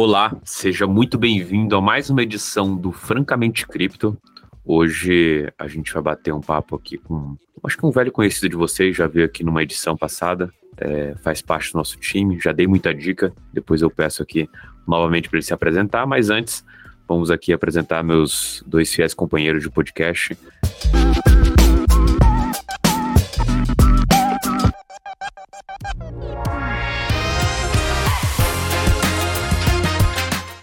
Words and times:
Olá, 0.00 0.32
seja 0.44 0.86
muito 0.86 1.18
bem-vindo 1.18 1.74
a 1.74 1.80
mais 1.82 2.08
uma 2.08 2.22
edição 2.22 2.76
do 2.76 2.92
Francamente 2.92 3.66
Cripto. 3.66 4.16
Hoje 4.64 5.52
a 5.58 5.66
gente 5.66 5.92
vai 5.92 6.00
bater 6.00 6.32
um 6.32 6.40
papo 6.40 6.76
aqui 6.76 6.96
com, 6.98 7.36
acho 7.64 7.76
que 7.76 7.84
um 7.84 7.90
velho 7.90 8.12
conhecido 8.12 8.48
de 8.48 8.54
vocês, 8.54 8.96
já 8.96 9.08
veio 9.08 9.26
aqui 9.26 9.42
numa 9.42 9.60
edição 9.60 9.96
passada, 9.96 10.52
é, 10.76 11.16
faz 11.16 11.42
parte 11.42 11.72
do 11.72 11.78
nosso 11.78 11.98
time, 11.98 12.38
já 12.38 12.52
dei 12.52 12.68
muita 12.68 12.94
dica, 12.94 13.32
depois 13.52 13.82
eu 13.82 13.90
peço 13.90 14.22
aqui 14.22 14.48
novamente 14.86 15.28
para 15.28 15.38
ele 15.38 15.44
se 15.44 15.52
apresentar, 15.52 16.06
mas 16.06 16.30
antes 16.30 16.64
vamos 17.08 17.28
aqui 17.28 17.52
apresentar 17.52 18.04
meus 18.04 18.62
dois 18.68 18.94
fiéis 18.94 19.14
companheiros 19.14 19.64
de 19.64 19.68
podcast. 19.68 20.38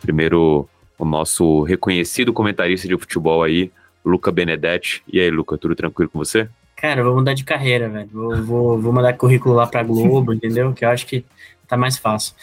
Primeiro, 0.06 0.70
o 1.00 1.04
nosso 1.04 1.64
reconhecido 1.64 2.32
comentarista 2.32 2.88
de 2.88 2.96
futebol 2.96 3.42
aí, 3.42 3.72
Luca 4.06 4.32
Benedetti. 4.32 5.04
E 5.12 5.20
aí, 5.20 5.32
Luca, 5.32 5.58
tudo 5.58 5.76
tranquilo 5.76 6.12
com 6.12 6.20
você? 6.20 6.48
Cara, 6.76 7.04
vou 7.04 7.16
mudar 7.16 7.34
de 7.34 7.44
carreira, 7.44 7.90
velho. 7.90 8.10
Vou, 8.14 8.44
vou, 8.44 8.80
vou 8.80 8.94
mandar 8.94 9.14
currículo 9.14 9.56
lá 9.56 9.66
pra 9.66 9.82
Globo, 9.82 10.32
entendeu? 10.34 10.74
Que 10.74 10.86
eu 10.86 10.90
acho 10.90 11.08
que 11.08 11.26
tá 11.68 11.76
mais 11.76 11.98
fácil. 11.98 12.36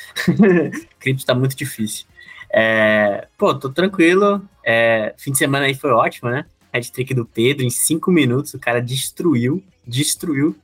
Cripto 0.98 1.24
tá 1.24 1.34
muito 1.36 1.54
difícil. 1.54 2.04
É, 2.52 3.28
pô, 3.38 3.54
tô 3.54 3.70
tranquilo. 3.70 4.42
É, 4.64 5.14
fim 5.16 5.30
de 5.30 5.38
semana 5.38 5.66
aí 5.66 5.74
foi 5.74 5.90
ótimo, 5.90 6.30
né? 6.30 6.44
Head 6.74 6.90
trick 6.90 7.14
do 7.14 7.24
Pedro 7.24 7.64
em 7.64 7.70
cinco 7.70 8.10
minutos. 8.10 8.54
O 8.54 8.58
cara 8.58 8.82
destruiu, 8.82 9.62
destruiu. 9.86 10.56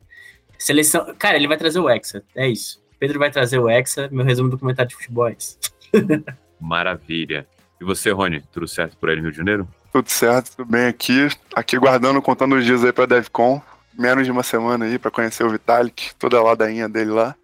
Seleção. 0.59 1.15
Cara, 1.17 1.37
ele 1.37 1.47
vai 1.47 1.57
trazer 1.57 1.79
o 1.79 1.89
Hexa. 1.89 2.25
É 2.35 2.49
isso. 2.49 2.83
Pedro 2.99 3.21
vai 3.21 3.31
trazer 3.31 3.59
o 3.61 3.69
Hexa. 3.69 4.09
Meu 4.11 4.25
resumo 4.25 4.51
do 4.51 4.59
comentário 4.59 4.89
de 4.89 4.97
futebol 4.97 5.29
é 5.29 5.37
isso. 5.39 5.57
Maravilha. 6.61 7.47
E 7.81 7.85
você, 7.85 8.11
Rony, 8.11 8.43
tudo 8.53 8.67
certo 8.67 8.97
por 8.97 9.09
aí 9.09 9.17
no 9.17 9.23
Rio 9.23 9.31
de 9.31 9.37
Janeiro? 9.37 9.69
Tudo 9.93 10.09
certo, 10.09 10.57
tudo 10.57 10.71
bem 10.71 10.87
aqui. 10.87 11.29
Aqui 11.55 11.79
guardando, 11.79 12.21
contando 12.21 12.57
os 12.57 12.65
dias 12.65 12.85
aí 12.85 12.93
pra 12.93 13.07
DevCon. 13.07 13.63
Menos 13.99 14.25
de 14.25 14.31
uma 14.31 14.43
semana 14.43 14.85
aí 14.85 14.99
para 14.99 15.11
conhecer 15.11 15.45
o 15.45 15.51
Vitalik, 15.51 16.15
toda 16.17 16.37
a 16.37 16.43
ladainha 16.43 16.89
dele 16.89 17.11
lá. 17.11 17.35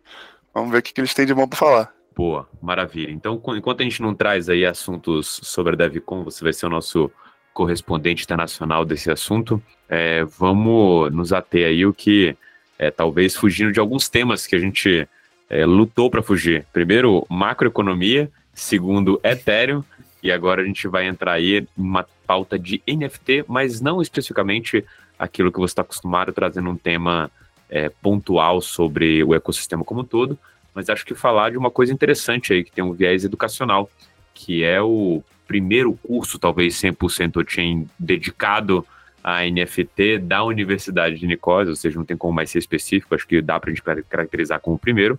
Vamos 0.53 0.70
ver 0.70 0.79
o 0.79 0.83
que, 0.83 0.92
que 0.92 1.01
eles 1.01 1.15
têm 1.15 1.27
de 1.27 1.35
bom 1.35 1.48
para 1.48 1.59
falar. 1.59 1.95
Boa, 2.15 2.48
maravilha. 2.62 3.11
Então, 3.11 3.41
enquanto 3.57 3.81
a 3.81 3.85
gente 3.85 4.01
não 4.01 4.15
traz 4.15 4.48
aí 4.48 4.65
assuntos 4.65 5.41
sobre 5.42 5.73
a 5.73 5.77
DevCon, 5.77 6.23
você 6.23 6.45
vai 6.45 6.53
ser 6.53 6.67
o 6.67 6.70
nosso 6.70 7.11
correspondente 7.53 8.25
internacional 8.25 8.85
desse 8.85 9.11
assunto. 9.11 9.62
É, 9.89 10.25
vamos 10.25 11.12
nos 11.12 11.33
ater 11.33 11.67
aí 11.67 11.85
o 11.85 11.92
que, 11.92 12.37
é, 12.79 12.91
talvez 12.91 13.35
fugindo 13.35 13.73
de 13.73 13.81
alguns 13.81 14.09
temas 14.09 14.47
que 14.47 14.55
a 14.55 14.59
gente 14.59 15.09
é, 15.48 15.65
lutou 15.67 16.11
para 16.11 16.23
fugir. 16.23 16.67
Primeiro, 16.73 17.27
macroeconomia 17.29 18.31
segundo 18.55 19.21
Ethereum, 19.23 19.83
e 20.23 20.33
agora 20.33 20.63
a 20.63 20.65
gente 20.65 20.89
vai 20.89 21.07
entrar 21.07 21.33
aí 21.33 21.59
em 21.59 21.69
uma 21.77 22.07
pauta 22.27 22.59
de 22.59 22.83
NFT, 22.87 23.45
mas 23.47 23.81
não 23.81 24.01
especificamente 24.01 24.85
aquilo 25.19 25.53
que 25.53 25.59
você 25.59 25.73
está 25.73 25.83
acostumado, 25.83 26.33
trazendo 26.33 26.71
um 26.71 26.77
tema 26.77 27.31
é, 27.69 27.89
pontual 27.89 28.61
sobre 28.61 29.23
o 29.23 29.35
ecossistema 29.35 29.85
como 29.85 30.01
um 30.01 30.05
todo, 30.05 30.39
mas 30.75 30.89
acho 30.89 31.05
que 31.05 31.15
falar 31.15 31.51
de 31.51 31.59
uma 31.59 31.71
coisa 31.71 31.93
interessante 31.93 32.53
aí, 32.53 32.65
que 32.65 32.73
tem 32.73 32.83
um 32.83 32.93
viés 32.93 33.25
educacional, 33.25 33.89
que 34.33 34.65
é 34.65 34.81
o 34.81 35.23
primeiro 35.47 35.93
curso, 36.03 36.39
talvez 36.39 36.75
100% 36.75 37.45
chain, 37.47 37.89
dedicado 37.99 38.85
a 39.23 39.43
NFT 39.45 40.19
da 40.19 40.43
Universidade 40.45 41.19
de 41.19 41.27
Nicosia, 41.27 41.71
ou 41.71 41.77
seja, 41.77 41.99
não 41.99 42.05
tem 42.05 42.17
como 42.17 42.33
mais 42.33 42.51
ser 42.51 42.59
específico, 42.59 43.15
acho 43.15 43.27
que 43.27 43.41
dá 43.41 43.59
para 43.59 43.71
a 43.71 43.75
gente 43.75 43.83
caracterizar 44.09 44.61
como 44.61 44.77
o 44.77 44.79
primeiro, 44.79 45.19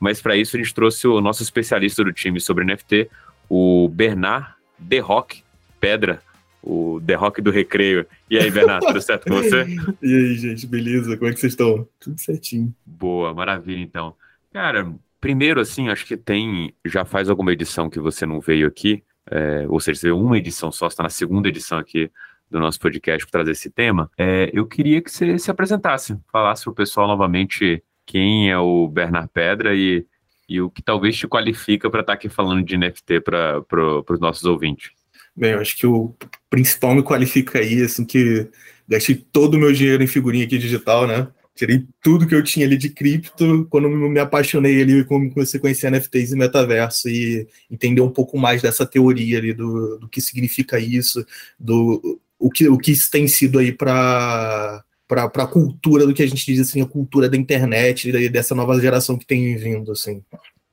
mas 0.00 0.20
para 0.20 0.34
isso 0.34 0.56
a 0.56 0.58
gente 0.58 0.74
trouxe 0.74 1.06
o 1.06 1.20
nosso 1.20 1.42
especialista 1.42 2.02
do 2.02 2.12
time 2.12 2.40
sobre 2.40 2.64
NFT, 2.64 3.10
o 3.48 3.88
Bernard 3.88 4.48
The 4.88 4.98
Rock 4.98 5.44
Pedra, 5.78 6.22
o 6.62 7.00
The 7.06 7.14
Rock 7.14 7.40
do 7.40 7.50
Recreio. 7.50 8.06
E 8.28 8.38
aí, 8.38 8.50
Bernardo, 8.50 8.86
tudo 8.86 9.00
certo 9.00 9.28
com 9.28 9.36
você? 9.36 9.66
E 10.02 10.14
aí, 10.14 10.34
gente, 10.36 10.66
beleza? 10.66 11.16
Como 11.16 11.30
é 11.30 11.34
que 11.34 11.40
vocês 11.40 11.52
estão? 11.52 11.86
Tudo 11.98 12.18
certinho. 12.18 12.74
Boa, 12.84 13.34
maravilha, 13.34 13.80
então. 13.80 14.14
Cara, 14.52 14.92
primeiro, 15.20 15.60
assim, 15.60 15.88
acho 15.88 16.06
que 16.06 16.16
tem. 16.16 16.74
Já 16.84 17.04
faz 17.04 17.28
alguma 17.28 17.52
edição 17.52 17.90
que 17.90 18.00
você 18.00 18.24
não 18.24 18.40
veio 18.40 18.66
aqui, 18.66 19.02
é, 19.30 19.66
ou 19.68 19.78
seja, 19.80 20.00
você 20.00 20.06
veio 20.06 20.18
uma 20.18 20.38
edição 20.38 20.72
só, 20.72 20.86
está 20.86 21.02
na 21.02 21.10
segunda 21.10 21.48
edição 21.48 21.78
aqui 21.78 22.10
do 22.50 22.58
nosso 22.58 22.80
podcast 22.80 23.24
para 23.26 23.40
trazer 23.40 23.52
esse 23.52 23.70
tema. 23.70 24.10
É, 24.18 24.50
eu 24.52 24.66
queria 24.66 25.00
que 25.00 25.10
você 25.10 25.38
se 25.38 25.50
apresentasse, 25.50 26.18
falasse 26.32 26.64
para 26.64 26.72
o 26.72 26.74
pessoal 26.74 27.06
novamente 27.06 27.82
quem 28.10 28.50
é 28.50 28.58
o 28.58 28.88
Bernard 28.88 29.30
Pedra 29.32 29.72
e, 29.72 30.04
e 30.48 30.60
o 30.60 30.68
que 30.68 30.82
talvez 30.82 31.16
te 31.16 31.28
qualifica 31.28 31.88
para 31.88 32.00
estar 32.00 32.12
tá 32.12 32.16
aqui 32.18 32.28
falando 32.28 32.64
de 32.64 32.76
NFT 32.76 33.20
para 33.20 33.62
pro, 33.62 34.04
os 34.10 34.18
nossos 34.18 34.42
ouvintes. 34.42 34.90
Bem, 35.36 35.52
eu 35.52 35.60
acho 35.60 35.76
que 35.76 35.86
o 35.86 36.12
principal 36.50 36.92
me 36.92 37.04
qualifica 37.04 37.60
aí, 37.60 37.80
assim, 37.80 38.04
que 38.04 38.48
gastei 38.88 39.14
todo 39.14 39.54
o 39.54 39.58
meu 39.58 39.72
dinheiro 39.72 40.02
em 40.02 40.08
figurinha 40.08 40.44
aqui 40.44 40.58
digital, 40.58 41.06
né? 41.06 41.28
Tirei 41.54 41.86
tudo 42.02 42.26
que 42.26 42.34
eu 42.34 42.42
tinha 42.42 42.66
ali 42.66 42.76
de 42.76 42.90
cripto 42.90 43.64
quando 43.70 43.88
me 43.88 44.18
apaixonei 44.18 44.82
ali, 44.82 45.04
quando 45.04 45.30
comecei 45.32 45.58
a 45.58 45.60
conhecer 45.60 45.88
NFTs 45.88 46.32
e 46.32 46.36
metaverso 46.36 47.08
e 47.08 47.46
entender 47.70 48.00
um 48.00 48.10
pouco 48.10 48.36
mais 48.36 48.60
dessa 48.60 48.84
teoria 48.84 49.38
ali, 49.38 49.52
do, 49.52 49.98
do 49.98 50.08
que 50.08 50.20
significa 50.20 50.80
isso, 50.80 51.24
do 51.58 52.20
o 52.40 52.50
que, 52.50 52.68
o 52.68 52.76
que 52.76 52.90
isso 52.90 53.08
tem 53.08 53.28
sido 53.28 53.60
aí 53.60 53.70
para 53.70 54.82
para 55.10 55.24
a 55.24 55.46
cultura 55.46 56.06
do 56.06 56.14
que 56.14 56.22
a 56.22 56.26
gente 56.26 56.46
diz 56.46 56.60
assim, 56.60 56.80
a 56.80 56.86
cultura 56.86 57.28
da 57.28 57.36
internet 57.36 58.12
dessa 58.28 58.54
nova 58.54 58.80
geração 58.80 59.18
que 59.18 59.26
tem 59.26 59.56
vindo, 59.56 59.90
assim. 59.90 60.22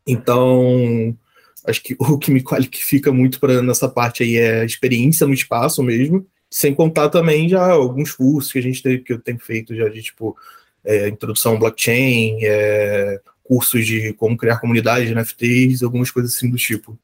Então, 0.05 1.17
acho 1.65 1.81
que 1.81 1.95
o 1.99 2.19
que 2.19 2.29
me 2.29 2.43
qualifica 2.43 3.11
muito 3.11 3.39
para 3.39 3.63
nessa 3.63 3.89
parte 3.89 4.21
aí 4.21 4.35
é 4.35 4.61
a 4.61 4.65
experiência 4.65 5.25
no 5.25 5.33
espaço 5.33 5.81
mesmo, 5.81 6.25
sem 6.51 6.73
contar 6.73 7.09
também 7.09 7.49
já 7.49 7.71
alguns 7.71 8.11
cursos 8.11 8.51
que 8.51 8.59
a 8.59 8.61
gente 8.61 8.83
tem, 8.83 9.03
que 9.03 9.11
eu 9.11 9.19
tenho 9.19 9.39
feito 9.39 9.75
já 9.75 9.89
de 9.89 10.03
tipo 10.03 10.37
é, 10.85 11.09
introdução 11.09 11.53
ao 11.53 11.59
blockchain, 11.59 12.37
é, 12.43 13.19
cursos 13.43 13.85
de 13.85 14.13
como 14.13 14.37
criar 14.37 14.59
comunidades 14.59 15.07
de 15.07 15.15
NFTs, 15.15 15.81
algumas 15.81 16.11
coisas 16.11 16.35
assim 16.35 16.49
do 16.49 16.57
tipo. 16.57 16.97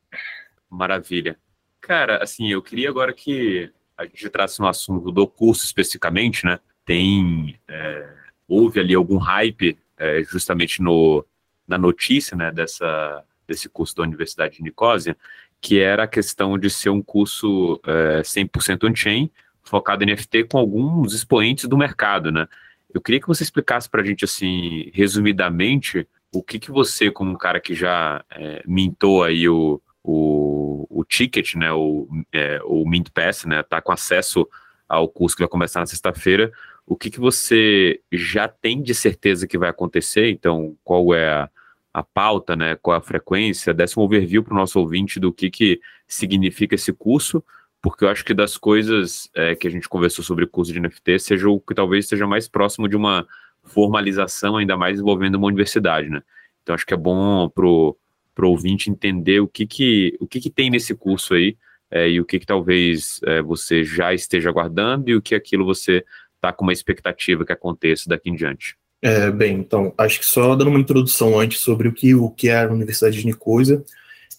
Maravilha. 0.70 1.36
Cara, 1.82 2.24
assim, 2.24 2.52
eu 2.52 2.62
queria 2.62 2.90
agora 2.90 3.12
que 3.12 3.72
a 3.98 4.06
gente 4.06 4.30
trasse 4.30 4.60
no 4.60 4.68
assunto 4.68 5.12
do 5.12 5.28
curso 5.28 5.66
especificamente, 5.66 6.46
né? 6.46 6.60
Tem 6.86 7.60
é, 7.68 8.10
houve 8.48 8.80
ali 8.80 8.94
algum 8.94 9.18
hype 9.18 9.78
é, 9.98 10.24
justamente 10.24 10.82
no, 10.82 11.26
na 11.68 11.78
notícia 11.78 12.36
né, 12.36 12.52
dessa, 12.52 13.24
desse 13.48 13.70
curso 13.70 13.96
da 13.96 14.04
Universidade 14.04 14.58
de 14.58 14.64
Nicosia, 14.64 15.18
que 15.62 15.80
era 15.80 16.04
a 16.04 16.08
questão 16.08 16.58
de 16.58 16.70
ser 16.70 16.90
um 16.90 17.02
curso 17.02 17.80
é, 17.86 18.22
100% 18.22 18.90
on-chain, 18.90 19.32
focado 19.64 20.04
em 20.04 20.08
NFT, 20.08 20.46
com 20.46 20.58
alguns 20.58 21.14
expoentes 21.14 21.66
do 21.66 21.78
mercado, 21.78 22.32
né? 22.32 22.48
Eu 22.94 23.02
queria 23.02 23.20
que 23.20 23.28
você 23.28 23.44
explicasse 23.44 23.90
para 23.90 24.02
a 24.02 24.06
gente, 24.06 24.26
assim, 24.26 24.92
resumidamente, 24.94 26.08
o 26.32 26.44
que, 26.44 26.60
que 26.60 26.70
você, 26.70 27.10
como 27.10 27.32
um 27.32 27.38
cara 27.38 27.60
que 27.60 27.74
já 27.74 28.24
é, 28.30 28.62
mintou 28.68 29.24
aí 29.24 29.48
o, 29.48 29.82
o, 30.04 30.86
o 30.90 31.04
ticket, 31.04 31.56
né, 31.56 31.72
o, 31.72 32.08
é, 32.32 32.60
o 32.66 32.88
Mint 32.88 33.10
Pass, 33.12 33.46
né, 33.46 33.64
tá 33.64 33.82
com 33.82 33.92
acesso 33.92 34.48
ao 34.88 35.08
curso 35.08 35.36
que 35.36 35.42
vai 35.42 35.50
começar 35.50 35.80
na 35.80 35.86
sexta-feira, 35.86 36.52
o 36.86 36.96
que, 36.96 37.10
que 37.10 37.20
você 37.20 38.02
já 38.12 38.48
tem 38.48 38.82
de 38.82 38.94
certeza 38.94 39.48
que 39.48 39.58
vai 39.58 39.70
acontecer? 39.70 40.30
Então, 40.30 40.76
qual 40.84 41.14
é 41.14 41.30
a, 41.30 41.50
a 41.94 42.04
pauta, 42.04 42.56
né? 42.56 42.76
Qual 42.76 42.96
é 42.96 42.98
a 42.98 43.02
frequência? 43.02 43.74
Desse 43.74 43.98
um 43.98 44.04
overview 44.04 44.44
para 44.44 44.54
o 44.54 44.58
nosso 44.58 44.80
ouvinte 44.80 45.20
do 45.20 45.32
que, 45.32 45.50
que 45.50 45.80
significa 46.08 46.76
esse 46.76 46.92
curso, 46.92 47.44
porque 47.82 48.04
eu 48.04 48.10
acho 48.10 48.26
que 48.26 48.34
das 48.34 48.58
coisas 48.58 49.30
é, 49.36 49.56
que 49.56 49.68
a 49.68 49.72
gente 49.72 49.88
conversou 49.88 50.24
sobre 50.24 50.46
o 50.46 50.48
curso 50.48 50.74
de 50.74 50.80
NFT 50.80 51.20
seja 51.20 51.50
o 51.50 51.60
que 51.60 51.74
talvez 51.74 52.08
seja 52.08 52.28
mais 52.28 52.48
próximo 52.48 52.88
de 52.88 52.96
uma 52.96 53.26
formalização, 53.64 54.58
ainda 54.58 54.76
mais 54.76 55.00
envolvendo 55.00 55.36
uma 55.36 55.48
universidade, 55.48 56.10
né? 56.10 56.22
Então, 56.62 56.76
acho 56.76 56.86
que 56.86 56.94
é 56.94 56.98
bom 56.98 57.50
para 57.50 57.66
o 57.66 57.96
ouvinte 58.42 58.90
entender 58.90 59.40
o 59.40 59.48
que, 59.48 59.66
que, 59.66 60.18
o 60.20 60.28
que, 60.28 60.40
que 60.40 60.50
tem 60.50 60.70
nesse 60.70 60.96
curso 60.96 61.34
aí, 61.34 61.58
é, 61.92 62.10
e 62.10 62.20
o 62.20 62.26
que, 62.26 62.40
que 62.40 62.46
talvez 62.46 63.20
é, 63.24 63.42
você 63.42 63.84
já 63.84 64.14
esteja 64.16 64.50
aguardando 64.50 65.12
e 65.12 65.16
o 65.16 65.22
que 65.22 65.36
aquilo 65.36 65.64
você 65.64 66.04
está 66.44 66.52
com 66.52 66.66
uma 66.66 66.74
expectativa 66.74 67.46
que 67.46 67.54
aconteça 67.54 68.10
daqui 68.10 68.30
em 68.30 68.36
diante? 68.36 68.76
É, 69.02 69.32
bem, 69.32 69.58
então, 69.58 69.94
acho 69.98 70.20
que 70.20 70.26
só 70.26 70.56
dando 70.56 70.70
uma 70.70 70.80
introdução 70.80 71.40
antes 71.40 71.60
sobre 71.60 71.88
o 71.88 71.94
que, 71.94 72.14
o 72.14 72.30
que 72.30 72.50
é 72.50 72.64
a 72.64 72.72
Universidade 72.72 73.20
de 73.20 73.26
Nicosia. 73.26 73.84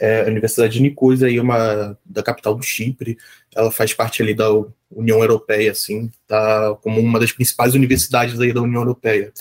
É, 0.01 0.23
a 0.23 0.27
Universidade 0.27 0.75
de 0.75 0.83
Nicosia 0.83 1.35
é 1.35 1.41
uma 1.41 1.97
da 2.05 2.23
capital 2.23 2.55
do 2.55 2.62
Chipre, 2.62 3.17
ela 3.55 3.71
faz 3.71 3.95
parte 3.95 4.23
ali 4.23 4.35
da 4.35 4.49
União 4.91 5.21
Europeia, 5.21 5.71
assim, 5.71 6.11
tá 6.27 6.75
como 6.83 7.01
uma 7.01 7.21
das 7.21 7.33
principais 7.33 7.75
universidades 7.75 8.41
aí 8.41 8.53
da 8.53 8.62
União 8.62 8.83
Europeia. 8.83 9.33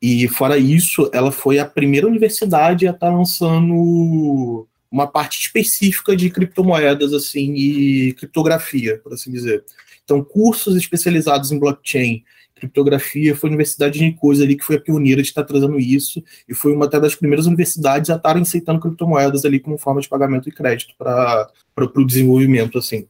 E 0.00 0.26
fora 0.28 0.58
isso, 0.58 1.08
ela 1.12 1.30
foi 1.30 1.58
a 1.58 1.64
primeira 1.64 2.08
universidade 2.08 2.88
a 2.88 2.90
estar 2.90 3.06
tá 3.06 3.14
lançando 3.14 4.66
uma 4.92 5.06
parte 5.06 5.40
específica 5.40 6.14
de 6.14 6.28
criptomoedas 6.28 7.14
assim 7.14 7.54
e 7.54 8.12
criptografia, 8.12 8.98
por 8.98 9.14
assim 9.14 9.32
dizer. 9.32 9.64
Então, 10.04 10.22
cursos 10.22 10.76
especializados 10.76 11.50
em 11.50 11.58
blockchain, 11.58 12.22
criptografia, 12.54 13.34
foi 13.34 13.48
a 13.48 13.52
Universidade 13.52 13.98
de 13.98 14.04
Nicosia 14.04 14.44
ali 14.44 14.54
que 14.54 14.64
foi 14.64 14.76
a 14.76 14.80
pioneira 14.80 15.22
de 15.22 15.28
estar 15.28 15.44
trazendo 15.44 15.80
isso, 15.80 16.22
e 16.46 16.54
foi 16.54 16.72
uma 16.72 16.86
das 16.86 17.14
primeiras 17.14 17.46
universidades 17.46 18.10
a 18.10 18.16
estarem 18.16 18.42
aceitando 18.42 18.80
criptomoedas 18.80 19.44
ali 19.44 19.58
como 19.58 19.78
forma 19.78 20.00
de 20.00 20.08
pagamento 20.08 20.48
e 20.48 20.52
crédito 20.52 20.94
para 20.98 21.50
o 21.78 22.04
desenvolvimento, 22.04 22.78
assim. 22.78 23.08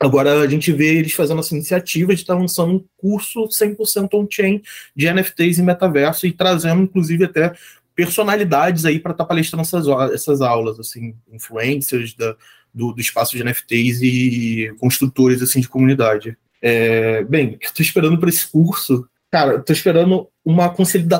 Agora 0.00 0.40
a 0.40 0.46
gente 0.46 0.70
vê 0.70 0.98
eles 0.98 1.12
fazendo 1.12 1.40
essa 1.40 1.54
iniciativa 1.54 2.14
de 2.14 2.20
estar 2.20 2.34
lançando 2.34 2.74
um 2.74 2.84
curso 2.96 3.48
100% 3.48 4.08
on-chain 4.14 4.62
de 4.94 5.12
NFTs 5.12 5.58
e 5.58 5.62
metaverso 5.62 6.24
e 6.24 6.32
trazendo, 6.32 6.82
inclusive, 6.82 7.24
até 7.24 7.52
personalidades 7.98 8.84
aí 8.84 9.00
para 9.00 9.10
estar 9.10 9.24
palestrando 9.24 9.62
essas, 9.62 9.88
essas 10.14 10.40
aulas, 10.40 10.78
assim, 10.78 11.16
influências 11.32 12.14
da, 12.14 12.36
do, 12.72 12.92
do 12.92 13.00
espaço 13.00 13.36
de 13.36 13.42
NFTs 13.42 14.00
e 14.02 14.72
construtores 14.78 15.42
assim 15.42 15.60
de 15.60 15.68
comunidade. 15.68 16.38
É, 16.62 17.24
bem, 17.24 17.58
estou 17.60 17.82
esperando 17.82 18.16
para 18.16 18.28
esse 18.28 18.46
curso, 18.46 19.04
cara, 19.32 19.56
estou 19.56 19.74
esperando 19.74 20.28
uma 20.44 20.72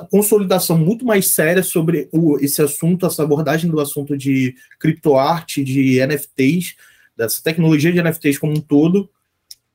consolidação 0.09 0.79
muito 0.79 1.05
mais 1.05 1.33
séria 1.33 1.65
sobre 1.65 2.09
o, 2.13 2.39
esse 2.39 2.63
assunto, 2.63 3.07
essa 3.07 3.25
abordagem 3.25 3.69
do 3.69 3.81
assunto 3.81 4.17
de 4.17 4.55
criptoarte, 4.79 5.65
de 5.65 5.99
NFTs, 6.07 6.77
dessa 7.17 7.43
tecnologia 7.43 7.93
de 7.93 8.01
NFTs 8.01 8.39
como 8.39 8.53
um 8.53 8.61
todo, 8.61 9.11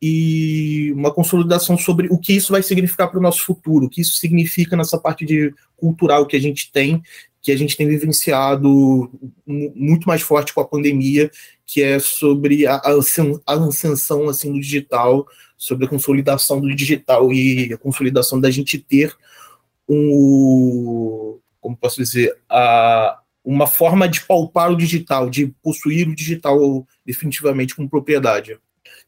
e 0.06 0.92
uma 0.92 1.14
consolidação 1.14 1.78
sobre 1.78 2.10
o 2.12 2.18
que 2.18 2.34
isso 2.34 2.52
vai 2.52 2.62
significar 2.62 3.10
para 3.10 3.18
o 3.18 3.24
nosso 3.24 3.46
futuro, 3.46 3.86
o 3.86 3.90
que 3.90 4.02
isso 4.02 4.18
significa 4.18 4.76
nessa 4.76 4.98
parte 4.98 5.26
de 5.26 5.56
cultural 5.78 6.26
que 6.26 6.36
a 6.36 6.42
gente 6.42 6.70
tem, 6.74 7.02
que 7.42 7.54
a 7.54 7.58
gente 7.58 7.78
tem 7.78 7.88
vivenciado 7.88 9.10
muito 9.48 10.06
mais 10.06 10.22
forte 10.22 10.54
com 10.54 10.60
a 10.60 10.68
pandemia, 10.68 11.32
que 11.66 11.82
é 11.82 12.00
sobre 12.00 12.68
a, 12.68 12.82
ascensão 13.48 14.28
assim 14.28 14.52
do 14.52 14.60
digital, 14.60 15.26
sobre 15.58 15.86
a 15.86 15.90
consolidação 15.90 16.60
do 16.60 16.76
digital 16.76 17.32
e 17.32 17.72
a 17.72 17.78
consolidação 17.78 18.42
da 18.42 18.52
gente 18.52 18.78
ter 18.78 19.16
um, 19.88 21.40
como 21.62 21.78
posso 21.78 22.04
dizer, 22.04 22.36
a, 22.50 23.20
uma 23.42 23.68
forma 23.68 24.06
de 24.06 24.20
palpar 24.26 24.70
o 24.70 24.76
digital, 24.76 25.30
de 25.30 25.48
possuir 25.64 26.10
o 26.10 26.16
digital 26.16 26.86
definitivamente 27.06 27.74
como 27.74 27.90
propriedade. 27.90 28.60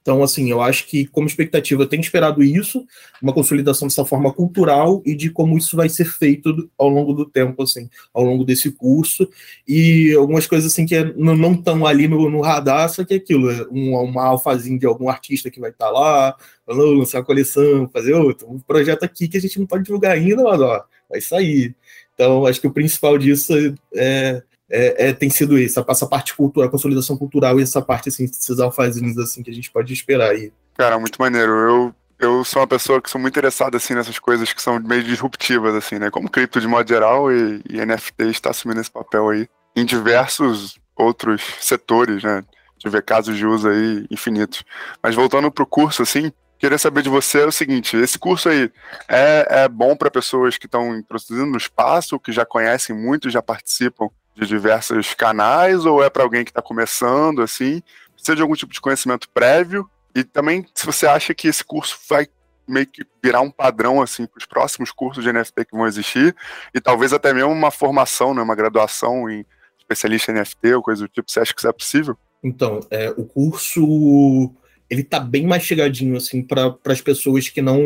Então, 0.06 0.22
assim, 0.22 0.52
eu 0.52 0.62
acho 0.62 0.86
que, 0.86 1.08
como 1.08 1.26
expectativa, 1.26 1.82
eu 1.82 1.88
tenho 1.88 2.02
esperado 2.02 2.44
isso, 2.44 2.86
uma 3.20 3.34
consolidação 3.34 3.88
dessa 3.88 4.06
forma 4.06 4.32
cultural 4.32 5.02
e 5.04 5.16
de 5.16 5.32
como 5.32 5.58
isso 5.58 5.76
vai 5.76 5.90
ser 5.90 6.06
feito 6.06 6.70
ao 6.78 6.88
longo 6.90 7.12
do 7.12 7.26
tempo, 7.26 7.64
assim, 7.64 7.90
ao 8.14 8.24
longo 8.24 8.44
desse 8.46 8.72
curso, 8.72 9.28
e 9.68 10.14
algumas 10.14 10.46
coisas, 10.46 10.72
assim, 10.72 10.86
que 10.86 11.04
não 11.16 11.54
estão 11.54 11.88
ali 11.88 12.08
no, 12.08 12.30
no, 12.30 12.40
radar, 12.42 12.88
só 12.88 13.04
que 13.04 13.16
é 13.16 13.18
aquilo, 13.18 13.50
é 13.50 13.66
um, 13.72 13.98
uma 13.98 14.26
alfazinha 14.28 14.78
de 14.78 14.86
algum 14.86 15.10
artista 15.10 15.50
que 15.50 15.60
vai 15.60 15.72
estar 15.72 15.88
tá 15.88 15.92
lá, 15.92 16.38
lançar 16.68 17.18
uma 17.18 17.26
coleção, 17.26 17.90
fazer 17.90 18.14
outro, 18.14 18.48
um 18.48 18.60
projeto 18.60 19.02
aqui 19.02 19.28
que 19.28 19.38
a 19.38 19.42
gente 19.42 19.58
não 19.58 19.66
pode 19.66 19.86
divulgar 19.86 20.12
ainda, 20.12 20.44
mas, 20.44 20.62
ó, 20.62 20.86
vai 21.10 21.20
sair. 21.20 21.76
Então, 22.14 22.46
acho 22.46 22.62
que 22.62 22.68
o 22.68 22.72
principal 22.72 23.18
disso 23.18 23.54
é 23.96 24.44
é, 24.70 25.10
é, 25.10 25.14
tem 25.14 25.30
sido 25.30 25.58
isso, 25.58 25.84
essa 25.88 26.08
parte 26.08 26.36
cultural, 26.36 26.68
a 26.68 26.72
consolidação 26.72 27.16
cultural 27.18 27.60
e 27.60 27.64
essa 27.64 27.82
parte, 27.82 28.10
assim, 28.10 28.26
desses 28.26 28.60
alfazinhos, 28.60 29.18
assim, 29.18 29.44
que 29.44 29.52
a 29.52 29.54
gente 29.54 29.72
pode 29.72 29.94
esperar 29.94 30.32
aí. 30.32 30.52
Cara, 30.76 31.00
muito 31.00 31.18
maneiro. 31.20 31.52
Eu, 31.52 31.96
eu 32.20 32.44
sou 32.44 32.62
uma 32.62 32.68
pessoa 32.68 33.02
que 33.02 33.10
sou 33.10 33.22
muito 33.22 33.34
interessada, 33.34 33.78
assim, 33.78 33.94
nessas 33.94 34.18
coisas 34.18 34.52
que 34.52 34.62
são 34.62 34.80
meio 34.80 35.04
disruptivas, 35.04 35.76
assim, 35.76 36.00
né? 36.00 36.10
Como 36.10 36.30
cripto 36.30 36.60
de 36.60 36.68
modo 36.68 36.88
geral 36.88 37.32
e, 37.32 37.62
e 37.70 37.86
NFT 37.86 38.24
está 38.26 38.50
assumindo 38.50 38.82
esse 38.82 38.92
papel 38.92 39.30
aí 39.30 39.48
em 39.76 39.86
diversos 39.86 40.80
outros 40.96 41.42
setores, 41.60 42.24
né? 42.24 42.44
Tiver 42.80 43.02
casos 43.02 43.38
de 43.38 43.46
uso 43.46 43.70
aí 43.70 44.06
infinitos. 44.10 44.64
Mas 45.02 45.16
voltando 45.16 45.52
pro 45.52 45.66
curso, 45.66 46.02
assim, 46.02 46.32
queria 46.58 46.78
saber 46.78 47.04
de 47.04 47.10
você 47.10 47.42
é 47.42 47.46
o 47.46 47.52
seguinte: 47.52 47.96
esse 47.98 48.18
curso 48.18 48.50
aí 48.50 48.72
é, 49.08 49.64
é 49.64 49.68
bom 49.68 49.96
para 49.96 50.10
pessoas 50.10 50.58
que 50.58 50.66
estão 50.66 50.96
introduzindo 50.96 51.46
no 51.46 51.58
espaço, 51.58 52.20
que 52.20 52.32
já 52.32 52.46
conhecem 52.46 52.96
muito, 52.96 53.30
já 53.30 53.42
participam 53.42 54.10
de 54.36 54.46
diversos 54.46 55.14
canais 55.14 55.86
ou 55.86 56.04
é 56.04 56.10
para 56.10 56.24
alguém 56.24 56.44
que 56.44 56.52
está 56.52 56.62
começando, 56.62 57.42
assim? 57.42 57.82
De 58.22 58.42
algum 58.42 58.56
tipo 58.56 58.74
de 58.74 58.82
conhecimento 58.82 59.30
prévio? 59.30 59.90
E 60.16 60.24
também 60.24 60.66
se 60.74 60.86
você 60.86 61.06
acha 61.08 61.34
que 61.34 61.48
esse 61.48 61.64
curso 61.64 61.98
vai 62.10 62.28
meio 62.68 62.88
que 62.88 63.06
virar 63.24 63.42
um 63.42 63.52
padrão 63.52 64.02
assim 64.02 64.26
para 64.26 64.40
os 64.40 64.46
próximos 64.46 64.92
cursos 64.92 65.24
de 65.24 65.32
NFT 65.32 65.66
que 65.66 65.78
vão 65.78 65.86
existir 65.86 66.36
e 66.74 66.82
talvez 66.82 67.14
até 67.14 67.32
mesmo 67.32 67.52
uma 67.52 67.70
formação, 67.70 68.34
né, 68.34 68.42
uma 68.42 68.56
graduação 68.56 69.30
em 69.30 69.46
especialista 69.78 70.32
em 70.32 70.36
NFT 70.36 70.74
ou 70.74 70.82
coisa 70.82 71.04
do 71.04 71.08
tipo. 71.08 71.30
Você 71.30 71.40
acha 71.40 71.54
que 71.54 71.60
isso 71.60 71.68
é 71.68 71.74
possível? 71.74 72.18
Então, 72.44 72.80
é, 72.90 73.10
o 73.12 73.24
curso 73.24 74.52
ele 74.90 75.04
tá 75.04 75.20
bem 75.20 75.46
mais 75.46 75.64
chegadinho 75.64 76.16
assim 76.16 76.42
para 76.42 76.76
as 76.86 77.02
pessoas 77.02 77.50
que 77.50 77.62
não 77.62 77.80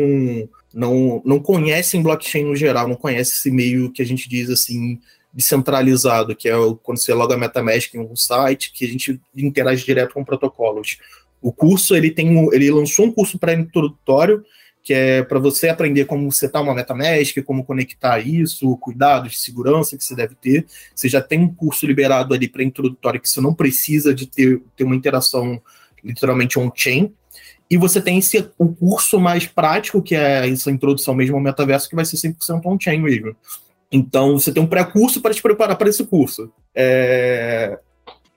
não 0.72 1.22
não 1.24 1.40
conhecem 1.40 2.02
blockchain 2.02 2.44
no 2.44 2.56
geral, 2.56 2.88
não 2.88 2.96
conhecem 2.96 3.34
esse 3.34 3.50
meio 3.50 3.90
que 3.90 4.02
a 4.02 4.06
gente 4.06 4.28
diz 4.28 4.50
assim 4.50 4.98
descentralizado, 5.32 6.34
que 6.34 6.48
é 6.48 6.54
quando 6.82 6.98
você 6.98 7.14
loga 7.14 7.36
MetaMask 7.36 7.94
em 7.94 8.00
um 8.00 8.16
site, 8.16 8.72
que 8.72 8.84
a 8.84 8.88
gente 8.88 9.20
interage 9.36 9.84
direto 9.84 10.14
com 10.14 10.24
protocolos. 10.24 10.98
O 11.40 11.52
curso, 11.52 11.96
ele 11.96 12.10
tem 12.10 12.48
ele 12.52 12.70
lançou 12.70 13.06
um 13.06 13.12
curso 13.12 13.38
pré-introdutório, 13.38 14.44
que 14.82 14.94
é 14.94 15.22
para 15.22 15.38
você 15.38 15.68
aprender 15.68 16.06
como 16.06 16.30
setar 16.32 16.62
uma 16.62 16.74
MetaMask, 16.74 17.42
como 17.44 17.64
conectar 17.64 18.18
isso, 18.18 18.76
cuidados 18.78 19.32
de 19.32 19.38
segurança 19.38 19.96
que 19.96 20.04
você 20.04 20.14
deve 20.14 20.34
ter. 20.34 20.66
Você 20.94 21.08
já 21.08 21.20
tem 21.20 21.40
um 21.40 21.54
curso 21.54 21.86
liberado 21.86 22.34
ali 22.34 22.48
pré-introdutório 22.48 23.20
que 23.20 23.28
você 23.28 23.40
não 23.40 23.54
precisa 23.54 24.14
de 24.14 24.26
ter, 24.26 24.62
ter 24.76 24.84
uma 24.84 24.96
interação 24.96 25.60
literalmente 26.02 26.58
on-chain. 26.58 27.12
E 27.70 27.76
você 27.76 28.00
tem 28.00 28.18
esse 28.18 28.50
o 28.58 28.74
curso 28.74 29.20
mais 29.20 29.46
prático, 29.46 30.02
que 30.02 30.16
é 30.16 30.48
essa 30.48 30.70
introdução 30.70 31.14
mesmo 31.14 31.36
ao 31.36 31.42
metaverso, 31.42 31.88
que 31.88 31.94
vai 31.94 32.04
ser 32.04 32.16
100% 32.16 32.62
on-chain 32.64 33.00
mesmo. 33.00 33.36
Então, 33.90 34.38
você 34.38 34.52
tem 34.52 34.62
um 34.62 34.66
pré-curso 34.66 35.20
para 35.20 35.34
te 35.34 35.42
preparar 35.42 35.76
para 35.76 35.88
esse 35.88 36.04
curso. 36.04 36.52
É... 36.74 37.78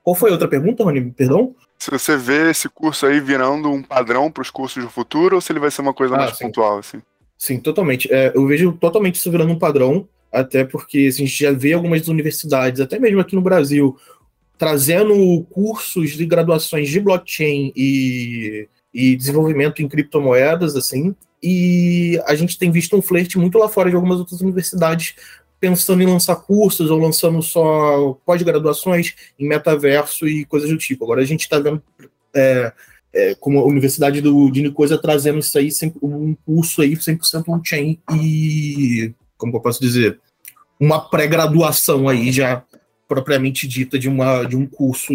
Qual 0.04 0.16
foi 0.16 0.30
a 0.30 0.34
outra 0.34 0.48
pergunta, 0.48 0.84
Rony? 0.84 1.12
Perdão? 1.12 1.56
Se 1.78 1.92
você 1.92 2.18
vê 2.18 2.50
esse 2.50 2.68
curso 2.68 3.06
aí 3.06 3.20
virando 3.20 3.70
um 3.70 3.84
padrão 3.84 4.32
para 4.32 4.42
os 4.42 4.50
cursos 4.50 4.84
do 4.84 4.90
futuro 4.90 5.36
ou 5.36 5.42
se 5.42 5.52
ele 5.52 5.60
vai 5.60 5.70
ser 5.72 5.82
uma 5.82 5.94
coisa 5.94 6.16
ah, 6.16 6.18
mais 6.18 6.38
sim. 6.38 6.46
pontual, 6.46 6.80
assim? 6.80 7.02
Sim, 7.38 7.60
totalmente. 7.60 8.12
É, 8.12 8.32
eu 8.36 8.46
vejo 8.48 8.74
totalmente 8.74 9.16
isso 9.16 9.32
virando 9.32 9.52
um 9.52 9.60
padrão, 9.60 10.08
até 10.32 10.64
porque 10.64 11.08
assim, 11.10 11.24
a 11.24 11.26
gente 11.28 11.40
já 11.44 11.52
vê 11.52 11.74
algumas 11.74 12.08
universidades, 12.08 12.82
até 12.82 12.98
mesmo 12.98 13.20
aqui 13.20 13.36
no 13.36 13.42
Brasil, 13.42 13.98
trazendo 14.58 15.46
cursos 15.52 16.12
de 16.12 16.26
graduações 16.26 16.90
de 16.90 17.00
blockchain 17.00 17.74
e, 17.76 18.68
e 18.94 19.16
desenvolvimento 19.16 19.82
em 19.82 19.90
criptomoedas, 19.90 20.76
assim, 20.76 21.14
e 21.42 22.18
a 22.26 22.34
gente 22.36 22.58
tem 22.58 22.72
visto 22.72 22.96
um 22.96 23.02
flerte 23.02 23.38
muito 23.38 23.58
lá 23.58 23.68
fora 23.68 23.90
de 23.90 23.96
algumas 23.98 24.20
outras 24.20 24.40
universidades 24.40 25.16
pensando 25.64 26.04
em 26.04 26.06
lançar 26.06 26.36
cursos 26.36 26.92
ou 26.92 27.00
lançando 27.00 27.42
só 27.42 28.20
pós-graduações 28.26 29.16
em 29.40 29.48
metaverso 29.48 30.28
e 30.28 30.44
coisas 30.44 30.70
do 30.70 30.78
tipo. 30.78 31.06
Agora 31.06 31.22
a 31.22 31.26
gente 31.26 31.44
está 31.44 31.58
vendo 31.58 31.82
é, 32.36 32.74
é, 33.14 33.36
como 33.36 33.60
a 33.60 33.64
Universidade 33.64 34.20
do, 34.20 34.52
de 34.52 34.62
Nicosia 34.62 34.98
trazendo 34.98 35.40
isso 35.40 35.58
aí, 35.58 35.70
um 36.02 36.36
curso 36.46 36.82
aí 36.82 36.98
100% 36.98 37.46
on-chain 37.48 37.98
e, 38.14 39.14
como 39.38 39.56
eu 39.56 39.62
posso 39.62 39.80
dizer, 39.80 40.20
uma 40.78 41.00
pré-graduação 41.00 42.10
aí 42.10 42.30
já 42.30 42.62
propriamente 43.08 43.66
dita 43.66 43.98
de, 43.98 44.10
uma, 44.10 44.44
de 44.44 44.58
um 44.58 44.68
curso 44.68 45.14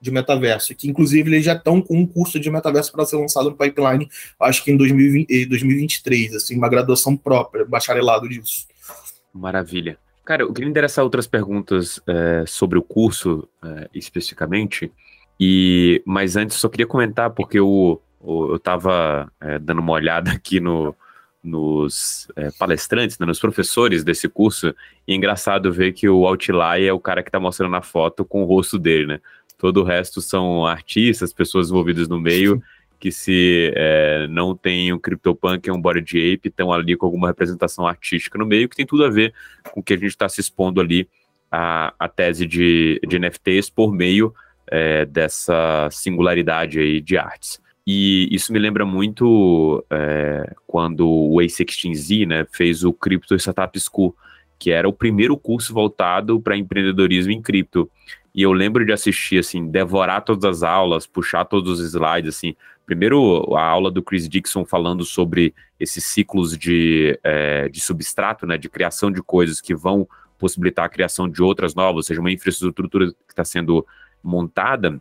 de 0.00 0.10
metaverso, 0.10 0.74
que 0.74 0.88
inclusive 0.88 1.28
eles 1.30 1.44
já 1.44 1.52
estão 1.52 1.82
com 1.82 1.98
um 1.98 2.06
curso 2.06 2.40
de 2.40 2.50
metaverso 2.50 2.90
para 2.90 3.04
ser 3.04 3.16
lançado 3.16 3.50
no 3.50 3.56
pipeline, 3.56 4.08
acho 4.40 4.64
que 4.64 4.70
em 4.70 4.78
2020, 4.78 5.44
2023, 5.44 6.36
assim, 6.36 6.56
uma 6.56 6.70
graduação 6.70 7.14
própria, 7.14 7.66
bacharelado 7.66 8.26
disso. 8.26 8.69
Maravilha. 9.32 9.98
Cara, 10.24 10.42
eu 10.42 10.52
queria 10.52 10.68
endereçar 10.68 11.04
outras 11.04 11.26
perguntas 11.26 12.00
é, 12.06 12.44
sobre 12.46 12.78
o 12.78 12.82
curso 12.82 13.48
é, 13.64 13.88
especificamente, 13.94 14.92
e 15.38 16.02
mas 16.04 16.36
antes 16.36 16.56
só 16.56 16.68
queria 16.68 16.86
comentar, 16.86 17.30
porque 17.30 17.58
eu, 17.58 18.00
eu 18.22 18.56
estava 18.56 19.32
é, 19.40 19.58
dando 19.58 19.80
uma 19.80 19.92
olhada 19.92 20.30
aqui 20.30 20.60
no, 20.60 20.94
nos 21.42 22.28
é, 22.36 22.50
palestrantes, 22.52 23.18
né, 23.18 23.26
nos 23.26 23.40
professores 23.40 24.04
desse 24.04 24.28
curso, 24.28 24.74
e 25.06 25.12
é 25.12 25.16
engraçado 25.16 25.72
ver 25.72 25.92
que 25.92 26.08
o 26.08 26.26
Outlier 26.26 26.88
é 26.88 26.92
o 26.92 27.00
cara 27.00 27.22
que 27.22 27.28
está 27.28 27.40
mostrando 27.40 27.74
a 27.74 27.82
foto 27.82 28.24
com 28.24 28.42
o 28.42 28.46
rosto 28.46 28.78
dele, 28.78 29.06
né? 29.06 29.20
Todo 29.56 29.82
o 29.82 29.84
resto 29.84 30.22
são 30.22 30.66
artistas, 30.66 31.32
pessoas 31.32 31.68
envolvidas 31.68 32.08
no 32.08 32.18
meio, 32.18 32.62
que 33.00 33.10
se 33.10 33.72
é, 33.74 34.26
não 34.28 34.54
tem 34.54 34.92
um 34.92 34.98
CryptoPunk 34.98 35.66
e 35.66 35.72
um 35.72 35.80
Body 35.80 36.34
Ape, 36.34 36.48
estão 36.48 36.70
ali 36.70 36.96
com 36.96 37.06
alguma 37.06 37.28
representação 37.28 37.86
artística 37.86 38.38
no 38.38 38.44
meio, 38.44 38.68
que 38.68 38.76
tem 38.76 38.84
tudo 38.84 39.04
a 39.04 39.08
ver 39.08 39.32
com 39.72 39.80
o 39.80 39.82
que 39.82 39.94
a 39.94 39.96
gente 39.96 40.10
está 40.10 40.28
se 40.28 40.40
expondo 40.40 40.80
ali, 40.80 41.08
a, 41.50 41.94
a 41.98 42.08
tese 42.08 42.46
de, 42.46 43.00
de 43.08 43.18
NFTs 43.18 43.70
por 43.70 43.92
meio 43.92 44.32
é, 44.70 45.04
dessa 45.06 45.88
singularidade 45.90 46.78
aí 46.78 47.00
de 47.00 47.16
artes. 47.16 47.58
E 47.86 48.28
isso 48.30 48.52
me 48.52 48.58
lembra 48.58 48.84
muito 48.84 49.84
é, 49.90 50.54
quando 50.66 51.08
o 51.08 51.36
A16Z 51.38 52.26
né, 52.26 52.46
fez 52.52 52.84
o 52.84 52.92
Crypto 52.92 53.34
Startup 53.34 53.80
School, 53.80 54.14
que 54.58 54.70
era 54.70 54.88
o 54.88 54.92
primeiro 54.92 55.36
curso 55.36 55.72
voltado 55.72 56.38
para 56.40 56.56
empreendedorismo 56.56 57.32
em 57.32 57.40
cripto. 57.40 57.90
E 58.32 58.42
eu 58.42 58.52
lembro 58.52 58.84
de 58.84 58.92
assistir, 58.92 59.38
assim, 59.38 59.66
devorar 59.66 60.24
todas 60.24 60.44
as 60.44 60.62
aulas, 60.62 61.06
puxar 61.06 61.44
todos 61.46 61.80
os 61.80 61.86
slides, 61.92 62.36
assim, 62.36 62.54
Primeiro, 62.86 63.54
a 63.54 63.62
aula 63.62 63.90
do 63.90 64.02
Chris 64.02 64.28
Dixon 64.28 64.64
falando 64.64 65.04
sobre 65.04 65.54
esses 65.78 66.04
ciclos 66.04 66.58
de, 66.58 67.18
é, 67.22 67.68
de 67.68 67.80
substrato, 67.80 68.46
né, 68.46 68.58
de 68.58 68.68
criação 68.68 69.10
de 69.10 69.22
coisas 69.22 69.60
que 69.60 69.74
vão 69.74 70.08
possibilitar 70.38 70.86
a 70.86 70.88
criação 70.88 71.28
de 71.28 71.42
outras 71.42 71.74
novas, 71.74 71.96
ou 71.96 72.02
seja, 72.02 72.20
uma 72.20 72.32
infraestrutura 72.32 73.08
que 73.08 73.14
está 73.28 73.44
sendo 73.44 73.86
montada, 74.22 75.00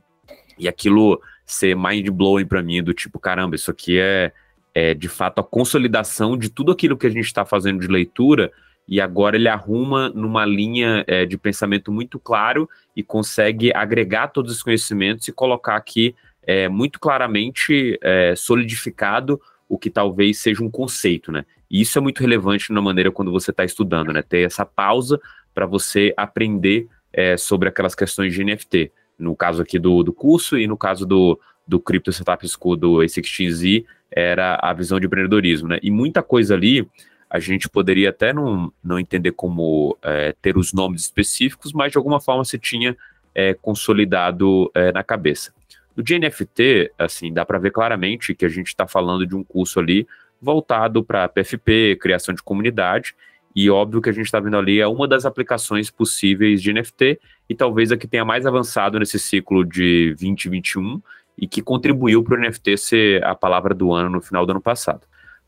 e 0.58 0.68
aquilo 0.68 1.22
ser 1.46 1.76
mind-blowing 1.76 2.46
para 2.46 2.62
mim, 2.62 2.84
do 2.84 2.94
tipo, 2.94 3.18
caramba, 3.18 3.56
isso 3.56 3.72
aqui 3.72 3.98
é, 4.00 4.32
é 4.74 4.94
de 4.94 5.08
fato 5.08 5.40
a 5.40 5.44
consolidação 5.44 6.38
de 6.38 6.50
tudo 6.50 6.72
aquilo 6.72 6.98
que 6.98 7.08
a 7.08 7.10
gente 7.10 7.26
está 7.26 7.46
fazendo 7.46 7.80
de 7.80 7.88
leitura, 7.88 8.52
e 8.88 9.00
agora 9.00 9.36
ele 9.36 9.48
arruma 9.48 10.10
numa 10.10 10.46
linha 10.46 11.04
é, 11.08 11.24
de 11.24 11.38
pensamento 11.38 11.92
muito 11.92 12.20
claro 12.20 12.68
e 12.96 13.04
consegue 13.04 13.72
agregar 13.74 14.30
todos 14.30 14.52
os 14.52 14.64
conhecimentos 14.64 15.28
e 15.28 15.32
colocar 15.32 15.76
aqui 15.76 16.16
é, 16.50 16.68
muito 16.68 17.00
claramente 17.00 18.00
é, 18.02 18.34
solidificado 18.36 19.40
o 19.68 19.78
que 19.78 19.88
talvez 19.88 20.40
seja 20.40 20.64
um 20.64 20.72
conceito, 20.72 21.32
né? 21.32 21.46
E 21.70 21.80
isso 21.80 21.96
é 22.00 22.02
muito 22.02 22.22
relevante 22.22 22.74
na 22.74 22.82
maneira 22.82 23.12
quando 23.12 23.32
você 23.32 23.52
está 23.52 23.64
estudando, 23.64 24.12
né? 24.12 24.24
Ter 24.24 24.48
essa 24.48 24.66
pausa 24.66 25.22
para 25.54 25.68
você 25.68 26.12
aprender 26.18 26.88
é, 27.14 27.38
sobre 27.38 27.70
aquelas 27.70 27.94
questões 27.94 28.34
de 28.34 28.44
NFT. 28.44 28.92
No 29.20 29.36
caso 29.36 29.62
aqui 29.62 29.78
do, 29.78 30.02
do 30.02 30.12
curso 30.12 30.58
e 30.58 30.66
no 30.66 30.76
caso 30.76 31.06
do, 31.06 31.40
do 31.68 31.80
Crypto 31.80 32.10
Startup 32.10 32.44
School 32.48 32.76
do 32.76 32.94
A16Z, 32.94 33.86
era 34.10 34.58
a 34.60 34.74
visão 34.74 35.00
de 35.00 35.06
empreendedorismo, 35.06 35.68
né? 35.68 35.78
E 35.84 35.92
muita 35.92 36.24
coisa 36.24 36.56
ali 36.56 36.90
a 37.30 37.38
gente 37.40 37.70
poderia 37.70 38.10
até 38.10 38.34
não, 38.34 38.74
não 38.84 38.98
entender 38.98 39.34
como 39.34 39.96
é, 40.02 40.34
ter 40.42 40.58
os 40.58 40.74
nomes 40.74 41.04
específicos, 41.04 41.74
mas 41.74 41.92
de 41.92 42.00
alguma 42.00 42.20
forma 42.20 42.44
se 42.44 42.58
tinha 42.58 42.98
é, 43.36 43.54
consolidado 43.54 44.72
é, 44.74 44.92
na 44.92 45.04
cabeça. 45.04 45.54
No 46.00 46.04
de 46.04 46.18
NFT, 46.18 46.94
assim, 46.98 47.34
dá 47.34 47.46
para 47.46 47.60
ver 47.60 47.72
claramente 47.72 48.34
que 48.34 48.46
a 48.46 48.50
gente 48.50 48.68
está 48.68 48.88
falando 48.88 49.28
de 49.28 49.36
um 49.36 49.44
curso 49.44 49.82
ali 49.82 50.08
voltado 50.42 51.04
para 51.04 51.28
PFP, 51.28 51.98
criação 52.00 52.34
de 52.34 52.42
comunidade, 52.42 53.14
e 53.54 53.70
óbvio 53.70 54.02
que 54.02 54.10
a 54.10 54.14
gente 54.14 54.24
está 54.24 54.40
vendo 54.40 54.56
ali 54.56 54.80
é 54.80 54.88
uma 54.88 55.06
das 55.06 55.26
aplicações 55.26 55.92
possíveis 55.92 56.62
de 56.62 56.72
NFT, 56.72 57.20
e 57.50 57.54
talvez 57.54 57.92
a 57.92 57.98
que 57.98 58.08
tenha 58.08 58.24
mais 58.24 58.46
avançado 58.46 58.98
nesse 58.98 59.20
ciclo 59.20 59.66
de 59.66 60.16
2021 60.18 61.02
e 61.38 61.46
que 61.46 61.62
contribuiu 61.62 62.24
para 62.24 62.38
o 62.38 62.40
NFT 62.40 62.78
ser 62.78 63.26
a 63.26 63.36
palavra 63.36 63.76
do 63.76 63.92
ano 63.92 64.10
no 64.10 64.22
final 64.22 64.46
do 64.46 64.52
ano 64.52 64.62
passado. 64.62 65.02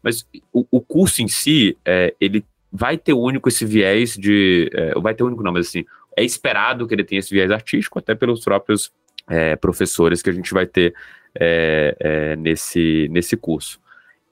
Mas 0.03 0.27
o, 0.51 0.67
o 0.69 0.81
curso 0.81 1.21
em 1.21 1.29
si, 1.29 1.77
é, 1.85 2.13
ele 2.19 2.43
vai 2.69 2.97
ter 2.97 3.13
único 3.13 3.47
esse 3.47 3.65
viés 3.65 4.17
de. 4.17 4.69
É, 4.73 4.99
vai 4.99 5.15
ter 5.15 5.23
único, 5.23 5.43
não, 5.43 5.53
mas 5.53 5.67
assim, 5.67 5.85
é 6.15 6.23
esperado 6.23 6.87
que 6.87 6.93
ele 6.93 7.03
tenha 7.03 7.19
esse 7.19 7.33
viés 7.33 7.51
artístico, 7.51 7.99
até 7.99 8.13
pelos 8.15 8.43
próprios 8.43 8.91
é, 9.27 9.55
professores 9.55 10.21
que 10.21 10.29
a 10.29 10.33
gente 10.33 10.53
vai 10.53 10.65
ter 10.65 10.93
é, 11.35 11.95
é, 11.99 12.35
nesse, 12.35 13.07
nesse 13.11 13.37
curso. 13.37 13.79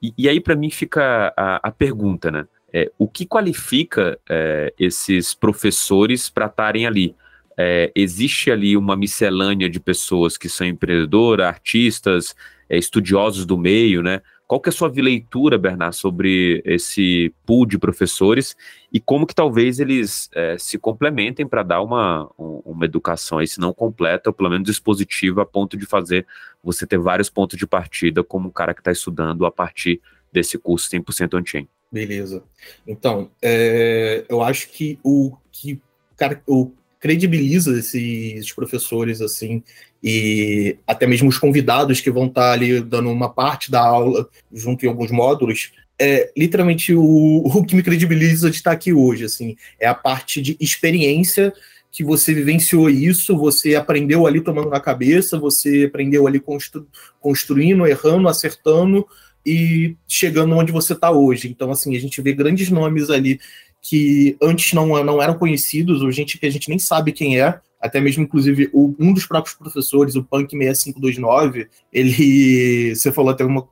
E, 0.02 0.12
e 0.16 0.28
aí, 0.28 0.40
para 0.40 0.56
mim, 0.56 0.70
fica 0.70 1.32
a, 1.36 1.68
a 1.68 1.70
pergunta, 1.70 2.30
né? 2.30 2.46
É, 2.72 2.90
o 2.98 3.08
que 3.08 3.26
qualifica 3.26 4.18
é, 4.28 4.72
esses 4.78 5.34
professores 5.34 6.30
para 6.30 6.46
estarem 6.46 6.86
ali? 6.86 7.16
É, 7.56 7.90
existe 7.94 8.50
ali 8.50 8.76
uma 8.76 8.96
miscelânea 8.96 9.68
de 9.68 9.80
pessoas 9.80 10.38
que 10.38 10.48
são 10.48 10.66
empreendedoras, 10.66 11.46
artistas, 11.46 12.34
estudiosos 12.68 13.44
do 13.44 13.58
meio, 13.58 14.02
né? 14.02 14.22
Qual 14.50 14.60
que 14.60 14.68
é 14.68 14.72
a 14.72 14.72
sua 14.72 14.90
leitura, 14.92 15.56
Bernard, 15.56 15.94
sobre 15.94 16.60
esse 16.64 17.32
pool 17.46 17.64
de 17.64 17.78
professores 17.78 18.56
e 18.92 18.98
como 18.98 19.24
que 19.24 19.32
talvez 19.32 19.78
eles 19.78 20.28
é, 20.34 20.58
se 20.58 20.76
complementem 20.76 21.46
para 21.46 21.62
dar 21.62 21.80
uma, 21.80 22.28
uma 22.36 22.84
educação 22.84 23.38
aí, 23.38 23.46
se 23.46 23.60
não 23.60 23.72
completa, 23.72 24.28
ou 24.28 24.34
pelo 24.34 24.50
menos 24.50 24.66
dispositiva, 24.66 25.42
a 25.42 25.46
ponto 25.46 25.76
de 25.76 25.86
fazer 25.86 26.26
você 26.64 26.84
ter 26.84 26.98
vários 26.98 27.30
pontos 27.30 27.56
de 27.56 27.64
partida 27.64 28.24
como 28.24 28.48
um 28.48 28.50
cara 28.50 28.74
que 28.74 28.80
está 28.80 28.90
estudando 28.90 29.46
a 29.46 29.52
partir 29.52 30.00
desse 30.32 30.58
curso 30.58 30.90
100% 30.90 31.38
on-chain. 31.38 31.68
Beleza. 31.92 32.42
Então, 32.84 33.30
é, 33.40 34.24
eu 34.28 34.42
acho 34.42 34.68
que 34.70 34.98
o 35.04 35.32
que 35.52 35.80
cara, 36.16 36.42
o 36.44 36.72
credibiliza 36.98 37.78
esses 37.78 38.52
professores 38.52 39.20
assim 39.20 39.62
e 40.02 40.76
até 40.86 41.06
mesmo 41.06 41.28
os 41.28 41.38
convidados 41.38 42.00
que 42.00 42.10
vão 42.10 42.26
estar 42.26 42.52
ali 42.52 42.80
dando 42.80 43.10
uma 43.10 43.28
parte 43.28 43.70
da 43.70 43.80
aula 43.80 44.28
junto 44.52 44.84
em 44.84 44.88
alguns 44.88 45.10
módulos, 45.10 45.72
é 45.98 46.30
literalmente 46.36 46.94
o, 46.94 47.42
o 47.44 47.64
que 47.64 47.76
me 47.76 47.82
credibiliza 47.82 48.50
de 48.50 48.56
estar 48.56 48.72
aqui 48.72 48.92
hoje, 48.92 49.24
assim, 49.24 49.56
é 49.78 49.86
a 49.86 49.94
parte 49.94 50.40
de 50.40 50.56
experiência 50.58 51.52
que 51.92 52.04
você 52.04 52.32
vivenciou 52.32 52.88
isso, 52.88 53.36
você 53.36 53.74
aprendeu 53.74 54.26
ali 54.26 54.40
tomando 54.40 54.70
na 54.70 54.80
cabeça, 54.80 55.38
você 55.38 55.84
aprendeu 55.88 56.26
ali 56.26 56.38
constru, 56.38 56.86
construindo, 57.20 57.86
errando, 57.86 58.28
acertando 58.28 59.06
e 59.44 59.96
chegando 60.06 60.54
onde 60.54 60.70
você 60.70 60.92
está 60.92 61.10
hoje. 61.10 61.48
Então, 61.48 61.70
assim, 61.70 61.96
a 61.96 62.00
gente 62.00 62.22
vê 62.22 62.32
grandes 62.32 62.70
nomes 62.70 63.10
ali 63.10 63.40
que 63.82 64.36
antes 64.40 64.72
não, 64.72 65.02
não 65.02 65.20
eram 65.20 65.34
conhecidos, 65.34 66.00
ou 66.02 66.12
gente 66.12 66.38
que 66.38 66.46
a 66.46 66.50
gente 66.50 66.68
nem 66.68 66.78
sabe 66.78 67.12
quem 67.12 67.40
é, 67.40 67.58
até 67.80 67.98
mesmo, 67.98 68.22
inclusive, 68.22 68.68
o, 68.72 68.94
um 68.98 69.14
dos 69.14 69.24
próprios 69.24 69.56
professores, 69.56 70.14
o 70.14 70.22
Punk 70.22 70.50
6529, 70.50 71.66
ele. 71.90 72.94
Você 72.94 73.10
falou 73.10 73.30
até 73.30 73.42
uma, 73.44 73.66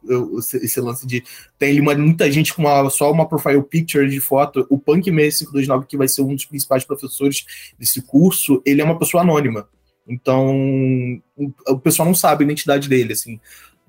esse 0.54 0.80
lance 0.80 1.06
de. 1.06 1.22
Tem 1.58 1.78
uma, 1.78 1.94
muita 1.94 2.30
gente 2.32 2.54
com 2.54 2.62
uma, 2.62 2.88
só 2.88 3.12
uma 3.12 3.28
profile 3.28 3.62
picture 3.62 4.08
de 4.08 4.18
foto. 4.18 4.66
O 4.70 4.78
Punk 4.78 5.04
6529, 5.04 5.86
que 5.86 5.96
vai 5.96 6.08
ser 6.08 6.22
um 6.22 6.34
dos 6.34 6.46
principais 6.46 6.84
professores 6.84 7.44
desse 7.78 8.00
curso, 8.00 8.62
ele 8.64 8.80
é 8.80 8.84
uma 8.84 8.98
pessoa 8.98 9.22
anônima. 9.22 9.68
Então, 10.08 11.20
o, 11.66 11.78
pessoal 11.78 12.06
não 12.06 12.14
sabe 12.14 12.42
a 12.42 12.46
identidade 12.46 12.88
dele, 12.88 13.12
assim. 13.12 13.38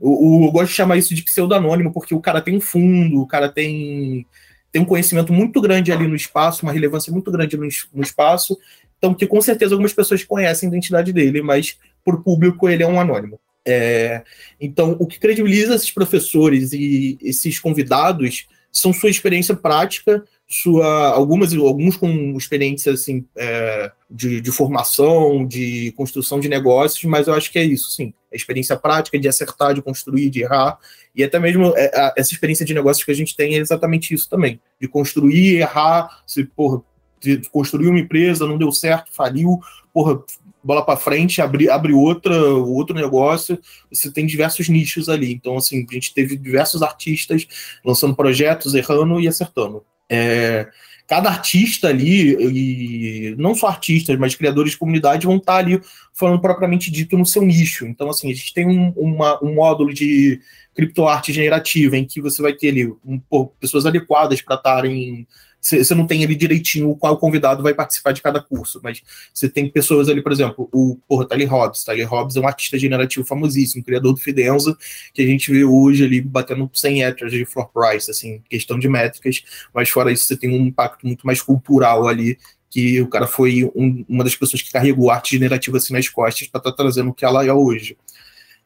Eu 0.02 0.52
gosto 0.52 0.70
de 0.70 0.76
chamar 0.76 0.98
isso 0.98 1.16
de 1.16 1.24
pseudonônimo, 1.24 1.94
porque 1.94 2.14
o 2.14 2.20
cara 2.20 2.42
tem 2.42 2.58
um 2.58 2.62
fundo, 2.62 3.22
o 3.22 3.28
cara 3.28 3.50
tem, 3.50 4.26
tem 4.70 4.82
um 4.82 4.86
conhecimento 4.86 5.32
muito 5.32 5.62
grande 5.62 5.94
ali 5.94 6.08
no 6.08 6.16
espaço, 6.16 6.64
uma 6.64 6.74
relevância 6.74 7.12
muito 7.12 7.32
grande 7.32 7.56
no, 7.58 7.68
no 7.94 8.04
espaço, 8.04 8.58
então, 9.00 9.16
que 9.16 9.26
com 9.26 9.42
certeza 9.42 9.74
algumas 9.74 9.94
pessoas 9.94 10.24
conhecem 10.24 10.68
a 10.68 10.72
identidade 10.72 11.12
dele, 11.12 11.42
mas 11.42 11.78
por 12.04 12.22
público 12.22 12.70
ele 12.70 12.84
é 12.84 12.88
um 12.88 13.00
anônimo. 13.00 13.40
É, 13.66 14.24
então, 14.60 14.96
o 15.00 15.08
que 15.08 15.20
credibiliza 15.20 15.76
esses 15.76 15.92
professores 15.92 16.74
e 16.74 17.18
esses 17.22 17.60
convidados 17.60 18.48
são 18.72 18.94
sua 18.94 19.10
experiência 19.10 19.56
prática, 19.56 20.24
sua 20.48 21.10
algumas 21.10 21.54
alguns 21.54 21.96
com 21.96 22.36
experiência 22.38 22.94
assim 22.94 23.26
é, 23.36 23.92
de, 24.10 24.42
de, 24.42 24.52
formação, 24.52 25.46
de 25.46 25.92
construção 25.96 26.40
de 26.40 26.50
negócios, 26.50 27.04
mas 27.06 27.28
eu 27.28 27.34
acho 27.34 27.52
que 27.52 27.60
é 27.60 27.64
isso, 27.64 27.90
sim, 27.92 28.14
a 28.32 28.36
experiência 28.36 28.76
prática 28.76 29.20
de 29.20 29.28
acertar, 29.28 29.74
de 29.74 29.82
construir, 29.82 30.30
de 30.30 30.42
errar 30.42 30.78
e 31.16 31.24
até 31.24 31.40
mesmo 31.40 31.74
é, 31.76 32.14
essa 32.18 32.34
experiência 32.34 32.66
de 32.66 32.74
negócios 32.74 33.04
que 33.04 33.12
a 33.12 33.16
gente 33.16 33.36
tem 33.36 33.56
é 33.56 33.60
exatamente 33.60 34.14
isso 34.14 34.30
também, 34.30 34.60
de 34.80 34.88
construir, 34.88 35.58
errar, 35.58 36.24
se 36.26 36.44
porra, 36.44 36.82
construiu 37.52 37.90
uma 37.90 38.00
empresa, 38.00 38.48
não 38.48 38.58
deu 38.58 38.72
certo, 38.72 39.12
faliu, 39.14 39.60
porra, 39.94 40.22
bola 40.64 40.86
para 40.86 41.00
frente, 41.00 41.42
abre, 41.42 41.70
abre 41.70 41.94
outra, 41.94 42.36
outro 42.54 42.96
negócio, 42.96 43.60
você 43.92 44.12
tem 44.12 44.26
diversos 44.26 44.68
nichos 44.70 45.10
ali. 45.10 45.32
Então, 45.34 45.58
assim, 45.58 45.86
a 45.90 45.94
gente 45.94 46.14
teve 46.14 46.36
diversos 46.36 46.82
artistas 46.82 47.48
lançando 47.84 48.16
projetos, 48.16 48.74
errando 48.74 49.20
e 49.20 49.28
acertando. 49.28 49.84
É, 50.10 50.68
cada 51.08 51.30
artista 51.30 51.88
ali, 51.88 52.36
e 52.36 53.36
não 53.36 53.56
só 53.56 53.68
artistas, 53.68 54.18
mas 54.20 54.36
criadores 54.36 54.74
de 54.74 54.78
comunidade 54.78 55.26
vão 55.26 55.38
estar 55.38 55.56
ali 55.56 55.82
falando 56.14 56.40
propriamente 56.40 56.92
dito 56.92 57.18
no 57.18 57.26
seu 57.26 57.42
nicho. 57.42 57.88
Então, 57.88 58.10
assim, 58.10 58.30
a 58.32 58.36
gente 58.36 58.54
tem 58.54 58.68
um, 58.68 58.92
uma, 58.96 59.44
um 59.44 59.56
módulo 59.56 59.94
de 59.94 60.40
criptoarte 60.76 61.34
generativa 61.34 61.98
em 61.98 62.06
que 62.06 62.22
você 62.22 62.42
vai 62.42 62.54
ter 62.54 62.70
ali 62.70 62.86
um, 63.04 63.20
pô, 63.20 63.48
pessoas 63.48 63.86
adequadas 63.86 64.42
para 64.42 64.56
estarem 64.56 65.28
você 65.62 65.94
não 65.94 66.08
tem 66.08 66.24
ali 66.24 66.36
direitinho 66.36 66.96
qual 66.96 67.18
convidado 67.18 67.62
vai 67.62 67.74
participar 67.74 68.14
de 68.14 68.22
cada 68.22 68.42
curso, 68.42 68.80
mas 68.82 69.02
você 69.34 69.50
tem 69.50 69.70
pessoas 69.70 70.08
ali, 70.08 70.22
por 70.22 70.32
exemplo, 70.32 70.70
o 70.72 70.98
porra, 71.08 71.28
Tyler 71.28 71.50
Hobbs. 71.50 71.84
Tyler 71.84 72.08
Hobbs 72.08 72.36
é 72.38 72.40
um 72.40 72.48
artista 72.48 72.78
generativo 72.78 73.26
famosíssimo, 73.26 73.84
criador 73.84 74.14
do 74.14 74.20
Fidenza, 74.20 74.78
que 75.14 75.22
a 75.22 75.26
gente 75.26 75.52
vê 75.52 75.64
hoje 75.64 76.06
ali 76.06 76.22
batendo 76.22 76.70
100 76.74 77.04
hectares 77.04 77.34
de 77.34 77.46
floor 77.46 77.70
price, 77.74 78.10
assim, 78.10 78.42
questão 78.50 78.80
de 78.80 78.88
métricas, 78.88 79.44
mas 79.74 79.90
fora 79.90 80.12
isso 80.12 80.26
você 80.26 80.38
tem 80.38 80.50
um 80.50 80.66
impacto 80.66 81.06
muito 81.06 81.26
mais 81.26 81.42
cultural 81.42 82.08
ali, 82.08 82.38
que 82.70 83.02
o 83.02 83.08
cara 83.08 83.28
foi 83.28 83.70
um, 83.76 84.06
uma 84.08 84.24
das 84.24 84.36
pessoas 84.36 84.62
que 84.62 84.72
carregou 84.72 85.10
arte 85.10 85.32
generativa 85.32 85.78
assim 85.78 85.92
nas 85.92 86.08
costas 86.08 86.48
para 86.48 86.60
estar 86.60 86.72
tá 86.72 86.78
trazendo 86.78 87.10
o 87.10 87.14
que 87.14 87.26
ela 87.26 87.46
é 87.46 87.52
hoje. 87.52 87.98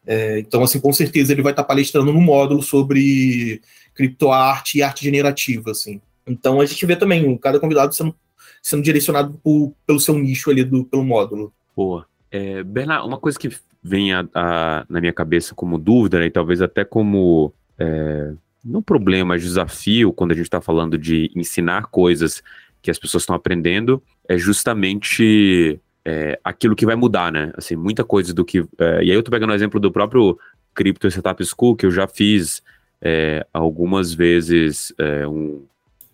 É, 0.05 0.39
então, 0.39 0.61
assim, 0.63 0.79
com 0.79 0.91
certeza 0.91 1.31
ele 1.31 1.41
vai 1.41 1.53
estar 1.53 1.63
tá 1.63 1.67
palestrando 1.67 2.11
no 2.11 2.21
módulo 2.21 2.61
sobre 2.61 3.61
criptoarte 3.95 4.77
e 4.77 4.83
arte 4.83 5.03
generativa, 5.03 5.71
assim. 5.71 6.01
Então 6.25 6.61
a 6.61 6.65
gente 6.65 6.85
vê 6.85 6.95
também 6.95 7.37
cada 7.37 7.59
convidado 7.59 7.93
sendo, 7.93 8.15
sendo 8.61 8.83
direcionado 8.83 9.39
por, 9.43 9.73
pelo 9.85 9.99
seu 9.99 10.17
nicho 10.17 10.49
ali, 10.49 10.63
do, 10.63 10.85
pelo 10.85 11.03
módulo. 11.03 11.53
Boa. 11.75 12.05
É, 12.31 12.63
Bernardo, 12.63 13.07
uma 13.07 13.17
coisa 13.17 13.37
que 13.37 13.49
vem 13.81 14.13
a, 14.13 14.25
a, 14.33 14.85
na 14.89 14.99
minha 15.01 15.13
cabeça 15.13 15.53
como 15.53 15.77
dúvida, 15.77 16.19
né, 16.19 16.27
e 16.27 16.31
talvez 16.31 16.61
até 16.61 16.85
como 16.85 17.53
é, 17.77 18.33
não 18.63 18.81
problema, 18.81 19.29
mas 19.29 19.43
desafio, 19.43 20.13
quando 20.13 20.31
a 20.31 20.35
gente 20.35 20.45
está 20.45 20.61
falando 20.61 20.97
de 20.97 21.29
ensinar 21.35 21.87
coisas 21.87 22.41
que 22.81 22.89
as 22.89 22.97
pessoas 22.97 23.23
estão 23.23 23.35
aprendendo, 23.35 24.01
é 24.27 24.37
justamente 24.37 25.79
é, 26.05 26.39
aquilo 26.43 26.75
que 26.75 26.85
vai 26.85 26.95
mudar, 26.95 27.31
né? 27.31 27.51
Assim, 27.55 27.75
muita 27.75 28.03
coisa 28.03 28.33
do 28.33 28.43
que. 28.43 28.59
É, 28.77 29.03
e 29.03 29.11
aí 29.11 29.15
eu 29.15 29.23
tô 29.23 29.31
pegando 29.31 29.51
o 29.51 29.55
exemplo 29.55 29.79
do 29.79 29.91
próprio 29.91 30.37
Crypto 30.73 31.09
Setup 31.09 31.43
School, 31.45 31.75
que 31.75 31.85
eu 31.85 31.91
já 31.91 32.07
fiz 32.07 32.61
é, 33.01 33.45
algumas 33.53 34.13
vezes 34.13 34.93
é, 34.97 35.27
um, 35.27 35.65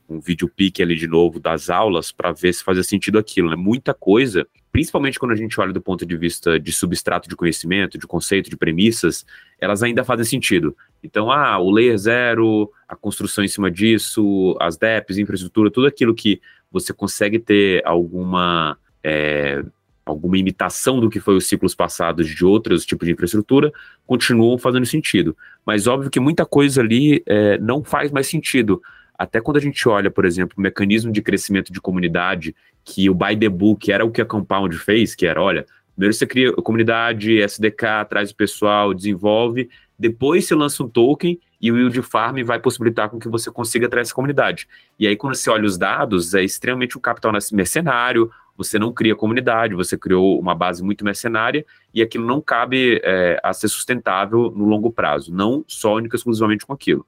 um 0.10 0.20
vídeo 0.20 0.50
pique 0.50 0.82
ali 0.82 0.96
de 0.96 1.08
novo 1.08 1.40
das 1.40 1.70
aulas 1.70 2.12
para 2.12 2.32
ver 2.32 2.54
se 2.54 2.64
fazia 2.64 2.84
sentido 2.84 3.20
aquilo, 3.20 3.50
né? 3.50 3.56
Muita 3.56 3.94
coisa, 3.94 4.48
principalmente 4.72 5.20
quando 5.20 5.32
a 5.32 5.36
gente 5.36 5.60
olha 5.60 5.72
do 5.72 5.82
ponto 5.82 6.06
de 6.06 6.18
vista 6.18 6.60
de 6.60 6.72
substrato 6.72 7.30
de 7.30 7.36
conhecimento, 7.36 7.98
de 7.98 8.08
conceito, 8.08 8.50
de 8.50 8.58
premissas, 8.58 9.26
elas 9.60 9.84
ainda 9.84 10.04
fazem 10.04 10.26
sentido. 10.26 10.76
Então, 11.04 11.32
ah, 11.32 11.60
o 11.60 11.70
layer 11.70 11.98
zero, 11.98 12.72
a 12.88 12.96
construção 12.96 13.44
em 13.44 13.48
cima 13.48 13.70
disso, 13.70 14.58
as 14.60 14.78
DEPs, 14.78 15.18
infraestrutura, 15.18 15.72
tudo 15.72 15.88
aquilo 15.88 16.16
que 16.16 16.42
você 16.72 16.94
consegue 16.94 17.40
ter 17.40 17.86
alguma 17.86 18.78
é, 19.04 19.64
alguma 20.10 20.38
imitação 20.38 21.00
do 21.00 21.10
que 21.10 21.20
foi 21.20 21.36
os 21.36 21.48
ciclos 21.48 21.76
passados 21.76 22.28
de 22.28 22.44
outros 22.44 22.86
tipos 22.86 23.08
de 23.08 23.14
infraestrutura, 23.14 23.72
continuam 24.06 24.58
fazendo 24.58 24.86
sentido. 24.86 25.38
Mas 25.66 25.88
óbvio 25.88 26.10
que 26.10 26.20
muita 26.20 26.46
coisa 26.46 26.82
ali 26.82 27.24
é, 27.26 27.58
não 27.60 27.84
faz 27.84 28.12
mais 28.12 28.28
sentido. 28.28 28.82
Até 29.20 29.42
quando 29.42 29.58
a 29.58 29.60
gente 29.60 29.86
olha, 29.90 30.10
por 30.10 30.24
exemplo, 30.24 30.56
o 30.58 30.62
mecanismo 30.62 31.12
de 31.12 31.22
crescimento 31.22 31.74
de 31.74 31.82
comunidade, 31.82 32.56
que 32.86 33.10
o 33.10 33.14
By 33.14 33.36
the 33.38 33.50
Book 33.50 33.92
era 33.92 34.06
o 34.06 34.10
que 34.10 34.22
a 34.22 34.26
Compound 34.26 34.78
fez, 34.78 35.14
que 35.14 35.26
era, 35.26 35.42
olha, 35.42 35.66
primeiro 35.94 36.14
você 36.14 36.26
cria 36.26 36.52
a 36.52 36.62
comunidade, 36.62 37.42
SDK, 37.42 38.06
traz 38.10 38.32
o 38.32 38.36
pessoal, 38.36 38.94
desenvolve, 38.94 39.70
depois 40.00 40.46
você 40.46 40.56
lança 40.56 40.82
um 40.82 40.88
token 40.88 41.38
e 41.60 41.70
o 41.70 41.78
Yield 41.78 42.02
Farm 42.02 42.42
vai 42.46 42.62
possibilitar 42.62 43.10
com 43.10 43.20
que 43.20 43.28
você 43.28 43.52
consiga 43.52 43.88
atrair 43.88 44.04
essa 44.04 44.14
comunidade. 44.14 44.70
E 44.98 45.06
aí, 45.06 45.18
quando 45.18 45.36
você 45.36 45.50
olha 45.50 45.66
os 45.66 45.78
dados, 45.78 46.34
é 46.34 46.42
extremamente 46.42 46.98
um 46.98 47.02
capital 47.02 47.34
mercenário, 47.52 48.32
você 48.56 48.80
não 48.80 48.94
cria 48.94 49.18
comunidade, 49.18 49.76
você 49.76 49.98
criou 49.98 50.40
uma 50.40 50.56
base 50.56 50.82
muito 50.82 51.04
mercenária 51.04 51.66
e 51.94 52.02
aquilo 52.02 52.26
não 52.26 52.40
cabe 52.40 53.02
é, 53.04 53.38
a 53.44 53.52
ser 53.52 53.68
sustentável 53.68 54.50
no 54.56 54.64
longo 54.64 54.90
prazo, 54.90 55.34
não 55.34 55.66
só 55.68 55.96
única 55.96 56.16
exclusivamente 56.16 56.66
com 56.66 56.72
aquilo. 56.72 57.06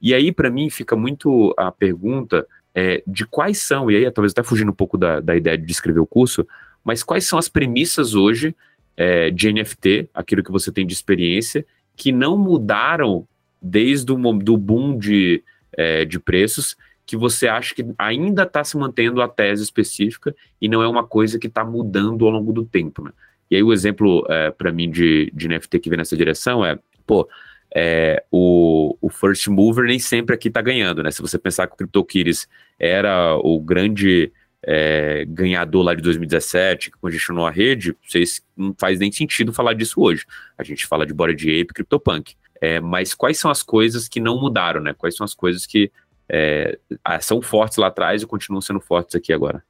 E 0.00 0.14
aí, 0.14 0.30
para 0.32 0.50
mim, 0.50 0.70
fica 0.70 0.94
muito 0.94 1.54
a 1.56 1.72
pergunta 1.72 2.46
é, 2.74 3.02
de 3.06 3.26
quais 3.26 3.58
são, 3.58 3.90
e 3.90 3.96
aí 3.96 4.10
talvez 4.10 4.32
até 4.32 4.42
fugindo 4.42 4.70
um 4.70 4.74
pouco 4.74 4.96
da, 4.96 5.20
da 5.20 5.36
ideia 5.36 5.58
de 5.58 5.66
descrever 5.66 6.00
o 6.00 6.06
curso, 6.06 6.46
mas 6.84 7.02
quais 7.02 7.26
são 7.26 7.38
as 7.38 7.48
premissas 7.48 8.14
hoje 8.14 8.54
é, 8.96 9.30
de 9.30 9.52
NFT, 9.52 10.08
aquilo 10.14 10.42
que 10.42 10.52
você 10.52 10.70
tem 10.70 10.86
de 10.86 10.92
experiência, 10.92 11.66
que 11.96 12.12
não 12.12 12.38
mudaram 12.38 13.26
desde 13.60 14.12
o 14.12 14.32
do 14.34 14.56
boom 14.56 14.96
de, 14.96 15.42
é, 15.72 16.04
de 16.04 16.18
preços 16.18 16.76
que 17.04 17.16
você 17.16 17.48
acha 17.48 17.74
que 17.74 17.84
ainda 17.98 18.42
está 18.42 18.62
se 18.62 18.76
mantendo 18.76 19.22
a 19.22 19.28
tese 19.28 19.62
específica 19.62 20.36
e 20.60 20.68
não 20.68 20.82
é 20.82 20.86
uma 20.86 21.02
coisa 21.02 21.38
que 21.38 21.46
está 21.46 21.64
mudando 21.64 22.26
ao 22.26 22.30
longo 22.30 22.52
do 22.52 22.66
tempo, 22.66 23.02
né? 23.02 23.12
E 23.50 23.56
aí 23.56 23.62
o 23.62 23.72
exemplo 23.72 24.26
é, 24.28 24.50
para 24.50 24.70
mim 24.70 24.90
de, 24.90 25.32
de 25.34 25.48
NFT 25.48 25.78
que 25.78 25.88
vem 25.88 25.96
nessa 25.96 26.14
direção 26.14 26.64
é, 26.64 26.78
pô, 27.06 27.26
é, 27.74 28.24
o, 28.30 28.96
o 29.00 29.08
first 29.10 29.46
mover 29.48 29.84
nem 29.84 29.98
sempre 29.98 30.34
aqui 30.34 30.48
está 30.48 30.60
ganhando, 30.60 31.02
né? 31.02 31.10
Se 31.10 31.22
você 31.22 31.38
pensar 31.38 31.66
que 31.66 31.74
o 31.74 31.76
CryptoKitties 31.76 32.48
era 32.78 33.36
o 33.36 33.60
grande 33.60 34.32
é, 34.62 35.24
ganhador 35.28 35.82
lá 35.82 35.94
de 35.94 36.02
2017, 36.02 36.90
que 36.90 36.98
congestionou 36.98 37.46
a 37.46 37.50
rede, 37.50 37.96
vocês 38.06 38.42
não 38.56 38.74
faz 38.78 38.98
nem 38.98 39.12
sentido 39.12 39.52
falar 39.52 39.74
disso 39.74 40.00
hoje. 40.00 40.24
A 40.56 40.62
gente 40.62 40.86
fala 40.86 41.06
de 41.06 41.14
Bora 41.14 41.34
de 41.34 41.60
Ape 41.60 41.74
CryptoPunk. 41.74 42.34
É, 42.60 42.80
mas 42.80 43.14
quais 43.14 43.38
são 43.38 43.50
as 43.50 43.62
coisas 43.62 44.08
que 44.08 44.18
não 44.18 44.40
mudaram, 44.40 44.80
né? 44.80 44.92
Quais 44.92 45.16
são 45.16 45.24
as 45.24 45.34
coisas 45.34 45.64
que 45.64 45.92
é, 46.28 46.78
são 47.20 47.40
fortes 47.40 47.78
lá 47.78 47.86
atrás 47.86 48.22
e 48.22 48.26
continuam 48.26 48.60
sendo 48.60 48.80
fortes 48.80 49.14
aqui 49.14 49.32
agora. 49.32 49.62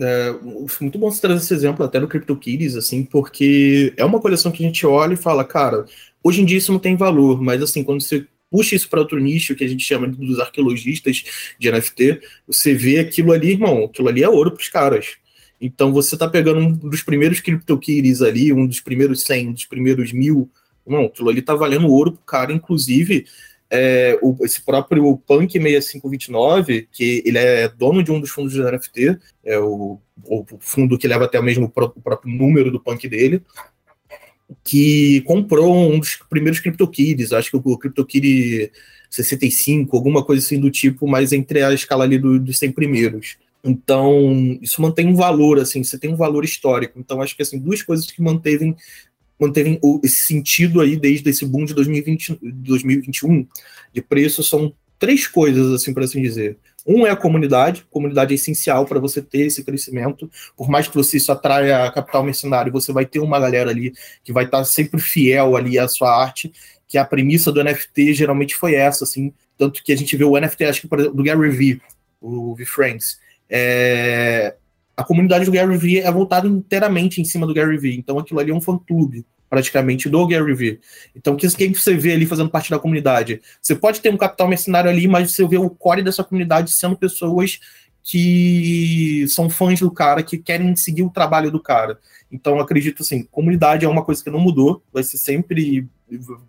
É, 0.00 0.32
muito 0.80 0.96
bom 0.96 1.10
você 1.10 1.20
trazer 1.20 1.42
esse 1.42 1.52
exemplo 1.52 1.84
até 1.84 1.98
no 1.98 2.06
CryptoKitties, 2.06 2.76
assim, 2.76 3.04
porque 3.04 3.92
é 3.96 4.04
uma 4.04 4.20
coleção 4.20 4.52
que 4.52 4.62
a 4.62 4.66
gente 4.66 4.86
olha 4.86 5.14
e 5.14 5.16
fala, 5.16 5.44
cara, 5.44 5.86
hoje 6.22 6.42
em 6.42 6.44
dia 6.44 6.58
isso 6.58 6.72
não 6.72 6.78
tem 6.78 6.96
valor, 6.96 7.40
mas 7.40 7.62
assim, 7.62 7.82
quando 7.82 8.00
você 8.00 8.26
puxa 8.50 8.74
isso 8.74 8.88
para 8.88 9.00
outro 9.00 9.18
nicho 9.18 9.54
que 9.54 9.64
a 9.64 9.68
gente 9.68 9.84
chama 9.84 10.08
dos 10.08 10.38
arqueologistas 10.38 11.24
de 11.58 11.70
NFT, 11.70 12.20
você 12.46 12.74
vê 12.74 12.98
aquilo 12.98 13.32
ali, 13.32 13.50
irmão, 13.52 13.84
aquilo 13.84 14.08
ali 14.08 14.22
é 14.22 14.28
ouro 14.28 14.52
para 14.52 14.60
os 14.60 14.68
caras. 14.68 15.16
Então 15.60 15.92
você 15.92 16.16
tá 16.16 16.28
pegando 16.28 16.60
um 16.60 16.72
dos 16.72 17.02
primeiros 17.02 17.40
CryptoKitties 17.40 18.22
ali, 18.22 18.52
um 18.52 18.66
dos 18.66 18.80
primeiros 18.80 19.22
100, 19.22 19.48
um 19.48 19.52
dos 19.52 19.64
primeiros 19.64 20.12
mil, 20.12 20.50
irmão, 20.86 21.06
aquilo 21.06 21.28
ali 21.28 21.42
tá 21.42 21.54
valendo 21.54 21.88
ouro 21.88 22.12
pro 22.12 22.22
cara, 22.22 22.52
inclusive 22.52 23.26
é, 23.70 24.18
o, 24.22 24.36
esse 24.44 24.62
próprio 24.62 25.16
Punk 25.18 25.52
6529, 25.52 26.88
que 26.90 27.22
ele 27.24 27.38
é 27.38 27.68
dono 27.68 28.02
de 28.02 28.10
um 28.10 28.20
dos 28.20 28.30
fundos 28.30 28.52
de 28.52 28.62
NFT, 28.62 29.18
é 29.44 29.58
o, 29.58 30.00
o 30.24 30.46
fundo 30.58 30.96
que 30.96 31.08
leva 31.08 31.24
até 31.24 31.40
mesmo 31.40 31.66
o 31.66 31.68
próprio, 31.68 32.00
o 32.00 32.02
próprio 32.02 32.32
número 32.32 32.70
do 32.70 32.80
Punk 32.80 33.06
dele, 33.08 33.42
que 34.64 35.20
comprou 35.22 35.92
um 35.92 35.98
dos 35.98 36.16
primeiros 36.28 36.60
CryptoKitties, 36.60 37.32
acho 37.32 37.50
que 37.50 37.56
o 37.56 37.78
CryptoKitty 37.78 38.70
65, 39.10 39.96
alguma 39.96 40.24
coisa 40.24 40.44
assim 40.44 40.60
do 40.60 40.70
tipo, 40.70 41.06
mas 41.06 41.32
entre 41.32 41.62
a 41.62 41.72
escala 41.72 42.04
ali 42.04 42.18
do, 42.18 42.38
dos 42.38 42.58
100 42.58 42.72
primeiros. 42.72 43.36
Então, 43.64 44.58
isso 44.62 44.80
mantém 44.80 45.06
um 45.06 45.14
valor, 45.14 45.58
assim, 45.58 45.82
você 45.82 45.98
tem 45.98 46.10
um 46.10 46.16
valor 46.16 46.44
histórico. 46.44 46.98
Então, 46.98 47.20
acho 47.20 47.36
que, 47.36 47.42
assim, 47.42 47.58
duas 47.58 47.82
coisas 47.82 48.10
que 48.10 48.22
manteve 48.22 48.74
manteve 49.40 49.78
esse 50.02 50.26
sentido 50.26 50.80
aí 50.80 50.96
desde 50.96 51.30
esse 51.30 51.46
boom 51.46 51.64
de 51.64 51.72
2020, 51.72 52.40
2021 52.42 53.46
de 53.92 54.02
preço 54.02 54.42
são 54.42 54.74
três 54.98 55.28
coisas, 55.28 55.72
assim, 55.72 55.94
para 55.94 56.04
assim 56.04 56.20
dizer. 56.20 56.56
Um 56.88 57.06
é 57.06 57.10
a 57.10 57.16
comunidade, 57.16 57.84
a 57.86 57.92
comunidade 57.92 58.32
é 58.32 58.36
essencial 58.36 58.86
para 58.86 58.98
você 58.98 59.20
ter 59.20 59.46
esse 59.46 59.62
crescimento. 59.62 60.30
Por 60.56 60.70
mais 60.70 60.88
que 60.88 60.94
você 60.94 61.20
só 61.20 61.32
atraia 61.32 61.92
capital 61.92 62.24
mercenário, 62.24 62.72
você 62.72 62.90
vai 62.94 63.04
ter 63.04 63.20
uma 63.20 63.38
galera 63.38 63.70
ali 63.70 63.92
que 64.24 64.32
vai 64.32 64.46
estar 64.46 64.64
sempre 64.64 64.98
fiel 64.98 65.54
ali 65.54 65.78
à 65.78 65.86
sua 65.86 66.10
arte, 66.10 66.50
que 66.88 66.96
a 66.96 67.04
premissa 67.04 67.52
do 67.52 67.62
NFT 67.62 68.14
geralmente 68.14 68.54
foi 68.56 68.74
essa, 68.74 69.04
assim. 69.04 69.34
Tanto 69.58 69.84
que 69.84 69.92
a 69.92 69.96
gente 69.96 70.16
vê 70.16 70.24
o 70.24 70.40
NFT, 70.40 70.64
acho 70.64 70.80
que, 70.80 70.88
por 70.88 70.98
exemplo, 70.98 71.16
do 71.16 71.22
Gary 71.22 71.50
Vee, 71.50 71.82
o 72.22 72.54
V-Friends, 72.54 73.20
é, 73.50 74.54
a 74.96 75.04
comunidade 75.04 75.44
do 75.44 75.52
Gary 75.52 75.76
Vee 75.76 76.00
é 76.00 76.10
voltada 76.10 76.48
inteiramente 76.48 77.20
em 77.20 77.24
cima 77.24 77.46
do 77.46 77.52
Gary 77.52 77.76
Vee. 77.76 77.98
Então 77.98 78.18
aquilo 78.18 78.40
ali 78.40 78.50
é 78.50 78.54
um 78.54 78.62
fã-clube, 78.62 79.26
praticamente, 79.48 80.08
do 80.08 80.26
Gary 80.26 80.54
Vee. 80.54 80.80
Então 81.14 81.36
quem 81.36 81.72
você 81.72 81.94
vê 81.94 82.12
ali 82.12 82.26
fazendo 82.26 82.50
parte 82.50 82.70
da 82.70 82.78
comunidade? 82.78 83.40
Você 83.60 83.74
pode 83.74 84.00
ter 84.00 84.12
um 84.12 84.16
capital 84.16 84.48
mercenário 84.48 84.90
ali, 84.90 85.08
mas 85.08 85.32
você 85.32 85.46
vê 85.46 85.58
o 85.58 85.70
core 85.70 86.02
dessa 86.02 86.24
comunidade 86.24 86.72
sendo 86.72 86.96
pessoas 86.96 87.58
que 88.02 89.26
são 89.28 89.50
fãs 89.50 89.80
do 89.80 89.90
cara, 89.90 90.22
que 90.22 90.38
querem 90.38 90.74
seguir 90.76 91.02
o 91.02 91.10
trabalho 91.10 91.50
do 91.50 91.60
cara. 91.60 91.98
Então 92.30 92.58
acredito 92.58 93.02
assim, 93.02 93.22
comunidade 93.24 93.84
é 93.84 93.88
uma 93.88 94.04
coisa 94.04 94.22
que 94.22 94.30
não 94.30 94.40
mudou, 94.40 94.82
vai 94.92 95.02
ser 95.02 95.18
sempre, 95.18 95.86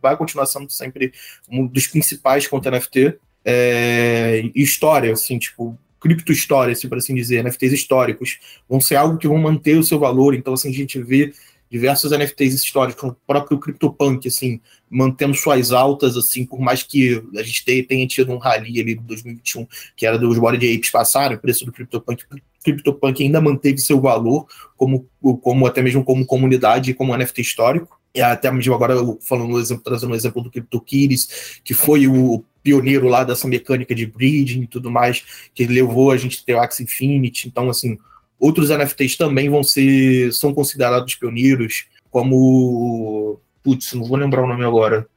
vai 0.02 0.16
continuar 0.16 0.46
sendo 0.46 0.70
sempre 0.70 1.12
um 1.50 1.66
dos 1.68 1.88
principais 1.88 2.48
contra 2.48 2.72
NFT. 2.72 3.18
É, 3.44 4.44
história, 4.54 5.12
assim, 5.12 5.40
tipo, 5.40 5.78
cripto 6.00 6.32
história, 6.32 6.72
assim, 6.72 6.88
por 6.88 6.98
assim 6.98 7.16
dizer, 7.16 7.44
NFTs 7.44 7.74
históricos, 7.74 8.40
vão 8.68 8.80
ser 8.80 8.96
algo 8.96 9.18
que 9.18 9.28
vão 9.28 9.38
manter 9.38 9.78
o 9.78 9.84
seu 9.84 10.00
valor. 10.00 10.34
Então, 10.34 10.54
assim, 10.54 10.70
a 10.70 10.74
gente 10.74 11.02
vê 11.02 11.34
diversos 11.70 12.12
NFTs 12.12 12.56
históricos, 12.56 13.04
o 13.04 13.16
próprio 13.28 13.60
CryptoPunk, 13.60 14.28
assim, 14.28 14.60
mantendo 14.90 15.36
suas 15.36 15.72
altas, 15.72 16.18
assim, 16.18 16.46
por 16.46 16.60
mais 16.60 16.82
que 16.82 17.24
a 17.36 17.44
gente 17.44 17.64
tenha, 17.64 18.08
tido 18.08 18.32
um 18.32 18.38
rally 18.38 18.82
ali 18.82 18.96
de 18.96 19.04
2021, 19.04 19.68
que 19.96 20.06
era 20.06 20.18
dos 20.18 20.38
Body 20.40 20.76
Apes 20.76 20.90
passarem, 20.90 21.38
o 21.38 21.40
preço 21.40 21.66
do 21.66 21.72
CryptoPunk, 21.72 22.26
CryptoPunk 22.64 23.24
ainda 23.24 23.40
manteve 23.40 23.78
seu 23.78 24.02
valor, 24.02 24.48
como, 24.76 25.08
como 25.42 25.66
até 25.68 25.82
mesmo 25.82 26.04
como 26.04 26.26
comunidade 26.26 26.94
como 26.94 27.16
NFT 27.16 27.42
histórico. 27.42 28.00
E 28.14 28.22
até 28.22 28.52
mesmo 28.52 28.74
agora, 28.74 28.96
falando 29.22 29.54
um 29.54 29.60
exemplo, 29.60 29.84
trazendo 29.84 30.12
um 30.12 30.16
exemplo 30.16 30.42
do 30.42 30.50
CryptoKitties, 30.50 31.62
que 31.64 31.76
foi 31.76 32.08
o 32.08 32.44
pioneiro 32.64 33.08
lá 33.08 33.24
dessa 33.24 33.48
mecânica 33.48 33.94
de 33.94 34.06
breeding 34.06 34.64
e 34.64 34.68
tudo 34.68 34.90
mais, 34.90 35.24
que 35.54 35.66
levou 35.66 36.12
a 36.12 36.18
gente 36.18 36.40
a 36.42 36.46
ter 36.46 36.56
o 36.56 36.60
Axie 36.60 36.84
Infinity. 36.84 37.48
Então, 37.48 37.70
assim, 37.70 37.98
outros 38.40 38.70
NFTs 38.70 39.18
também 39.18 39.50
vão 39.50 39.64
ser, 39.64 40.32
são 40.34 40.54
considerados 40.54 41.16
pioneiros, 41.16 41.86
como, 42.10 43.40
putz, 43.64 43.94
não 43.94 44.06
vou 44.06 44.18
lembrar 44.18 44.44
o 44.44 44.48
nome 44.48 44.64
agora, 44.64 45.08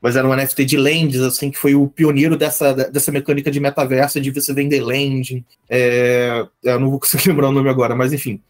mas 0.00 0.16
era 0.16 0.26
um 0.26 0.34
NFT 0.34 0.64
de 0.64 0.76
Lands, 0.78 1.20
assim, 1.20 1.50
que 1.50 1.58
foi 1.58 1.74
o 1.74 1.86
pioneiro 1.86 2.36
dessa, 2.36 2.72
dessa 2.72 3.12
mecânica 3.12 3.50
de 3.50 3.60
metaverso, 3.60 4.20
de 4.20 4.30
você 4.30 4.54
vender 4.54 4.80
land. 4.80 5.44
É, 5.68 6.46
eu 6.64 6.80
não 6.80 6.90
vou 6.90 6.98
conseguir 6.98 7.28
lembrar 7.30 7.50
o 7.50 7.52
nome 7.52 7.68
agora, 7.68 7.94
mas 7.94 8.12
enfim. 8.12 8.40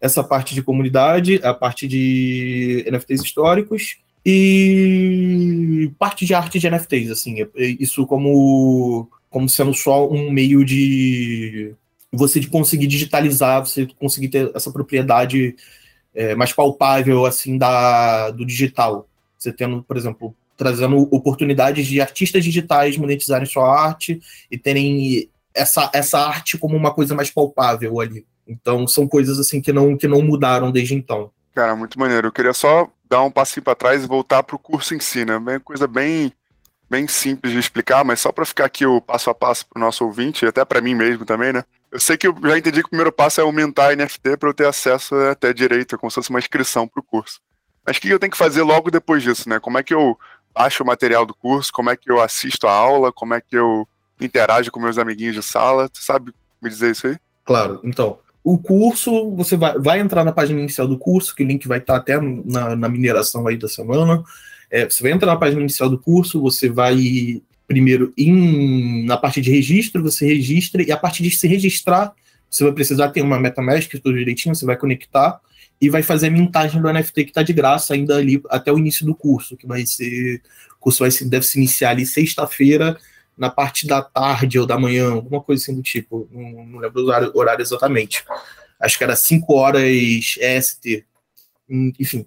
Essa 0.00 0.24
parte 0.24 0.54
de 0.54 0.62
comunidade, 0.62 1.40
a 1.42 1.52
parte 1.52 1.86
de 1.86 2.84
NFTs 2.90 3.22
históricos, 3.22 3.98
e 4.24 5.90
parte 5.98 6.24
de 6.24 6.32
arte 6.32 6.58
de 6.58 6.68
NFTs, 6.70 7.10
assim, 7.10 7.42
é, 7.42 7.48
isso 7.56 8.06
como, 8.06 9.08
como 9.28 9.48
sendo 9.48 9.74
só 9.74 10.08
um 10.10 10.30
meio 10.30 10.64
de 10.64 11.74
você 12.16 12.40
de 12.40 12.48
conseguir 12.48 12.86
digitalizar, 12.86 13.64
você 13.64 13.86
conseguir 13.98 14.28
ter 14.28 14.50
essa 14.54 14.70
propriedade 14.70 15.56
é, 16.14 16.34
mais 16.34 16.52
palpável, 16.52 17.26
assim, 17.26 17.58
da, 17.58 18.30
do 18.30 18.44
digital. 18.44 19.08
Você 19.38 19.52
tendo, 19.52 19.82
por 19.82 19.96
exemplo, 19.96 20.34
trazendo 20.56 21.08
oportunidades 21.10 21.86
de 21.86 22.00
artistas 22.00 22.44
digitais 22.44 22.96
monetizarem 22.96 23.46
sua 23.46 23.68
arte 23.68 24.20
e 24.50 24.56
terem 24.56 25.28
essa, 25.54 25.90
essa 25.92 26.18
arte 26.18 26.58
como 26.58 26.76
uma 26.76 26.92
coisa 26.92 27.14
mais 27.14 27.30
palpável 27.30 28.00
ali. 28.00 28.24
Então, 28.46 28.86
são 28.86 29.08
coisas, 29.08 29.38
assim, 29.38 29.60
que 29.60 29.72
não, 29.72 29.96
que 29.96 30.06
não 30.06 30.22
mudaram 30.22 30.70
desde 30.70 30.94
então. 30.94 31.30
Cara, 31.54 31.74
muito 31.74 31.98
maneiro. 31.98 32.28
Eu 32.28 32.32
queria 32.32 32.52
só 32.52 32.88
dar 33.08 33.22
um 33.22 33.30
passinho 33.30 33.62
para 33.62 33.74
trás 33.74 34.02
e 34.02 34.08
voltar 34.08 34.42
para 34.42 34.56
o 34.56 34.58
curso 34.58 34.94
em 34.94 35.00
si, 35.00 35.24
né? 35.24 35.40
Coisa 35.64 35.86
bem, 35.86 36.32
bem 36.90 37.06
simples 37.06 37.52
de 37.52 37.58
explicar, 37.58 38.04
mas 38.04 38.20
só 38.20 38.32
para 38.32 38.44
ficar 38.44 38.64
aqui 38.64 38.84
o 38.84 39.00
passo 39.00 39.30
a 39.30 39.34
passo 39.34 39.66
para 39.66 39.78
o 39.78 39.80
nosso 39.80 40.04
ouvinte, 40.04 40.44
e 40.44 40.48
até 40.48 40.64
para 40.64 40.80
mim 40.80 40.94
mesmo 40.94 41.24
também, 41.24 41.52
né? 41.52 41.64
Eu 41.94 42.00
sei 42.00 42.16
que 42.16 42.26
eu 42.26 42.34
já 42.42 42.58
entendi 42.58 42.80
que 42.80 42.86
o 42.86 42.90
primeiro 42.90 43.12
passo 43.12 43.40
é 43.40 43.44
aumentar 43.44 43.92
a 43.92 43.94
NFT 43.94 44.36
para 44.36 44.48
eu 44.48 44.52
ter 44.52 44.66
acesso 44.66 45.14
até 45.14 45.52
direito, 45.52 45.96
como 45.96 46.10
se 46.10 46.16
fosse 46.16 46.28
uma 46.28 46.40
inscrição 46.40 46.88
para 46.88 46.98
o 46.98 47.04
curso. 47.04 47.38
Mas 47.86 47.98
o 47.98 48.00
que 48.00 48.08
eu 48.08 48.18
tenho 48.18 48.32
que 48.32 48.36
fazer 48.36 48.62
logo 48.62 48.90
depois 48.90 49.22
disso, 49.22 49.48
né? 49.48 49.60
Como 49.60 49.78
é 49.78 49.82
que 49.84 49.94
eu 49.94 50.18
acho 50.52 50.82
o 50.82 50.86
material 50.86 51.24
do 51.24 51.32
curso, 51.32 51.72
como 51.72 51.90
é 51.90 51.96
que 51.96 52.10
eu 52.10 52.20
assisto 52.20 52.66
a 52.66 52.72
aula, 52.72 53.12
como 53.12 53.32
é 53.32 53.40
que 53.40 53.56
eu 53.56 53.86
interajo 54.20 54.72
com 54.72 54.80
meus 54.80 54.98
amiguinhos 54.98 55.36
de 55.36 55.42
sala? 55.44 55.88
Tu 55.88 56.02
sabe 56.02 56.34
me 56.60 56.68
dizer 56.68 56.90
isso 56.90 57.06
aí? 57.06 57.16
Claro, 57.44 57.78
então, 57.84 58.18
o 58.42 58.58
curso, 58.58 59.30
você 59.36 59.56
vai, 59.56 59.78
vai 59.78 60.00
entrar 60.00 60.24
na 60.24 60.32
página 60.32 60.58
inicial 60.58 60.88
do 60.88 60.98
curso, 60.98 61.32
que 61.32 61.44
o 61.44 61.46
link 61.46 61.68
vai 61.68 61.78
estar 61.78 61.94
até 61.94 62.20
na, 62.20 62.74
na 62.74 62.88
mineração 62.88 63.46
aí 63.46 63.56
da 63.56 63.68
semana. 63.68 64.24
É, 64.68 64.84
você 64.84 65.00
vai 65.00 65.12
entrar 65.12 65.32
na 65.32 65.38
página 65.38 65.60
inicial 65.60 65.88
do 65.88 66.00
curso, 66.00 66.40
você 66.40 66.68
vai 66.68 67.40
primeiro 67.66 68.12
em, 68.16 69.04
na 69.04 69.16
parte 69.16 69.40
de 69.40 69.50
registro, 69.50 70.02
você 70.02 70.26
registra, 70.26 70.82
e 70.82 70.92
a 70.92 70.96
partir 70.96 71.22
de 71.22 71.30
se 71.30 71.46
registrar, 71.48 72.12
você 72.50 72.64
vai 72.64 72.72
precisar 72.72 73.08
ter 73.08 73.22
uma 73.22 73.38
MetaMask, 73.38 73.90
tudo 73.92 74.18
direitinho, 74.18 74.54
você 74.54 74.64
vai 74.64 74.76
conectar 74.76 75.40
e 75.80 75.90
vai 75.90 76.02
fazer 76.02 76.28
a 76.28 76.30
mintagem 76.30 76.80
do 76.80 76.92
NFT 76.92 77.24
que 77.24 77.30
está 77.30 77.42
de 77.42 77.52
graça 77.52 77.94
ainda 77.94 78.16
ali 78.16 78.40
até 78.48 78.72
o 78.72 78.78
início 78.78 79.04
do 79.04 79.14
curso, 79.14 79.56
que 79.56 79.66
vai 79.66 79.84
ser. 79.84 80.40
O 80.76 80.78
curso 80.78 81.00
vai 81.00 81.10
se, 81.10 81.28
deve 81.28 81.44
se 81.44 81.58
iniciar 81.58 81.90
ali 81.90 82.06
sexta-feira, 82.06 82.96
na 83.36 83.50
parte 83.50 83.86
da 83.86 84.00
tarde 84.00 84.58
ou 84.58 84.66
da 84.66 84.78
manhã, 84.78 85.10
alguma 85.12 85.40
coisa 85.40 85.62
assim 85.62 85.74
do 85.74 85.82
tipo. 85.82 86.28
Não, 86.30 86.66
não 86.66 86.78
lembro 86.78 87.02
o 87.02 87.06
horário, 87.06 87.32
horário, 87.34 87.62
exatamente. 87.62 88.24
Acho 88.78 88.98
que 88.98 89.04
era 89.04 89.16
5 89.16 89.52
horas 89.54 89.82
EST. 89.82 91.04
Enfim, 91.68 92.26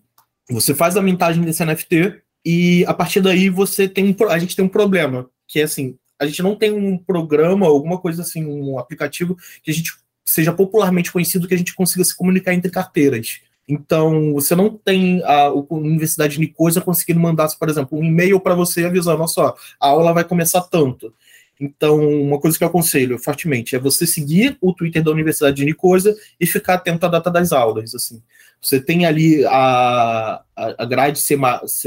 você 0.50 0.74
faz 0.74 0.98
a 0.98 1.02
mintagem 1.02 1.44
desse 1.44 1.64
NFT 1.64 2.22
e 2.50 2.86
a 2.86 2.94
partir 2.94 3.20
daí 3.20 3.50
você 3.50 3.90
tem 3.90 4.06
um, 4.06 4.30
a 4.30 4.40
gente 4.40 4.56
tem 4.56 4.64
um 4.64 4.70
problema, 4.70 5.30
que 5.46 5.60
é 5.60 5.64
assim, 5.64 5.98
a 6.18 6.26
gente 6.26 6.42
não 6.42 6.56
tem 6.56 6.72
um 6.72 6.98
programa, 6.98 7.68
alguma 7.68 7.98
coisa 7.98 8.22
assim, 8.22 8.46
um 8.46 8.80
aplicativo 8.80 9.36
que 9.62 9.70
a 9.70 9.74
gente 9.74 9.92
seja 10.26 10.54
popularmente 10.54 11.12
conhecido 11.12 11.46
que 11.46 11.54
a 11.54 11.58
gente 11.58 11.76
consiga 11.76 12.06
se 12.06 12.16
comunicar 12.16 12.54
entre 12.54 12.72
carteiras. 12.72 13.42
Então, 13.68 14.32
você 14.32 14.56
não 14.56 14.70
tem 14.70 15.22
a, 15.26 15.48
a 15.48 15.54
Universidade 15.54 16.36
de 16.36 16.40
Nicosia 16.40 16.82
conseguindo 16.82 17.20
mandar, 17.20 17.50
por 17.60 17.68
exemplo, 17.68 18.00
um 18.00 18.04
e-mail 18.06 18.40
para 18.40 18.56
você 18.56 18.86
avisando, 18.86 19.20
olha 19.20 19.28
só, 19.28 19.54
a 19.78 19.88
aula 19.90 20.14
vai 20.14 20.24
começar 20.24 20.62
tanto. 20.62 21.14
Então, 21.60 22.00
uma 22.00 22.40
coisa 22.40 22.58
que 22.58 22.64
eu 22.64 22.68
aconselho 22.68 23.18
fortemente 23.18 23.76
é 23.76 23.80
você 23.80 24.06
seguir 24.06 24.58
o 24.62 24.74
Twitter 24.74 25.04
da 25.04 25.12
Universidade 25.12 25.56
de 25.56 25.66
Nicosia 25.66 26.16
e 26.40 26.46
ficar 26.46 26.76
atento 26.76 27.06
à 27.06 27.10
data 27.10 27.32
das 27.32 27.52
aulas. 27.52 27.96
Assim, 27.96 28.22
você 28.62 28.80
tem 28.80 29.06
ali 29.06 29.44
a, 29.46 30.44
a 30.56 30.86
grade 30.86 31.20
ser, 31.20 31.40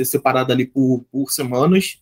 separada 0.04 0.52
ali 0.52 0.66
por, 0.66 1.04
por 1.10 1.30
semanas 1.30 1.98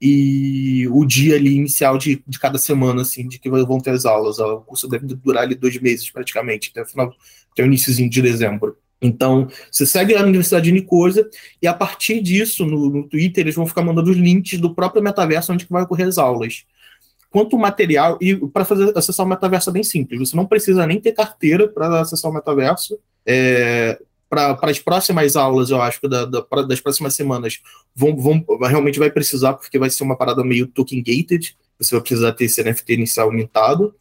e 0.00 0.88
o 0.88 1.04
dia 1.04 1.36
ali 1.36 1.54
inicial 1.54 1.96
de, 1.96 2.22
de 2.26 2.38
cada 2.38 2.58
semana, 2.58 3.02
assim, 3.02 3.28
de 3.28 3.38
que 3.38 3.48
vão 3.48 3.78
ter 3.78 3.90
as 3.90 4.04
aulas. 4.04 4.38
O 4.38 4.60
curso 4.62 4.88
deve 4.88 5.06
durar 5.06 5.44
ali 5.44 5.54
dois 5.54 5.78
meses 5.80 6.10
praticamente, 6.10 6.70
até 6.70 6.82
o 6.82 6.86
final, 6.86 7.14
até 7.52 7.62
o 7.62 7.66
iníciozinho 7.66 8.10
de 8.10 8.20
dezembro. 8.20 8.76
Então, 9.02 9.48
você 9.70 9.84
segue 9.84 10.14
a 10.14 10.22
Universidade 10.22 10.66
de 10.66 10.72
Nicosia 10.72 11.28
e 11.60 11.66
a 11.66 11.74
partir 11.74 12.20
disso, 12.20 12.64
no, 12.64 12.88
no, 12.88 13.08
Twitter, 13.08 13.42
eles 13.42 13.54
vão 13.54 13.66
ficar 13.66 13.82
mandando 13.82 14.10
os 14.10 14.16
links 14.16 14.60
do 14.60 14.74
próprio 14.74 15.02
metaverso 15.02 15.52
onde 15.52 15.66
que 15.66 15.72
vai 15.72 15.82
ocorrer 15.82 16.06
as 16.06 16.18
aulas. 16.18 16.64
Quanto 17.32 17.56
material, 17.56 18.18
e 18.20 18.36
para 18.36 18.62
fazer 18.62 18.92
acessar 18.96 19.24
o 19.24 19.28
metaverso 19.28 19.70
é 19.70 19.72
bem 19.72 19.82
simples, 19.82 20.28
você 20.28 20.36
não 20.36 20.44
precisa 20.44 20.86
nem 20.86 21.00
ter 21.00 21.12
carteira 21.12 21.66
para 21.66 22.02
acessar 22.02 22.30
o 22.30 22.34
metaverso. 22.34 22.98
É, 23.24 23.98
para 24.28 24.58
as 24.62 24.78
próximas 24.78 25.34
aulas, 25.34 25.70
eu 25.70 25.80
acho 25.80 25.98
que 25.98 26.08
da, 26.08 26.26
da, 26.26 26.44
das 26.68 26.78
próximas 26.78 27.14
semanas, 27.14 27.60
vão, 27.96 28.14
vão, 28.14 28.44
realmente 28.60 28.98
vai 28.98 29.10
precisar, 29.10 29.54
porque 29.54 29.78
vai 29.78 29.88
ser 29.88 30.04
uma 30.04 30.14
parada 30.14 30.44
meio 30.44 30.66
token 30.66 31.02
gated, 31.02 31.56
você 31.78 31.94
vai 31.94 32.02
precisar 32.02 32.32
ter 32.32 32.44
esse 32.44 32.62
NFT 32.62 32.92
inicial 32.92 33.32
mintado. 33.32 33.94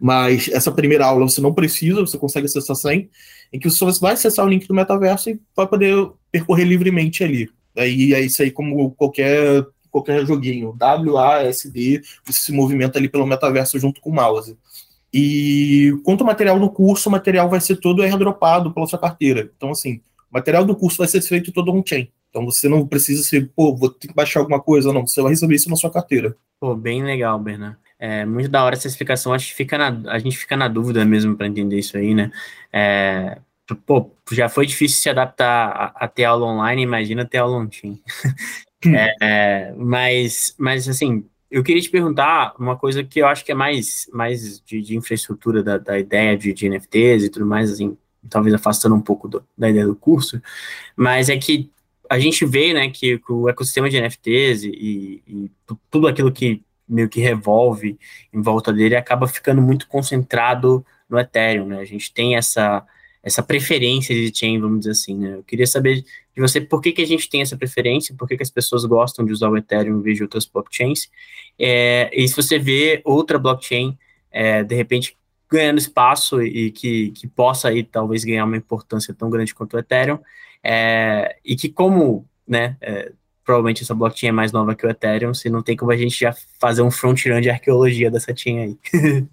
Mas 0.00 0.48
essa 0.48 0.70
primeira 0.70 1.06
aula 1.06 1.28
você 1.28 1.40
não 1.40 1.52
precisa, 1.52 2.00
você 2.00 2.16
consegue 2.16 2.46
acessar 2.46 2.76
sem, 2.76 3.10
em 3.52 3.58
que 3.58 3.68
você 3.68 3.84
vai 4.00 4.12
acessar 4.12 4.46
o 4.46 4.48
link 4.48 4.66
do 4.68 4.74
metaverso 4.74 5.28
e 5.28 5.40
vai 5.56 5.66
poder 5.66 6.08
percorrer 6.30 6.64
livremente 6.64 7.24
ali. 7.24 7.50
Aí 7.76 8.14
é 8.14 8.20
isso 8.20 8.42
aí 8.42 8.50
como 8.52 8.92
qualquer 8.92 9.66
qualquer 9.96 10.26
joguinho, 10.26 10.76
WASD, 10.78 12.02
você 12.24 12.40
se 12.40 12.52
movimenta 12.52 12.98
ali 12.98 13.08
pelo 13.08 13.26
metaverso 13.26 13.78
junto 13.78 14.00
com 14.00 14.10
o 14.10 14.14
mouse. 14.14 14.56
E 15.12 15.98
quanto 16.04 16.20
ao 16.20 16.26
material 16.26 16.60
do 16.60 16.68
curso, 16.68 17.08
o 17.08 17.12
material 17.12 17.48
vai 17.48 17.60
ser 17.60 17.76
todo 17.76 18.02
airdropado 18.02 18.72
pela 18.72 18.86
sua 18.86 18.98
carteira. 18.98 19.50
Então, 19.56 19.70
assim, 19.70 20.00
o 20.30 20.34
material 20.34 20.64
do 20.64 20.76
curso 20.76 20.98
vai 20.98 21.08
ser 21.08 21.22
feito 21.22 21.52
todo 21.52 21.72
on-chain. 21.72 22.10
Então 22.28 22.44
você 22.44 22.68
não 22.68 22.86
precisa 22.86 23.22
ser, 23.22 23.50
pô, 23.56 23.74
vou 23.74 23.88
ter 23.88 24.08
que 24.08 24.14
baixar 24.14 24.40
alguma 24.40 24.60
coisa, 24.60 24.92
não. 24.92 25.06
Você 25.06 25.22
vai 25.22 25.30
receber 25.30 25.54
isso 25.54 25.70
na 25.70 25.76
sua 25.76 25.90
carteira. 25.90 26.36
Pô, 26.60 26.74
bem 26.74 27.02
legal, 27.02 27.38
Bernardo. 27.38 27.78
É 27.98 28.26
muito 28.26 28.50
da 28.50 28.62
hora 28.62 28.74
essa 28.74 28.86
explicação. 28.86 29.32
Acho 29.32 29.48
que 29.48 29.54
fica 29.54 29.78
na, 29.78 30.12
a 30.12 30.18
gente 30.18 30.36
fica 30.36 30.54
na 30.54 30.68
dúvida 30.68 31.02
mesmo 31.02 31.34
para 31.34 31.46
entender 31.46 31.78
isso 31.78 31.96
aí, 31.96 32.14
né? 32.14 32.30
É, 32.70 33.38
pô, 33.86 34.10
já 34.30 34.50
foi 34.50 34.66
difícil 34.66 35.00
se 35.00 35.08
adaptar 35.08 35.68
a, 35.68 36.04
a 36.04 36.08
ter 36.08 36.24
aula 36.24 36.44
online, 36.46 36.82
imagina 36.82 37.24
ter 37.24 37.38
aula 37.38 37.56
on-chain. 37.56 37.98
é, 38.84 39.14
é, 39.20 39.74
mas, 39.76 40.54
mas, 40.58 40.88
assim, 40.88 41.24
eu 41.50 41.62
queria 41.62 41.80
te 41.80 41.90
perguntar 41.90 42.54
uma 42.58 42.76
coisa 42.76 43.02
que 43.02 43.20
eu 43.20 43.26
acho 43.26 43.44
que 43.44 43.52
é 43.52 43.54
mais, 43.54 44.08
mais 44.12 44.60
de, 44.60 44.80
de 44.82 44.96
infraestrutura 44.96 45.62
da, 45.62 45.78
da 45.78 45.98
ideia 45.98 46.36
de, 46.36 46.52
de, 46.52 46.68
NFTs 46.68 47.24
e 47.24 47.30
tudo 47.30 47.46
mais, 47.46 47.70
assim, 47.70 47.96
talvez 48.28 48.54
afastando 48.54 48.94
um 48.94 49.00
pouco 49.00 49.28
do, 49.28 49.44
da 49.56 49.70
ideia 49.70 49.86
do 49.86 49.96
curso, 49.96 50.40
mas 50.96 51.28
é 51.28 51.36
que 51.36 51.70
a 52.08 52.18
gente 52.18 52.44
vê, 52.44 52.72
né, 52.72 52.88
que, 52.90 53.18
que 53.18 53.32
o 53.32 53.48
ecossistema 53.48 53.90
de 53.90 54.00
NFTs 54.00 54.64
e, 54.64 55.22
e, 55.26 55.50
tudo 55.90 56.06
aquilo 56.06 56.30
que 56.30 56.62
meio 56.88 57.08
que 57.08 57.20
revolve 57.20 57.98
em 58.32 58.40
volta 58.40 58.72
dele 58.72 58.94
acaba 58.94 59.26
ficando 59.26 59.60
muito 59.60 59.88
concentrado 59.88 60.86
no 61.08 61.18
Ethereum, 61.18 61.66
né? 61.66 61.80
A 61.80 61.84
gente 61.84 62.12
tem 62.12 62.36
essa 62.36 62.86
essa 63.26 63.42
preferência 63.42 64.14
de 64.14 64.32
chain, 64.32 64.60
vamos 64.60 64.80
dizer 64.80 64.92
assim, 64.92 65.16
né? 65.16 65.34
Eu 65.34 65.42
queria 65.42 65.66
saber 65.66 66.04
de 66.36 66.42
você 66.42 66.60
por 66.60 66.82
que, 66.82 66.92
que 66.92 67.00
a 67.00 67.06
gente 67.06 67.30
tem 67.30 67.40
essa 67.40 67.56
preferência, 67.56 68.14
por 68.14 68.28
que, 68.28 68.36
que 68.36 68.42
as 68.42 68.50
pessoas 68.50 68.84
gostam 68.84 69.24
de 69.24 69.32
usar 69.32 69.48
o 69.48 69.56
Ethereum 69.56 69.98
em 69.98 70.02
vez 70.02 70.18
de 70.18 70.22
outras 70.22 70.44
blockchains, 70.44 71.08
é, 71.58 72.10
e 72.12 72.28
se 72.28 72.36
você 72.36 72.58
vê 72.58 73.00
outra 73.04 73.38
blockchain, 73.38 73.96
é, 74.30 74.62
de 74.62 74.74
repente, 74.74 75.16
ganhando 75.50 75.78
espaço 75.78 76.42
e 76.42 76.70
que, 76.70 77.10
que 77.12 77.26
possa 77.26 77.68
aí 77.68 77.82
talvez 77.82 78.22
ganhar 78.22 78.44
uma 78.44 78.56
importância 78.56 79.14
tão 79.14 79.30
grande 79.30 79.54
quanto 79.54 79.74
o 79.74 79.78
Ethereum, 79.78 80.18
é, 80.62 81.36
e 81.42 81.56
que 81.56 81.70
como, 81.70 82.28
né, 82.46 82.76
é, 82.82 83.12
provavelmente 83.42 83.82
essa 83.82 83.94
blockchain 83.94 84.28
é 84.28 84.32
mais 84.32 84.52
nova 84.52 84.74
que 84.74 84.84
o 84.84 84.90
Ethereum, 84.90 85.32
se 85.32 85.48
não 85.48 85.62
tem 85.62 85.74
como 85.74 85.90
a 85.90 85.96
gente 85.96 86.18
já 86.18 86.34
fazer 86.60 86.82
um 86.82 86.90
front-run 86.90 87.40
de 87.40 87.48
arqueologia 87.48 88.10
dessa 88.10 88.36
chain 88.36 88.58
aí. 88.58 88.78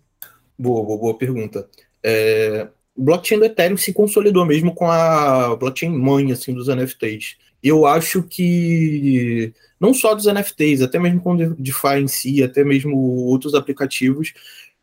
boa, 0.57 0.85
boa, 0.85 0.97
boa 0.97 1.17
pergunta. 1.17 1.67
É, 2.01 2.67
o 2.95 3.03
blockchain 3.03 3.39
do 3.39 3.45
Ethereum 3.45 3.77
se 3.77 3.93
consolidou 3.93 4.45
mesmo 4.45 4.73
com 4.73 4.89
a 4.89 5.55
blockchain 5.55 5.89
mãe 5.89 6.31
assim 6.31 6.53
dos 6.53 6.67
NFTs. 6.67 7.37
Eu 7.61 7.85
acho 7.85 8.23
que 8.23 9.53
não 9.79 9.93
só 9.93 10.13
dos 10.13 10.25
NFTs, 10.25 10.81
até 10.81 10.99
mesmo 10.99 11.21
com 11.21 11.33
o 11.33 11.55
DeFi 11.55 11.99
em 12.01 12.07
si, 12.07 12.43
até 12.43 12.63
mesmo 12.63 12.97
outros 12.97 13.55
aplicativos, 13.55 14.33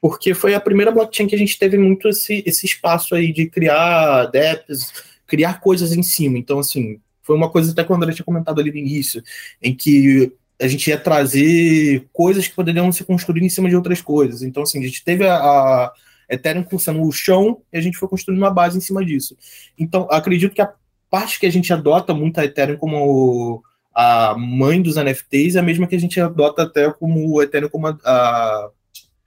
porque 0.00 0.32
foi 0.32 0.54
a 0.54 0.60
primeira 0.60 0.90
blockchain 0.90 1.26
que 1.26 1.34
a 1.34 1.38
gente 1.38 1.58
teve 1.58 1.76
muito 1.76 2.08
esse, 2.08 2.42
esse 2.46 2.64
espaço 2.66 3.14
aí 3.14 3.32
de 3.32 3.46
criar 3.46 4.26
dApps, 4.26 4.92
criar 5.26 5.60
coisas 5.60 5.92
em 5.92 6.02
cima. 6.02 6.38
Então, 6.38 6.58
assim, 6.58 6.98
foi 7.22 7.36
uma 7.36 7.50
coisa 7.50 7.70
até 7.70 7.84
que 7.84 7.92
o 7.92 7.94
André 7.94 8.12
tinha 8.12 8.24
comentado 8.24 8.60
ali 8.60 8.70
no 8.70 8.78
início, 8.78 9.22
em 9.62 9.74
que 9.74 10.32
a 10.60 10.66
gente 10.66 10.88
ia 10.88 10.98
trazer 10.98 12.06
coisas 12.12 12.48
que 12.48 12.54
poderiam 12.54 12.90
ser 12.90 13.04
construídas 13.04 13.46
em 13.46 13.54
cima 13.54 13.68
de 13.68 13.76
outras 13.76 14.00
coisas. 14.00 14.42
Então, 14.42 14.62
assim, 14.62 14.78
a 14.80 14.86
gente 14.86 15.04
teve 15.04 15.26
a 15.26 15.92
Ethereum 16.30 16.64
sendo 16.78 17.02
o 17.02 17.12
chão 17.12 17.60
e 17.72 17.78
a 17.78 17.80
gente 17.80 17.98
foi 17.98 18.08
construindo 18.08 18.38
uma 18.38 18.50
base 18.50 18.78
em 18.78 18.80
cima 18.80 19.04
disso. 19.04 19.36
Então, 19.78 20.06
acredito 20.10 20.54
que 20.54 20.62
a 20.62 20.72
parte 21.10 21.40
que 21.40 21.46
a 21.46 21.50
gente 21.50 21.72
adota 21.72 22.14
muito 22.14 22.38
a 22.38 22.44
Ethereum 22.44 22.76
como 22.76 23.62
a 23.94 24.36
mãe 24.38 24.80
dos 24.80 24.96
NFTs 24.96 25.56
é 25.56 25.58
a 25.58 25.62
mesma 25.62 25.86
que 25.86 25.96
a 25.96 26.00
gente 26.00 26.20
adota 26.20 26.62
até 26.62 26.90
como 26.92 27.28
o 27.28 27.42
Ethereum 27.42 27.68
como 27.68 27.88
a, 27.88 28.70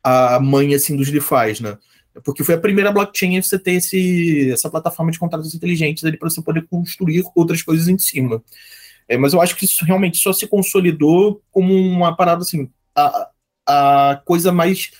a, 0.03 0.39
mãe 0.39 0.73
assim 0.73 0.95
dos 0.95 1.11
DeFi, 1.11 1.61
né? 1.61 1.77
Porque 2.23 2.43
foi 2.43 2.55
a 2.55 2.59
primeira 2.59 2.91
blockchain 2.91 3.37
a 3.37 3.43
você 3.43 3.59
ter 3.59 3.73
esse, 3.73 4.51
essa 4.51 4.69
plataforma 4.69 5.11
de 5.11 5.19
contratos 5.19 5.53
inteligentes 5.53 6.03
ali 6.05 6.17
para 6.17 6.29
você 6.29 6.41
poder 6.41 6.65
construir 6.67 7.23
outras 7.35 7.61
coisas 7.61 7.87
em 7.87 7.97
cima. 7.97 8.41
É, 9.07 9.17
mas 9.17 9.33
eu 9.33 9.41
acho 9.41 9.55
que 9.55 9.65
isso 9.65 9.83
realmente 9.83 10.17
só 10.17 10.31
se 10.31 10.47
consolidou 10.47 11.41
como 11.51 11.73
uma 11.73 12.15
parada 12.15 12.43
assim, 12.43 12.69
a, 12.95 13.29
a 13.67 14.21
coisa 14.25 14.51
mais 14.51 14.91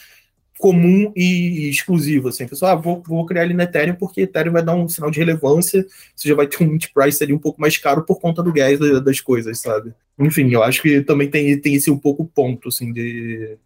comum 0.59 1.11
e 1.15 1.69
exclusivo, 1.69 2.29
assim, 2.29 2.47
pessoal, 2.47 2.73
ah, 2.73 2.75
vou, 2.75 3.01
vou 3.05 3.25
criar 3.25 3.41
ali 3.41 3.53
no 3.53 3.61
Ethereum 3.61 3.95
porque 3.95 4.21
Ethereum 4.21 4.53
vai 4.53 4.63
dar 4.63 4.75
um 4.75 4.87
sinal 4.87 5.11
de 5.11 5.19
relevância, 5.19 5.85
você 6.15 6.29
já 6.29 6.35
vai 6.35 6.47
ter 6.47 6.63
um 6.63 6.77
price 6.93 7.23
ali 7.23 7.33
um 7.33 7.39
pouco 7.39 7.59
mais 7.59 7.77
caro 7.77 8.03
por 8.03 8.19
conta 8.19 8.41
do 8.41 8.53
gas 8.53 8.79
das 9.03 9.19
coisas, 9.19 9.59
sabe? 9.59 9.93
Enfim, 10.17 10.49
eu 10.51 10.63
acho 10.63 10.81
que 10.81 11.01
também 11.01 11.29
tem, 11.29 11.59
tem 11.59 11.73
esse 11.73 11.89
um 11.89 11.97
pouco 11.97 12.25
ponto, 12.25 12.69
assim, 12.69 12.93
de 12.93 13.57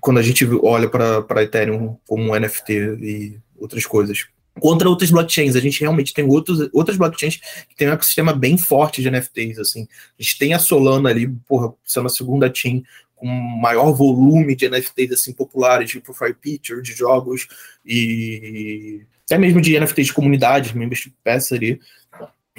quando 0.00 0.18
a 0.18 0.22
gente 0.22 0.44
olha 0.62 0.88
para 0.88 1.42
Ethereum 1.42 1.96
como 2.06 2.38
NFT 2.38 2.72
e 3.00 3.38
outras 3.56 3.86
coisas. 3.86 4.26
contra 4.60 4.88
outras 4.88 5.10
blockchains. 5.10 5.56
A 5.56 5.60
gente 5.60 5.80
realmente 5.80 6.12
tem 6.12 6.24
outros, 6.24 6.68
outras 6.72 6.96
blockchains 6.96 7.36
que 7.68 7.74
tem 7.76 7.88
um 7.88 7.92
ecossistema 7.92 8.32
bem 8.32 8.58
forte 8.58 9.00
de 9.00 9.10
NFTs, 9.10 9.58
assim. 9.58 9.88
A 10.18 10.22
gente 10.22 10.38
tem 10.38 10.54
a 10.54 10.58
Solana 10.58 11.08
ali, 11.08 11.28
porra, 11.46 11.72
sendo 11.84 12.06
a 12.06 12.10
segunda 12.10 12.52
chain 12.54 12.84
com 13.24 13.28
maior 13.28 13.90
volume 13.92 14.54
de 14.54 14.68
NFTs, 14.68 15.12
assim, 15.12 15.32
populares, 15.32 15.88
de 15.88 15.98
profile 15.98 16.34
picture, 16.34 16.82
de 16.82 16.92
jogos 16.92 17.48
e 17.84 19.00
até 19.24 19.38
mesmo 19.38 19.62
de 19.62 19.80
NFTs 19.80 20.08
de 20.08 20.12
comunidade, 20.12 20.76
membership 20.76 21.14
pass 21.24 21.50
ali, 21.50 21.80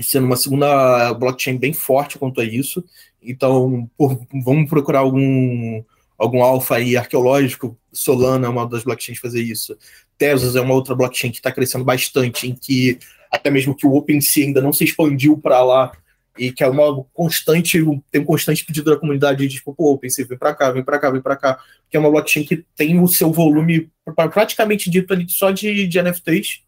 sendo 0.02 0.26
uma 0.26 0.36
segunda 0.36 1.14
blockchain 1.14 1.56
bem 1.56 1.72
forte 1.72 2.18
quanto 2.18 2.42
a 2.42 2.44
isso. 2.44 2.84
Então, 3.22 3.88
por, 3.96 4.20
vamos 4.44 4.68
procurar 4.68 5.00
algum 5.00 5.84
algum 6.18 6.42
alfa 6.42 6.78
aí 6.78 6.98
arqueológico, 6.98 7.78
Solana 7.92 8.48
é 8.48 8.50
uma 8.50 8.68
das 8.68 8.84
blockchains 8.84 9.20
fazer 9.20 9.44
isso. 9.44 9.78
Tezos 10.18 10.56
é 10.56 10.62
uma 10.62 10.74
outra 10.74 10.96
blockchain 10.96 11.30
que 11.30 11.38
está 11.38 11.52
crescendo 11.52 11.86
bastante, 11.86 12.48
em 12.48 12.56
que 12.56 12.98
até 13.30 13.52
mesmo 13.52 13.76
que 13.76 13.86
o 13.86 13.94
OpenSea 13.94 14.46
ainda 14.46 14.62
não 14.62 14.74
se 14.74 14.84
expandiu 14.84 15.38
para 15.38 15.64
lá 15.64 15.92
e 16.38 16.52
que 16.52 16.64
é 16.64 16.68
uma 16.68 17.04
constante, 17.14 17.84
tem 18.12 18.22
um 18.22 18.26
constante 18.26 18.66
pedido 18.66 18.92
da 18.92 19.00
comunidade 19.00 19.48
de 19.48 19.56
tipo, 19.56 19.74
pô, 19.74 19.94
OpenSea, 19.94 20.26
vem 20.28 20.38
para 20.38 20.54
cá, 20.54 20.72
vem 20.72 20.84
para 20.84 21.00
cá, 21.00 21.10
vem 21.10 21.22
para 21.22 21.36
cá, 21.36 21.60
que 21.90 21.96
é 21.96 22.00
uma 22.00 22.12
blockchain 22.12 22.44
que 22.44 22.66
tem 22.76 23.00
o 23.00 23.08
seu 23.08 23.32
volume 23.32 23.90
praticamente 24.32 24.90
dito 24.90 25.14
ali 25.14 25.26
só 25.30 25.52
de, 25.52 25.88
de 25.88 26.02
NFTs, 26.02 26.64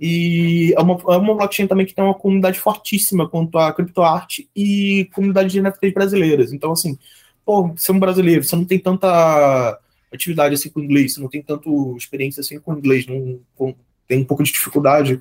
e 0.00 0.72
é 0.76 0.80
uma, 0.80 0.94
é 0.94 1.16
uma 1.16 1.34
blockchain 1.34 1.66
também 1.66 1.84
que 1.84 1.94
tem 1.94 2.04
uma 2.04 2.14
comunidade 2.14 2.60
fortíssima 2.60 3.28
quanto 3.28 3.58
à 3.58 3.72
criptoarte 3.72 4.48
e 4.54 5.08
comunidade 5.12 5.50
de 5.50 5.60
NFTs 5.60 5.92
brasileiras. 5.92 6.52
Então, 6.52 6.70
assim, 6.70 6.96
pô, 7.44 7.68
você 7.68 7.90
é 7.90 7.94
um 7.94 7.98
brasileiro, 7.98 8.44
você 8.44 8.54
não 8.54 8.64
tem 8.64 8.78
tanta 8.78 9.80
atividade 10.12 10.54
assim 10.54 10.70
com 10.70 10.80
inglês, 10.80 11.14
você 11.14 11.20
não 11.20 11.28
tem 11.28 11.42
tanto 11.42 11.96
experiência 11.96 12.40
assim 12.40 12.60
com 12.60 12.74
inglês, 12.74 13.06
não, 13.06 13.40
com, 13.56 13.74
tem 14.06 14.20
um 14.20 14.24
pouco 14.24 14.42
de 14.42 14.52
dificuldade, 14.52 15.20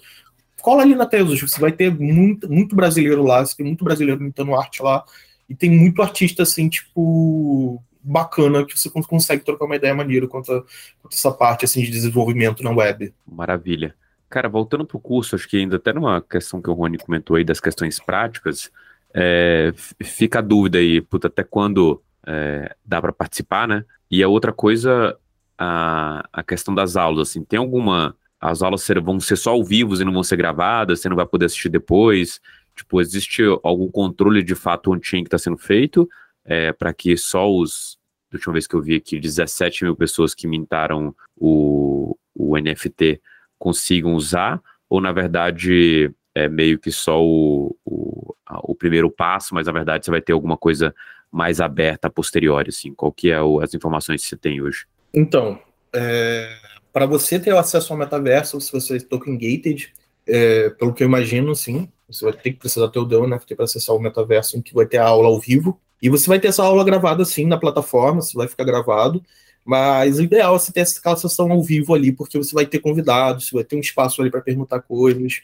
cola 0.61 0.81
ali 0.81 0.95
na 0.95 1.05
Tesos, 1.05 1.39
você 1.39 1.59
vai 1.59 1.71
ter 1.71 1.93
muito, 1.93 2.51
muito 2.51 2.75
brasileiro 2.75 3.23
lá, 3.23 3.45
você 3.45 3.55
tem 3.55 3.65
muito 3.65 3.83
brasileiro 3.83 4.21
imitando 4.21 4.55
arte 4.55 4.81
lá, 4.81 5.03
e 5.49 5.55
tem 5.55 5.69
muito 5.69 6.01
artista 6.01 6.43
assim, 6.43 6.67
tipo, 6.67 7.81
bacana, 8.01 8.65
que 8.65 8.77
você 8.77 8.89
consegue 8.89 9.43
trocar 9.43 9.65
uma 9.65 9.75
ideia 9.75 9.95
maneira 9.95 10.27
quanto 10.27 10.51
a, 10.51 10.61
quanto 11.01 11.13
a 11.13 11.15
essa 11.15 11.31
parte 11.31 11.65
assim 11.65 11.81
de 11.81 11.91
desenvolvimento 11.91 12.63
na 12.63 12.71
web. 12.71 13.13
Maravilha. 13.25 13.95
Cara, 14.29 14.49
voltando 14.49 14.85
para 14.85 14.97
o 14.97 15.01
curso, 15.01 15.35
acho 15.35 15.47
que 15.47 15.57
ainda 15.57 15.77
até 15.77 15.93
numa 15.93 16.21
questão 16.21 16.61
que 16.61 16.69
o 16.69 16.73
Rony 16.73 16.97
comentou 16.97 17.37
aí 17.37 17.45
das 17.45 17.61
questões 17.61 17.99
práticas, 17.99 18.69
é, 19.13 19.73
fica 20.03 20.39
a 20.39 20.41
dúvida 20.41 20.77
aí, 20.77 20.99
puta, 20.99 21.27
até 21.27 21.43
quando 21.43 22.01
é, 22.25 22.75
dá 22.85 23.01
para 23.01 23.13
participar, 23.13 23.67
né? 23.67 23.85
E 24.11 24.21
a 24.21 24.27
outra 24.27 24.51
coisa, 24.51 25.17
a, 25.57 26.27
a 26.31 26.43
questão 26.43 26.75
das 26.75 26.95
aulas, 26.95 27.29
assim, 27.29 27.43
tem 27.43 27.57
alguma. 27.57 28.15
As 28.49 28.61
aulas 28.61 28.81
ser, 28.83 28.99
vão 29.01 29.19
ser 29.19 29.35
só 29.35 29.51
ao 29.51 29.63
vivo 29.63 29.95
e 29.95 30.05
não 30.05 30.13
vão 30.13 30.23
ser 30.23 30.37
gravadas, 30.37 30.99
você 30.99 31.09
não 31.09 31.15
vai 31.15 31.25
poder 31.25 31.45
assistir 31.45 31.69
depois. 31.69 32.39
Tipo, 32.75 33.01
existe 33.01 33.41
algum 33.63 33.89
controle 33.89 34.43
de 34.43 34.55
fato 34.55 34.91
on-chain 34.91 35.23
que 35.23 35.27
está 35.27 35.37
sendo 35.37 35.57
feito 35.57 36.07
é, 36.45 36.71
para 36.71 36.93
que 36.93 37.15
só 37.17 37.51
os. 37.51 37.97
Da 38.31 38.37
última 38.37 38.53
vez 38.53 38.67
que 38.67 38.75
eu 38.75 38.81
vi 38.81 38.95
aqui, 38.95 39.19
17 39.19 39.85
mil 39.85 39.95
pessoas 39.95 40.35
que 40.35 40.47
mintaram 40.47 41.15
o, 41.35 42.17
o 42.35 42.57
NFT 42.57 43.21
consigam 43.57 44.15
usar, 44.15 44.61
ou 44.89 44.99
na 44.99 45.13
verdade 45.13 46.13
é 46.35 46.49
meio 46.49 46.77
que 46.77 46.91
só 46.91 47.23
o, 47.23 47.75
o, 47.85 48.35
o 48.63 48.75
primeiro 48.75 49.09
passo, 49.09 49.55
mas 49.55 49.65
na 49.65 49.73
verdade 49.73 50.05
você 50.05 50.11
vai 50.11 50.21
ter 50.21 50.33
alguma 50.33 50.57
coisa 50.57 50.93
mais 51.31 51.61
aberta 51.61 52.07
a 52.07 52.11
posteriori, 52.11 52.69
assim? 52.69 52.93
Qual 52.93 53.11
que 53.11 53.31
é 53.31 53.41
o, 53.41 53.61
as 53.61 53.73
informações 53.73 54.21
que 54.21 54.27
você 54.27 54.37
tem 54.37 54.61
hoje? 54.61 54.85
Então, 55.13 55.59
é, 55.93 56.53
para 56.97 57.05
você 57.05 57.39
ter 57.39 57.55
acesso 57.55 57.93
ao 57.93 57.99
metaverso, 57.99 58.59
se 58.59 58.71
você 58.71 58.97
é 58.97 58.99
token 58.99 59.37
gated, 59.37 59.93
é, 60.27 60.71
pelo 60.71 60.91
que 60.91 61.03
eu 61.03 61.07
imagino, 61.07 61.55
sim, 61.55 61.87
você 62.09 62.25
vai 62.25 62.33
ter 62.33 62.53
que 62.53 62.57
precisar 62.57 62.87
ter 62.87 62.97
o 62.97 63.05
DAO 63.05 63.27
NFT 63.27 63.53
para 63.53 63.65
acessar 63.65 63.95
o 63.95 63.99
metaverso, 63.99 64.57
em 64.57 64.63
que 64.63 64.73
vai 64.73 64.87
ter 64.87 64.97
a 64.97 65.05
aula 65.05 65.27
ao 65.27 65.39
vivo, 65.39 65.79
e 66.01 66.09
você 66.09 66.27
vai 66.27 66.39
ter 66.39 66.47
essa 66.47 66.63
aula 66.63 66.83
gravada, 66.83 67.23
sim, 67.23 67.45
na 67.45 67.55
plataforma, 67.55 68.19
você 68.19 68.35
vai 68.35 68.47
ficar 68.47 68.63
gravado, 68.63 69.23
mas 69.63 70.17
o 70.17 70.23
ideal 70.23 70.55
é 70.55 70.59
você 70.59 70.71
ter 70.71 70.79
essa 70.79 71.15
sessão 71.17 71.51
ao 71.51 71.61
vivo 71.61 71.93
ali, 71.93 72.11
porque 72.11 72.35
você 72.35 72.51
vai 72.55 72.65
ter 72.65 72.79
convidados, 72.79 73.47
você 73.47 73.53
vai 73.53 73.63
ter 73.63 73.75
um 73.75 73.79
espaço 73.79 74.19
ali 74.19 74.31
para 74.31 74.41
perguntar 74.41 74.81
coisas, 74.81 75.43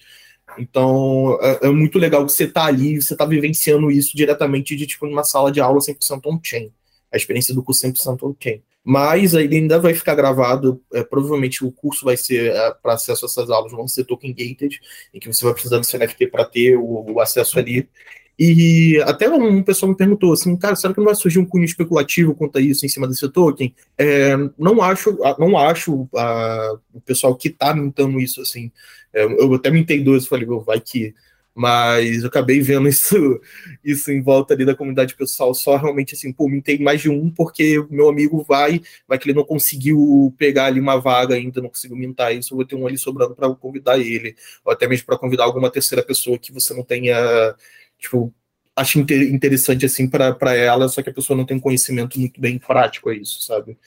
então, 0.57 1.37
é, 1.39 1.67
é, 1.67 1.69
muito 1.69 1.99
legal 1.99 2.25
que 2.25 2.31
você 2.31 2.47
tá 2.47 2.65
ali, 2.65 2.99
você 2.99 3.15
tá 3.15 3.27
vivenciando 3.27 3.91
isso 3.91 4.17
diretamente 4.17 4.75
de, 4.75 4.87
tipo, 4.87 5.05
numa 5.05 5.23
sala 5.23 5.51
de 5.51 5.61
aula 5.61 5.79
100% 5.79 6.25
on-chain. 6.25 6.71
A 7.13 7.17
experiência 7.17 7.53
do 7.53 7.63
curso 7.63 7.85
100% 7.85 8.23
on-chain. 8.23 8.61
Mas 8.83 9.33
ele 9.33 9.55
ainda 9.55 9.79
vai 9.79 9.93
ficar 9.93 10.13
gravado, 10.13 10.81
é, 10.93 11.03
provavelmente 11.03 11.63
o 11.63 11.71
curso 11.71 12.03
vai 12.03 12.17
ser, 12.17 12.51
é, 12.51 12.71
para 12.71 12.93
acesso 12.93 13.25
a 13.25 13.27
essas 13.27 13.49
aulas, 13.49 13.71
vão 13.71 13.87
ser 13.87 14.03
token 14.03 14.33
gated, 14.33 14.79
em 15.13 15.19
que 15.19 15.31
você 15.31 15.45
vai 15.45 15.53
precisar 15.53 15.77
do 15.77 15.85
seu 15.85 15.99
NFT 15.99 16.27
para 16.27 16.43
ter 16.43 16.75
o, 16.75 17.13
o, 17.13 17.21
acesso 17.21 17.57
ali. 17.57 17.87
E 18.37 19.01
até 19.05 19.29
um 19.29 19.63
pessoal 19.63 19.91
me 19.91 19.97
perguntou 19.97 20.33
assim, 20.33 20.57
cara, 20.57 20.75
será 20.75 20.93
que 20.93 20.99
não 20.99 21.05
vai 21.05 21.15
surgir 21.15 21.39
um 21.39 21.45
cunho 21.45 21.63
especulativo 21.63 22.35
quanto 22.35 22.57
a 22.57 22.61
isso 22.61 22.85
em 22.85 22.89
cima 22.89 23.07
desse 23.07 23.29
token? 23.29 23.73
É, 23.97 24.35
não 24.57 24.81
acho, 24.81 25.17
não 25.39 25.57
acho 25.57 26.09
a, 26.15 26.77
o 26.93 26.99
pessoal 26.99 27.35
que 27.35 27.49
está 27.49 27.73
mintando 27.73 28.19
isso 28.19 28.41
assim. 28.41 28.69
É, 29.13 29.23
eu 29.23 29.53
até 29.53 29.69
mintei 29.69 30.03
dois, 30.03 30.27
falei, 30.27 30.45
vai 30.65 30.81
que. 30.81 31.13
Mas 31.55 32.23
eu 32.23 32.27
acabei 32.29 32.61
vendo 32.61 32.87
isso, 32.89 33.39
isso 33.83 34.11
em 34.11 34.21
volta 34.21 34.53
ali 34.53 34.65
da 34.65 34.75
comunidade 34.75 35.15
pessoal, 35.15 35.53
só 35.53 35.75
realmente 35.77 36.15
assim, 36.15 36.33
pô, 36.33 36.47
mintei 36.49 36.79
mais 36.79 37.01
de 37.01 37.09
um, 37.09 37.29
porque 37.29 37.85
meu 37.89 38.09
amigo 38.09 38.43
vai, 38.43 38.81
vai 39.07 39.19
que 39.19 39.29
ele 39.29 39.37
não 39.37 39.45
conseguiu 39.45 40.33
pegar 40.37 40.65
ali 40.65 40.79
uma 40.79 40.99
vaga 40.99 41.35
ainda, 41.35 41.61
não 41.61 41.69
conseguiu 41.69 41.95
mintar 41.97 42.35
isso, 42.35 42.53
eu 42.53 42.57
vou 42.57 42.65
ter 42.65 42.75
um 42.75 42.87
ali 42.87 42.97
sobrando 42.97 43.35
para 43.35 43.53
convidar 43.55 43.99
ele, 43.99 44.35
ou 44.65 44.71
até 44.73 44.87
mesmo 44.87 45.05
para 45.05 45.17
convidar 45.17 45.43
alguma 45.43 45.69
terceira 45.71 46.03
pessoa 46.03 46.39
que 46.39 46.51
você 46.51 46.73
não 46.73 46.83
tenha 46.83 47.55
tipo, 47.99 48.33
acho 48.75 48.99
interessante 48.99 49.85
assim 49.85 50.09
para 50.09 50.55
ela, 50.55 50.87
só 50.89 51.01
que 51.01 51.09
a 51.09 51.13
pessoa 51.13 51.37
não 51.37 51.45
tem 51.45 51.59
conhecimento 51.59 52.19
muito 52.19 52.39
bem 52.41 52.57
prático 52.57 53.09
a 53.09 53.15
isso, 53.15 53.41
sabe? 53.41 53.77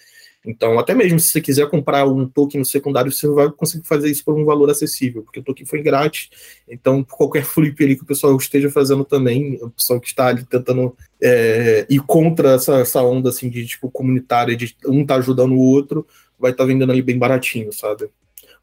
Então, 0.47 0.79
até 0.79 0.95
mesmo 0.95 1.19
se 1.19 1.33
você 1.33 1.41
quiser 1.41 1.69
comprar 1.69 2.07
um 2.07 2.29
token 2.29 2.61
no 2.61 2.65
secundário, 2.65 3.11
você 3.11 3.27
vai 3.29 3.51
conseguir 3.51 3.87
fazer 3.87 4.09
isso 4.09 4.25
por 4.25 4.39
um 4.39 4.45
valor 4.45 4.71
acessível, 4.71 5.23
porque 5.23 5.41
o 5.41 5.43
token 5.43 5.67
foi 5.67 5.83
grátis. 5.83 6.31
Então, 6.69 7.03
qualquer 7.03 7.43
flip 7.45 7.83
ali 7.83 7.97
que 7.97 8.05
o 8.05 8.07
pessoal 8.07 8.37
esteja 8.37 8.71
fazendo 8.71 9.05
também, 9.05 9.59
o 9.61 9.71
pessoal 9.71 9.99
que 10.01 10.07
está 10.07 10.29
ali 10.29 10.45
tentando 10.45 10.97
é, 11.21 11.85
ir 11.91 12.01
contra 12.01 12.53
essa, 12.53 12.77
essa 12.77 13.03
onda 13.03 13.31
assim 13.31 13.51
de 13.51 13.67
tipo 13.67 13.91
comunitária, 13.91 14.57
de 14.57 14.77
um 14.87 15.05
tá 15.05 15.17
ajudando 15.17 15.53
o 15.53 15.59
outro, 15.59 16.07
vai 16.39 16.53
estar 16.53 16.63
tá 16.63 16.69
vendendo 16.69 16.93
ali 16.93 17.03
bem 17.03 17.19
baratinho, 17.19 17.73
sabe? 17.73 18.09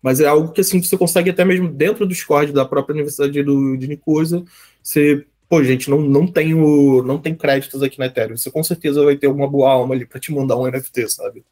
Mas 0.01 0.21
é 0.21 0.27
algo 0.27 0.51
que 0.53 0.61
assim 0.61 0.81
você 0.81 0.97
consegue 0.97 1.31
até 1.31 1.43
mesmo 1.43 1.69
dentro 1.69 2.05
do 2.05 2.09
Discord 2.09 2.53
da 2.53 2.65
própria 2.65 2.93
Universidade 2.93 3.43
do, 3.43 3.75
de 3.75 3.87
Nicosia, 3.87 4.43
você 4.81 5.25
pô, 5.53 5.63
gente, 5.63 5.87
não, 5.87 6.01
não, 6.01 6.25
tenho, 6.25 7.03
não 7.03 7.19
tem 7.19 7.35
créditos 7.35 7.83
aqui 7.83 7.99
na 7.99 8.07
Ethereum. 8.07 8.35
Você 8.35 8.49
com 8.49 8.63
certeza 8.63 9.03
vai 9.03 9.15
ter 9.15 9.27
uma 9.27 9.47
boa 9.47 9.71
alma 9.71 9.93
ali 9.93 10.03
para 10.03 10.19
te 10.19 10.31
mandar 10.33 10.57
um 10.57 10.65
NFT, 10.65 11.07
sabe? 11.09 11.43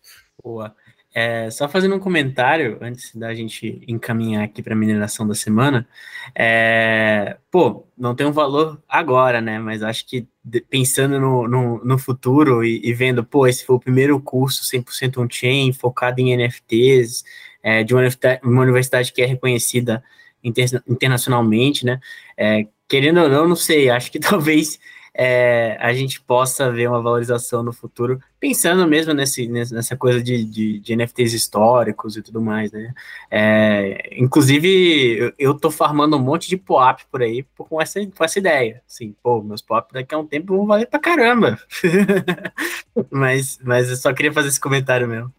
Boa. 0.44 0.76
É, 1.14 1.50
só 1.50 1.68
fazendo 1.68 1.96
um 1.96 2.00
comentário 2.00 2.78
antes 2.82 3.14
da 3.14 3.36
gente 3.36 3.84
encaminhar 3.86 4.46
aqui 4.46 4.64
para 4.64 4.74
a 4.74 4.78
mineração 4.78 5.28
da 5.28 5.36
semana. 5.36 5.86
É, 6.34 7.38
pô, 7.52 7.86
não 7.98 8.16
tem 8.16 8.26
um 8.26 8.32
valor 8.32 8.82
agora, 8.88 9.42
né? 9.42 9.60
Mas 9.60 9.84
acho 9.84 10.08
que 10.08 10.26
pensando 10.70 11.20
no, 11.20 11.48
no, 11.48 11.84
no 11.84 11.98
futuro 11.98 12.64
e, 12.64 12.82
e, 12.84 12.94
vendo, 12.94 13.26
pô, 13.26 13.46
esse 13.46 13.66
foi 13.66 13.76
o 13.76 13.80
primeiro 13.80 14.20
curso 14.22 14.64
100% 14.64 15.18
on-chain, 15.18 15.74
focado 15.74 16.22
em 16.22 16.34
NFTs, 16.36 17.24
é, 17.62 17.84
de 17.84 17.94
uma 17.94 18.00
universidade, 18.00 18.42
uma 18.44 18.62
universidade, 18.62 19.12
que 19.12 19.22
é 19.22 19.26
reconhecida 19.26 20.02
inter, 20.42 20.82
internacionalmente, 20.88 21.86
né? 21.86 22.00
É, 22.38 22.68
querendo 22.88 23.22
ou 23.22 23.30
não, 23.30 23.48
não 23.50 23.56
sei, 23.56 23.90
acho 23.90 24.12
que 24.12 24.20
talvez 24.20 24.80
é, 25.13 25.78
a 25.80 25.93
gente 25.93 26.21
possa 26.21 26.71
ver 26.71 26.88
uma 26.88 27.02
valorização 27.02 27.62
no 27.62 27.74
futuro, 27.74 28.19
pensando 28.39 28.88
mesmo 28.88 29.13
nesse, 29.13 29.47
nessa 29.47 29.95
coisa 29.97 30.24
de, 30.24 30.43
de, 30.45 30.80
de 30.80 30.95
NFTs 30.95 31.34
históricos 31.34 32.15
e 32.15 32.21
tudo 32.21 32.41
mais, 32.41 32.71
né? 32.71 32.93
É, 33.30 34.10
inclusive, 34.17 35.34
eu, 35.38 35.54
tô 35.54 35.69
farmando 35.69 36.15
um 36.15 36.21
monte 36.21 36.47
de 36.47 36.58
POAP 36.58 37.02
por 37.12 37.21
aí 37.21 37.45
com 37.58 37.82
essa, 37.82 38.00
com 38.06 38.24
essa 38.24 38.39
ideia. 38.39 38.82
Assim, 38.89 39.13
pô, 39.21 39.41
meus 39.41 39.62
POAP 39.62 39.91
daqui 39.91 40.15
a 40.15 40.17
um 40.17 40.26
tempo 40.26 40.56
vão 40.56 40.65
valer 40.65 40.88
pra 40.88 41.00
caramba. 41.00 41.60
mas, 43.12 43.60
mas 43.63 43.89
eu 43.89 43.97
só 43.97 44.13
queria 44.13 44.32
fazer 44.32 44.47
esse 44.47 44.60
comentário 44.60 45.08
mesmo. 45.08 45.34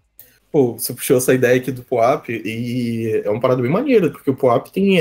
Pô, 0.51 0.75
você 0.75 0.93
puxou 0.93 1.17
essa 1.17 1.33
ideia 1.33 1.57
aqui 1.57 1.73
do 1.73 1.83
POAP 1.83 2.29
e 2.29 3.23
é 3.25 3.31
uma 3.31 3.41
parada 3.41 3.63
bem 3.63 3.71
maneira, 3.71 4.11
porque 4.11 4.31
o 4.31 4.37
POAP 4.37 4.69
tem 4.69 5.01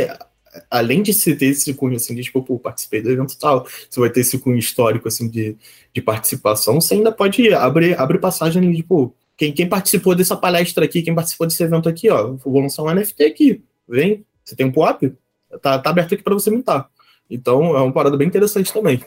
além 0.70 1.02
de 1.02 1.14
se 1.14 1.36
ter 1.36 1.48
esse 1.48 1.74
cunho 1.74 1.96
assim, 1.96 2.16
de 2.16 2.24
tipo, 2.24 2.42
pô, 2.42 2.60
participei 2.60 3.02
do 3.02 3.10
evento 3.10 3.38
tal, 3.38 3.66
você 3.90 4.00
vai 4.00 4.10
ter 4.10 4.22
esse 4.22 4.38
cunho 4.40 4.58
histórico 4.58 5.08
assim 5.08 5.30
de, 5.30 5.56
de 5.94 6.02
participação, 6.02 6.80
você 6.80 6.96
ainda 6.96 7.12
pode 7.12 7.54
abrir, 7.54 8.00
abrir 8.00 8.20
passagem 8.20 8.62
de, 8.70 8.78
tipo, 8.78 9.16
quem, 9.38 9.54
quem 9.54 9.68
participou 9.68 10.16
dessa 10.16 10.36
palestra 10.36 10.86
aqui, 10.86 11.02
quem 11.02 11.16
participou 11.16 11.48
desse 11.48 11.64
evento 11.64 11.88
aqui, 11.88 12.10
ó, 12.10 12.34
vou 12.34 12.62
lançar 12.62 12.84
um 12.84 12.94
NFT 12.94 13.24
aqui, 13.24 13.64
vem, 13.88 14.26
você 14.44 14.56
tem 14.56 14.66
um 14.66 14.72
POAP, 14.72 15.14
tá, 15.62 15.80
tá 15.80 15.90
aberto 15.90 16.14
aqui 16.14 16.24
para 16.24 16.34
você 16.34 16.50
montar. 16.50 16.90
Então 17.30 17.76
é 17.78 17.82
uma 17.82 17.94
parada 17.94 18.18
bem 18.18 18.28
interessante 18.28 18.74
também. 18.74 19.02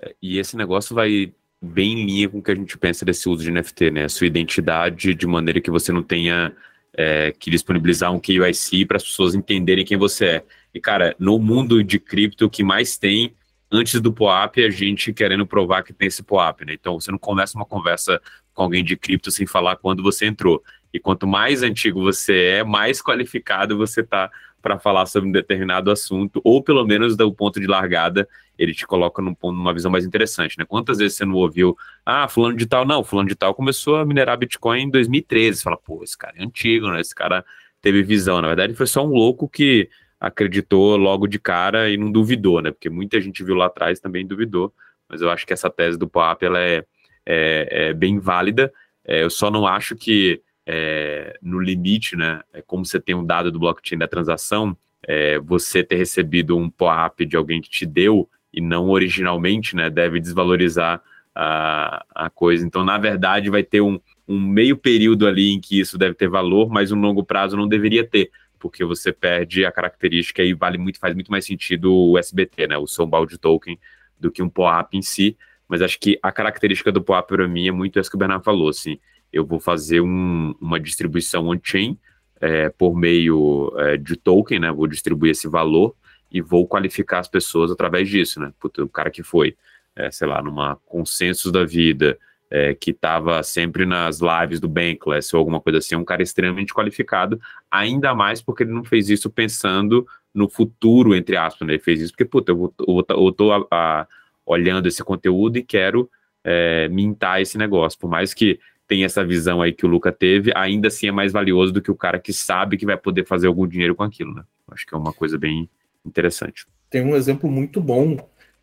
É, 0.00 0.14
e 0.22 0.38
esse 0.38 0.56
negócio 0.56 0.94
vai 0.94 1.32
bem 1.60 1.92
em 1.92 2.06
linha 2.06 2.28
com 2.28 2.38
o 2.38 2.42
que 2.42 2.50
a 2.50 2.54
gente 2.54 2.76
pensa 2.76 3.04
desse 3.04 3.28
uso 3.28 3.42
de 3.42 3.50
NFT, 3.50 3.90
né? 3.90 4.04
A 4.04 4.08
sua 4.08 4.26
identidade 4.26 5.14
de 5.14 5.26
maneira 5.26 5.60
que 5.60 5.70
você 5.70 5.90
não 5.90 6.02
tenha 6.02 6.54
é, 6.96 7.32
que 7.38 7.50
disponibilizar 7.50 8.12
um 8.12 8.20
KYC 8.20 8.86
para 8.86 8.96
as 8.96 9.04
pessoas 9.04 9.34
entenderem 9.34 9.84
quem 9.84 9.96
você 9.96 10.26
é. 10.26 10.44
E, 10.76 10.80
cara, 10.80 11.16
no 11.18 11.38
mundo 11.38 11.82
de 11.82 11.98
cripto, 11.98 12.44
o 12.44 12.50
que 12.50 12.62
mais 12.62 12.98
tem 12.98 13.32
antes 13.72 13.98
do 13.98 14.12
POAP 14.12 14.58
é 14.58 14.66
a 14.66 14.70
gente 14.70 15.10
querendo 15.10 15.46
provar 15.46 15.82
que 15.82 15.90
tem 15.90 16.06
esse 16.06 16.22
POAP, 16.22 16.66
né? 16.66 16.74
Então, 16.74 17.00
você 17.00 17.10
não 17.10 17.16
começa 17.16 17.56
uma 17.56 17.64
conversa 17.64 18.20
com 18.52 18.64
alguém 18.64 18.84
de 18.84 18.94
cripto 18.94 19.30
sem 19.30 19.46
falar 19.46 19.76
quando 19.76 20.02
você 20.02 20.26
entrou. 20.26 20.62
E 20.92 21.00
quanto 21.00 21.26
mais 21.26 21.62
antigo 21.62 22.02
você 22.02 22.58
é, 22.58 22.62
mais 22.62 23.00
qualificado 23.00 23.78
você 23.78 24.02
está 24.02 24.30
para 24.60 24.78
falar 24.78 25.06
sobre 25.06 25.30
um 25.30 25.32
determinado 25.32 25.90
assunto, 25.90 26.42
ou 26.44 26.62
pelo 26.62 26.84
menos 26.84 27.16
do 27.16 27.32
ponto 27.32 27.58
de 27.58 27.66
largada, 27.66 28.28
ele 28.58 28.74
te 28.74 28.86
coloca 28.86 29.22
num 29.22 29.34
numa 29.44 29.72
visão 29.72 29.90
mais 29.90 30.04
interessante, 30.04 30.58
né? 30.58 30.66
Quantas 30.68 30.98
vezes 30.98 31.16
você 31.16 31.24
não 31.24 31.36
ouviu, 31.36 31.74
ah, 32.04 32.28
fulano 32.28 32.54
de 32.54 32.66
tal, 32.66 32.84
não, 32.84 33.02
fulano 33.02 33.30
de 33.30 33.34
tal 33.34 33.54
começou 33.54 33.96
a 33.96 34.04
minerar 34.04 34.36
Bitcoin 34.36 34.82
em 34.82 34.90
2013. 34.90 35.56
Você 35.56 35.64
fala, 35.64 35.78
pô, 35.78 36.04
esse 36.04 36.18
cara 36.18 36.34
é 36.36 36.44
antigo, 36.44 36.90
né? 36.90 37.00
Esse 37.00 37.14
cara 37.14 37.42
teve 37.80 38.02
visão. 38.02 38.42
Na 38.42 38.48
verdade, 38.48 38.74
foi 38.74 38.86
só 38.86 39.02
um 39.02 39.10
louco 39.10 39.48
que 39.48 39.88
acreditou 40.20 40.96
logo 40.96 41.26
de 41.26 41.38
cara 41.38 41.90
e 41.90 41.96
não 41.96 42.10
duvidou, 42.10 42.60
né? 42.60 42.70
Porque 42.70 42.88
muita 42.88 43.20
gente 43.20 43.44
viu 43.44 43.54
lá 43.54 43.66
atrás 43.66 44.00
também 44.00 44.26
duvidou. 44.26 44.72
Mas 45.08 45.20
eu 45.20 45.30
acho 45.30 45.46
que 45.46 45.52
essa 45.52 45.70
tese 45.70 45.98
do 45.98 46.08
POAP, 46.08 46.42
ela 46.42 46.60
é, 46.60 46.84
é, 47.24 47.88
é 47.88 47.94
bem 47.94 48.18
válida. 48.18 48.72
É, 49.04 49.22
eu 49.22 49.30
só 49.30 49.50
não 49.50 49.66
acho 49.66 49.94
que 49.94 50.42
é, 50.66 51.38
no 51.40 51.60
limite, 51.60 52.16
né? 52.16 52.40
É 52.52 52.60
como 52.60 52.84
você 52.84 52.98
tem 52.98 53.14
um 53.14 53.24
dado 53.24 53.52
do 53.52 53.58
blockchain 53.58 53.98
da 53.98 54.08
transação, 54.08 54.76
é, 55.06 55.38
você 55.38 55.84
ter 55.84 55.96
recebido 55.96 56.56
um 56.56 56.68
POAP 56.68 57.20
de 57.20 57.36
alguém 57.36 57.60
que 57.60 57.70
te 57.70 57.86
deu 57.86 58.28
e 58.52 58.60
não 58.60 58.88
originalmente, 58.88 59.76
né, 59.76 59.90
deve 59.90 60.18
desvalorizar 60.18 61.02
a, 61.34 62.04
a 62.14 62.30
coisa. 62.30 62.66
Então, 62.66 62.82
na 62.82 62.96
verdade, 62.96 63.50
vai 63.50 63.62
ter 63.62 63.82
um, 63.82 64.00
um 64.26 64.40
meio 64.40 64.76
período 64.76 65.26
ali 65.26 65.52
em 65.52 65.60
que 65.60 65.78
isso 65.78 65.98
deve 65.98 66.14
ter 66.14 66.28
valor, 66.28 66.70
mas 66.70 66.90
um 66.90 66.98
longo 66.98 67.22
prazo 67.22 67.56
não 67.56 67.68
deveria 67.68 68.04
ter, 68.04 68.30
porque 68.58 68.84
você 68.84 69.12
perde 69.12 69.64
a 69.64 69.72
característica 69.72 70.42
e 70.42 70.54
vale 70.54 70.78
muito, 70.78 70.98
faz 70.98 71.14
muito 71.14 71.30
mais 71.30 71.44
sentido 71.44 71.92
o 71.92 72.18
SBT, 72.18 72.68
né, 72.68 72.78
o 72.78 72.86
Sombald 72.86 73.36
Token, 73.38 73.78
do 74.18 74.30
que 74.30 74.42
um 74.42 74.48
POAP 74.48 74.94
em 74.94 75.02
si. 75.02 75.36
Mas 75.68 75.82
acho 75.82 75.98
que 75.98 76.18
a 76.22 76.30
característica 76.30 76.92
do 76.92 77.02
POAP 77.02 77.28
para 77.28 77.48
mim 77.48 77.68
é 77.68 77.72
muito 77.72 77.98
essa 77.98 78.08
que 78.08 78.16
o 78.16 78.18
Bernardo 78.18 78.44
falou, 78.44 78.68
assim, 78.68 78.98
eu 79.32 79.44
vou 79.44 79.58
fazer 79.58 80.00
um, 80.00 80.54
uma 80.60 80.78
distribuição 80.78 81.48
on-chain 81.48 81.98
é, 82.40 82.68
por 82.70 82.96
meio 82.96 83.72
é, 83.78 83.96
de 83.96 84.16
token, 84.16 84.60
né, 84.60 84.72
vou 84.72 84.86
distribuir 84.86 85.32
esse 85.32 85.48
valor, 85.48 85.94
e 86.30 86.40
vou 86.40 86.66
qualificar 86.66 87.20
as 87.20 87.28
pessoas 87.28 87.70
através 87.70 88.08
disso, 88.08 88.40
né? 88.40 88.52
Puta, 88.58 88.82
o 88.82 88.88
cara 88.88 89.10
que 89.10 89.22
foi, 89.22 89.56
é, 89.94 90.10
sei 90.10 90.26
lá, 90.26 90.42
numa 90.42 90.76
consensus 90.86 91.52
da 91.52 91.64
vida, 91.64 92.18
é, 92.50 92.74
que 92.74 92.90
estava 92.90 93.42
sempre 93.42 93.84
nas 93.84 94.20
lives 94.20 94.60
do 94.60 94.68
Bankless 94.68 95.34
ou 95.34 95.38
alguma 95.38 95.60
coisa 95.60 95.78
assim, 95.78 95.94
é 95.94 95.98
um 95.98 96.04
cara 96.04 96.22
extremamente 96.22 96.72
qualificado, 96.72 97.40
ainda 97.70 98.14
mais 98.14 98.40
porque 98.40 98.62
ele 98.62 98.72
não 98.72 98.84
fez 98.84 99.08
isso 99.10 99.28
pensando 99.30 100.06
no 100.32 100.48
futuro, 100.48 101.14
entre 101.14 101.36
aspas, 101.36 101.66
né? 101.66 101.74
Ele 101.74 101.82
fez 101.82 102.00
isso 102.00 102.12
porque, 102.12 102.24
puta, 102.24 102.52
eu, 102.52 102.72
eu, 102.78 103.04
eu 103.08 103.32
tô 103.32 103.52
a, 103.52 103.66
a, 103.70 104.06
olhando 104.44 104.86
esse 104.86 105.02
conteúdo 105.02 105.58
e 105.58 105.62
quero 105.62 106.10
é, 106.44 106.88
mintar 106.88 107.40
esse 107.40 107.58
negócio, 107.58 107.98
por 107.98 108.08
mais 108.08 108.32
que 108.32 108.60
tenha 108.86 109.06
essa 109.06 109.24
visão 109.24 109.60
aí 109.60 109.72
que 109.72 109.84
o 109.84 109.88
Luca 109.88 110.12
teve, 110.12 110.52
ainda 110.54 110.88
assim 110.88 111.08
é 111.08 111.12
mais 111.12 111.32
valioso 111.32 111.72
do 111.72 111.82
que 111.82 111.90
o 111.90 111.96
cara 111.96 112.20
que 112.20 112.32
sabe 112.32 112.76
que 112.76 112.86
vai 112.86 112.96
poder 112.96 113.26
fazer 113.26 113.48
algum 113.48 113.66
dinheiro 113.66 113.96
com 113.96 114.04
aquilo, 114.04 114.32
né? 114.32 114.44
Acho 114.68 114.86
que 114.86 114.94
é 114.94 114.98
uma 114.98 115.12
coisa 115.12 115.36
bem, 115.36 115.68
interessante. 116.06 116.66
Tem 116.88 117.04
um 117.04 117.16
exemplo 117.16 117.50
muito 117.50 117.80
bom 117.80 118.16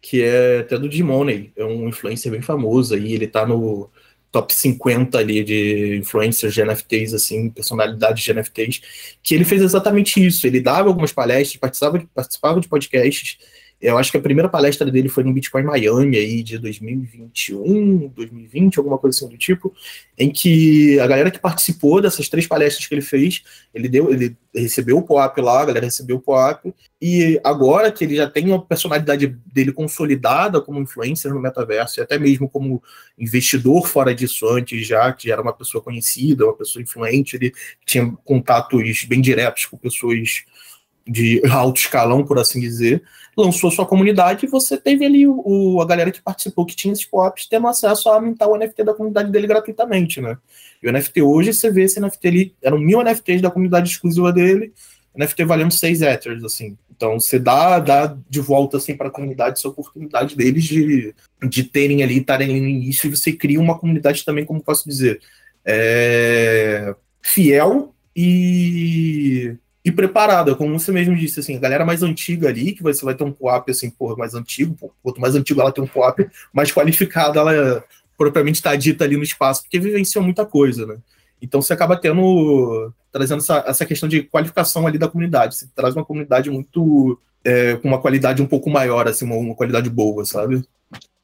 que 0.04 0.22
é 0.22 0.60
até 0.60 0.78
do 0.78 0.90
Dimoney, 0.90 1.54
é 1.56 1.64
um 1.64 1.88
influencer 1.88 2.30
bem 2.30 2.42
famoso 2.42 2.94
aí, 2.94 3.14
ele 3.14 3.26
tá 3.26 3.48
no 3.48 3.90
top 4.34 4.54
50 4.54 5.18
ali 5.18 5.44
de 5.46 5.96
influencers 5.98 6.54
de 6.54 6.62
NFTs, 6.62 7.14
assim, 7.14 7.50
personalidades 7.50 8.22
de 8.22 8.34
NFTs, 8.34 8.82
que 9.24 9.34
ele 9.34 9.46
fez 9.46 9.62
exatamente 9.62 10.26
isso. 10.26 10.46
Ele 10.46 10.60
dava 10.60 10.90
algumas 10.90 11.14
palestras, 11.14 11.56
participava 11.56 12.00
de, 12.00 12.06
participava 12.08 12.60
de 12.60 12.68
podcasts, 12.68 13.38
eu 13.82 13.98
acho 13.98 14.12
que 14.12 14.18
a 14.18 14.22
primeira 14.22 14.48
palestra 14.48 14.90
dele 14.90 15.10
foi 15.10 15.24
no 15.26 15.34
Bitcoin 15.34 15.64
Miami 15.64 16.16
aí 16.16 16.42
de 16.42 16.58
2021, 16.58 18.08
2020, 18.16 18.78
alguma 18.78 18.98
coisa 18.98 19.18
assim 19.18 19.28
do 19.28 19.38
tipo, 19.38 19.74
em 20.18 20.32
que 20.32 20.98
a 21.00 21.08
galera 21.08 21.30
que 21.30 21.40
participou 21.40 22.02
dessas 22.02 22.30
três 22.30 22.48
palestras 22.48 22.88
que 22.88 22.94
ele 22.96 23.02
fez, 23.02 23.44
ele 23.74 23.90
deu, 23.90 24.10
ele 24.14 24.38
recebeu 24.56 24.98
o 24.98 25.04
POAP 25.04 25.38
lá, 25.40 25.62
a 25.62 25.66
galera 25.66 25.86
recebeu 25.86 26.16
o 26.16 26.22
POAP, 26.22 26.74
e 27.02 27.40
agora 27.44 27.92
que 27.92 28.06
ele 28.06 28.16
já 28.16 28.30
tem 28.30 28.48
uma 28.48 28.66
personalidade 28.66 29.28
dele 29.54 29.74
consolidada 29.74 30.62
como 30.62 30.80
influencer 30.80 31.34
no 31.34 31.42
metaverso, 31.42 32.00
e 32.00 32.04
até 32.04 32.18
mesmo 32.18 32.48
como 32.48 32.82
investidor 33.20 33.86
fora 33.86 34.16
disso 34.16 34.48
antes 34.48 34.88
já, 34.88 35.12
que 35.12 35.30
era 35.30 35.42
uma 35.42 35.54
pessoa 35.54 35.84
conhecida, 35.84 36.46
uma 36.46 36.56
pessoa 36.56 36.82
influente, 36.82 37.36
ele 37.36 37.52
tinha 37.86 38.10
contatos 38.24 39.04
bem 39.04 39.20
diretos 39.20 39.66
com 39.66 39.76
pessoas 39.76 40.46
de 41.06 41.42
alto 41.50 41.82
escalão, 41.82 42.26
por 42.26 42.40
assim 42.40 42.60
dizer, 42.60 43.04
lançou 43.38 43.72
sua 43.72 43.86
comunidade 43.86 44.46
e 44.46 44.50
você 44.50 44.78
teve 44.78 45.06
ali 45.06 45.28
o, 45.28 45.42
o 45.46 45.82
a 45.82 45.86
galera 45.86 46.12
que 46.12 46.22
participou, 46.22 46.66
que 46.66 46.76
tinha 46.76 46.94
esses 46.94 47.06
POPs, 47.06 47.48
tendo 47.48 47.68
acesso 47.68 48.10
a 48.10 48.22
mintar 48.22 48.48
o 48.48 48.58
NFT 48.58 48.84
da 48.84 48.94
comunidade 48.94 49.32
dele 49.32 49.48
gratuitamente, 49.48 50.22
né? 50.22 50.38
E 50.82 50.88
o 50.88 50.92
NFT 50.92 51.22
hoje, 51.22 51.54
você 51.54 51.72
vê 51.72 51.84
esse 51.84 52.00
NFT 52.00 52.28
ali, 52.28 52.56
eram 52.62 52.78
mil 52.78 53.02
NFTs 53.02 53.42
da 53.42 53.52
comunidade 53.52 53.90
exclusiva 53.90 54.32
dele, 54.32 54.74
NFT 55.16 55.46
valendo 55.46 55.72
seis 55.72 56.02
Ethers, 56.02 56.44
assim. 56.44 56.78
Então 56.96 57.20
você 57.20 57.40
dá, 57.40 57.80
dá 57.80 58.18
de 58.30 58.40
volta 58.40 58.78
assim 58.78 58.96
para 58.96 59.08
a 59.08 59.12
comunidade 59.12 59.60
essa 59.60 59.68
oportunidade 59.68 60.36
deles 60.36 60.64
de, 60.64 61.14
de 61.50 61.64
terem 61.64 62.04
ali, 62.04 62.20
estarem 62.20 62.50
ali 62.50 62.62
no 62.62 62.68
início, 62.68 63.08
e 63.08 63.16
você 63.16 63.32
cria 63.32 63.60
uma 63.60 63.78
comunidade 63.78 64.24
também, 64.24 64.46
como 64.46 64.62
posso 64.62 64.88
dizer, 64.88 65.20
é, 65.66 66.96
fiel 67.22 67.94
e 68.16 69.56
e 69.86 69.92
preparada, 69.92 70.56
como 70.56 70.80
você 70.80 70.92
mesmo 70.92 71.16
disse, 71.16 71.42
assim, 71.42 71.58
a 71.58 71.60
galera 71.60 71.86
mais 71.86 72.02
antiga 72.02 72.48
ali, 72.48 72.72
que 72.72 72.82
você 72.82 73.04
vai 73.04 73.16
ter 73.16 73.24
um 73.24 73.34
POAP, 73.34 73.70
assim, 73.70 73.90
porra, 73.90 74.16
mais 74.16 74.34
antigo, 74.34 74.78
quanto 75.04 75.20
mais 75.20 75.36
antigo 75.36 75.60
ela 75.60 75.74
tem 75.74 75.84
um 75.84 75.88
POAP, 75.88 76.20
mais 76.54 76.72
qualificada 76.72 77.40
ela 77.40 77.84
propriamente 78.18 78.56
está 78.56 78.76
dita 78.76 79.04
ali 79.04 79.18
no 79.18 79.24
espaço, 79.24 79.64
porque 79.64 79.80
vivenciou 79.80 80.24
muita 80.24 80.46
coisa, 80.46 80.86
né? 80.86 80.98
Então 81.42 81.62
você 81.62 81.74
acaba 81.74 81.98
tendo, 81.98 82.94
trazendo 83.12 83.40
essa, 83.40 83.62
essa 83.68 83.86
questão 83.86 84.08
de 84.08 84.24
qualificação 84.24 84.88
ali 84.88 84.98
da 84.98 85.10
comunidade, 85.10 85.56
você 85.56 85.68
traz 85.76 85.94
uma 85.94 86.06
comunidade 86.06 86.50
muito, 86.50 87.20
é, 87.44 87.76
com 87.76 87.90
uma 87.90 88.00
qualidade 88.00 88.42
um 88.42 88.48
pouco 88.48 88.70
maior, 88.70 89.06
assim, 89.10 89.26
uma, 89.26 89.36
uma 89.36 89.56
qualidade 89.56 89.90
boa, 89.90 90.24
sabe? 90.24 90.64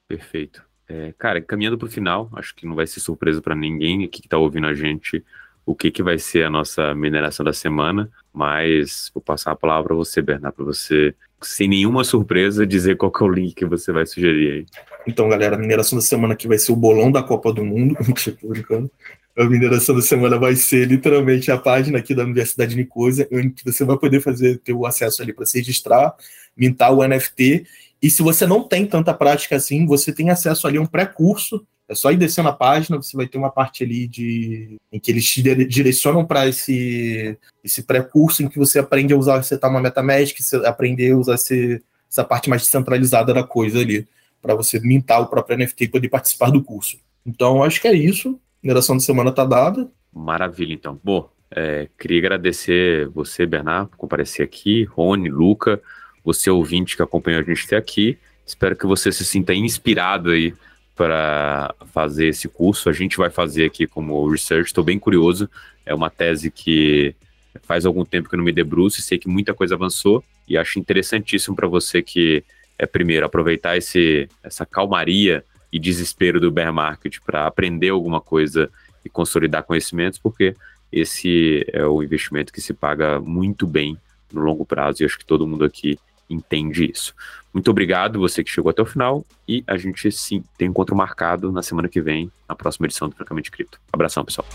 Perfeito. 0.06 0.62
É, 0.90 1.14
cara, 1.18 1.40
caminhando 1.40 1.78
para 1.78 1.88
o 1.88 1.92
final, 1.92 2.30
acho 2.34 2.54
que 2.54 2.66
não 2.66 2.76
vai 2.76 2.88
ser 2.88 3.00
surpresa 3.00 3.42
para 3.42 3.56
ninguém 3.56 4.04
aqui 4.04 4.22
que 4.22 4.28
está 4.28 4.38
ouvindo 4.38 4.68
a 4.68 4.74
gente, 4.74 5.24
o 5.70 5.76
que, 5.76 5.92
que 5.92 6.02
vai 6.02 6.18
ser 6.18 6.44
a 6.46 6.50
nossa 6.50 6.96
mineração 6.96 7.44
da 7.44 7.54
semana, 7.54 8.10
mas 8.34 9.12
vou 9.14 9.22
passar 9.22 9.52
a 9.52 9.56
palavra 9.56 9.90
para 9.90 9.96
você, 9.96 10.20
Bernardo, 10.20 10.56
para 10.56 10.66
você, 10.66 11.14
sem 11.44 11.68
nenhuma 11.68 12.04
surpresa, 12.04 12.66
dizer 12.66 12.98
qual 12.98 13.14
é 13.22 13.24
o 13.24 13.28
link 13.28 13.54
que 13.54 13.66
você 13.68 13.92
vai 13.92 14.04
sugerir 14.08 14.52
aí. 14.52 14.66
Então, 15.06 15.30
galera, 15.30 15.56
a 15.56 15.60
mineração 15.60 15.96
da 15.96 16.02
semana 16.02 16.34
aqui 16.34 16.48
vai 16.48 16.58
ser 16.58 16.72
o 16.72 16.76
bolão 16.76 17.12
da 17.12 17.22
Copa 17.22 17.54
do 17.54 17.64
Mundo, 17.64 17.96
brincando. 18.42 18.90
A 19.38 19.46
mineração 19.46 19.94
da 19.94 20.02
semana 20.02 20.40
vai 20.40 20.56
ser 20.56 20.88
literalmente 20.88 21.52
a 21.52 21.58
página 21.60 22.00
aqui 22.00 22.16
da 22.16 22.24
Universidade 22.24 22.72
de 22.72 22.78
Nicosia, 22.78 23.28
onde 23.32 23.54
você 23.64 23.86
vai 23.86 23.96
poder 23.96 24.22
fazer 24.22 24.58
ter 24.58 24.74
o 24.74 24.88
acesso 24.88 25.22
ali 25.22 25.34
para 25.34 25.46
se 25.46 25.60
registrar, 25.60 26.16
mintar 26.58 26.92
o 26.92 27.08
NFT. 27.08 27.68
E 28.02 28.10
se 28.10 28.24
você 28.24 28.48
não 28.48 28.64
tem 28.64 28.88
tanta 28.88 29.14
prática 29.14 29.56
assim, 29.58 29.86
você 29.86 30.12
tem 30.12 30.32
acesso 30.32 30.66
ali 30.66 30.80
a 30.80 30.82
um 30.82 30.88
pré-curso 30.88 31.64
é 31.90 31.96
só 31.96 32.12
ir 32.12 32.18
descendo 32.18 32.50
a 32.50 32.54
página, 32.54 32.98
você 32.98 33.18
vai 33.18 33.26
ter 33.26 33.40
uma 33.40 33.50
parte 33.50 33.84
ali 33.84 34.08
de 34.08 34.78
em 34.92 35.00
que 35.00 35.10
eles 35.12 35.26
te 35.26 35.42
direcionam 35.66 36.24
para 36.24 36.48
esse, 36.48 37.36
esse 37.64 37.82
pré-curso 37.82 38.44
em 38.44 38.48
que 38.48 38.60
você 38.60 38.78
aprende 38.78 39.12
a 39.12 39.18
usar, 39.18 39.42
você 39.42 39.58
tá 39.58 39.68
uma 39.68 39.82
MetaMask, 39.82 40.40
você 40.40 40.58
aprender 40.58 41.12
a 41.12 41.18
usar 41.18 41.34
esse, 41.34 41.82
essa 42.10 42.24
parte 42.24 42.48
mais 42.48 42.62
descentralizada 42.62 43.34
da 43.34 43.44
coisa 43.44 43.80
ali, 43.80 44.08
para 44.40 44.54
você 44.54 44.80
mintar 44.80 45.20
o 45.20 45.26
próprio 45.26 45.58
NFT 45.58 45.86
e 45.86 45.88
poder 45.88 46.10
participar 46.10 46.52
do 46.52 46.64
curso. 46.64 46.98
Então, 47.26 47.64
acho 47.64 47.82
que 47.82 47.88
é 47.88 47.94
isso. 47.94 48.40
A 48.64 48.68
mineração 48.68 48.96
de 48.96 49.04
semana 49.04 49.32
tá 49.32 49.44
dada. 49.44 49.90
Maravilha, 50.14 50.74
então. 50.74 51.00
Bom, 51.04 51.28
é, 51.50 51.88
queria 52.00 52.20
agradecer 52.20 53.08
você, 53.10 53.48
Bernardo, 53.48 53.90
por 53.90 53.98
comparecer 53.98 54.46
aqui, 54.46 54.84
Rony, 54.84 55.30
Luca, 55.30 55.82
você 56.24 56.52
ouvinte 56.52 56.96
que 56.96 57.02
acompanhou 57.02 57.42
a 57.42 57.44
gente 57.44 57.66
até 57.66 57.78
aqui. 57.78 58.18
Espero 58.46 58.76
que 58.76 58.86
você 58.86 59.12
se 59.12 59.26
sinta 59.26 59.54
inspirado 59.56 60.30
aí 60.30 60.54
para 61.00 61.74
fazer 61.94 62.28
esse 62.28 62.50
curso. 62.50 62.90
A 62.90 62.92
gente 62.92 63.16
vai 63.16 63.30
fazer 63.30 63.64
aqui 63.64 63.88
como 63.88 64.30
research, 64.30 64.68
estou 64.68 64.84
bem 64.84 65.00
curioso. 65.00 65.50
É 65.86 65.96
uma 65.96 66.10
tese 66.10 66.52
que 66.52 67.16
faz 67.62 67.86
algum 67.86 68.04
tempo 68.04 68.28
que 68.28 68.36
eu 68.36 68.38
não 68.38 68.44
me 68.44 68.52
debruço 68.52 69.00
e 69.00 69.02
sei 69.02 69.18
que 69.18 69.30
muita 69.30 69.54
coisa 69.54 69.76
avançou 69.76 70.22
e 70.46 70.58
acho 70.58 70.78
interessantíssimo 70.78 71.56
para 71.56 71.70
você 71.70 72.02
que 72.02 72.44
é 72.78 72.86
primeiro 72.86 73.26
aproveitar 73.26 73.78
esse 73.78 74.28
essa 74.44 74.66
calmaria 74.66 75.42
e 75.72 75.80
desespero 75.80 76.38
do 76.38 76.52
bear 76.52 76.74
market 76.74 77.20
para 77.26 77.48
aprender 77.48 77.90
alguma 77.90 78.20
coisa 78.20 78.70
e 79.06 79.10
consolidar 79.10 79.64
conhecimentos, 79.64 80.20
porque 80.20 80.54
esse 80.92 81.66
é 81.72 81.86
o 81.86 82.04
investimento 82.04 82.52
que 82.52 82.60
se 82.60 82.74
paga 82.74 83.22
muito 83.22 83.66
bem 83.66 83.98
no 84.34 84.42
longo 84.42 84.66
prazo 84.66 85.02
e 85.02 85.06
acho 85.06 85.18
que 85.18 85.26
todo 85.26 85.48
mundo 85.48 85.64
aqui 85.64 85.98
entende 86.30 86.90
isso. 86.92 87.14
Muito 87.54 87.72
obrigado, 87.72 88.20
você 88.20 88.44
que 88.44 88.52
chegou 88.52 88.70
até 88.70 88.82
o 88.82 88.86
final, 88.86 89.26
e 89.48 89.64
a 89.66 89.78
gente 89.78 90.12
sim 90.12 90.44
tem 90.58 90.68
encontro 90.68 90.96
marcado 90.96 91.52
na 91.52 91.64
semana 91.64 91.90
que 91.90 92.02
vem, 92.02 92.32
na 92.48 92.56
próxima 92.56 92.86
edição 92.86 93.10
do 93.10 93.16
Francamente 93.16 93.50
Cripto. 93.50 93.80
Abração, 93.92 94.24
pessoal. 94.24 94.48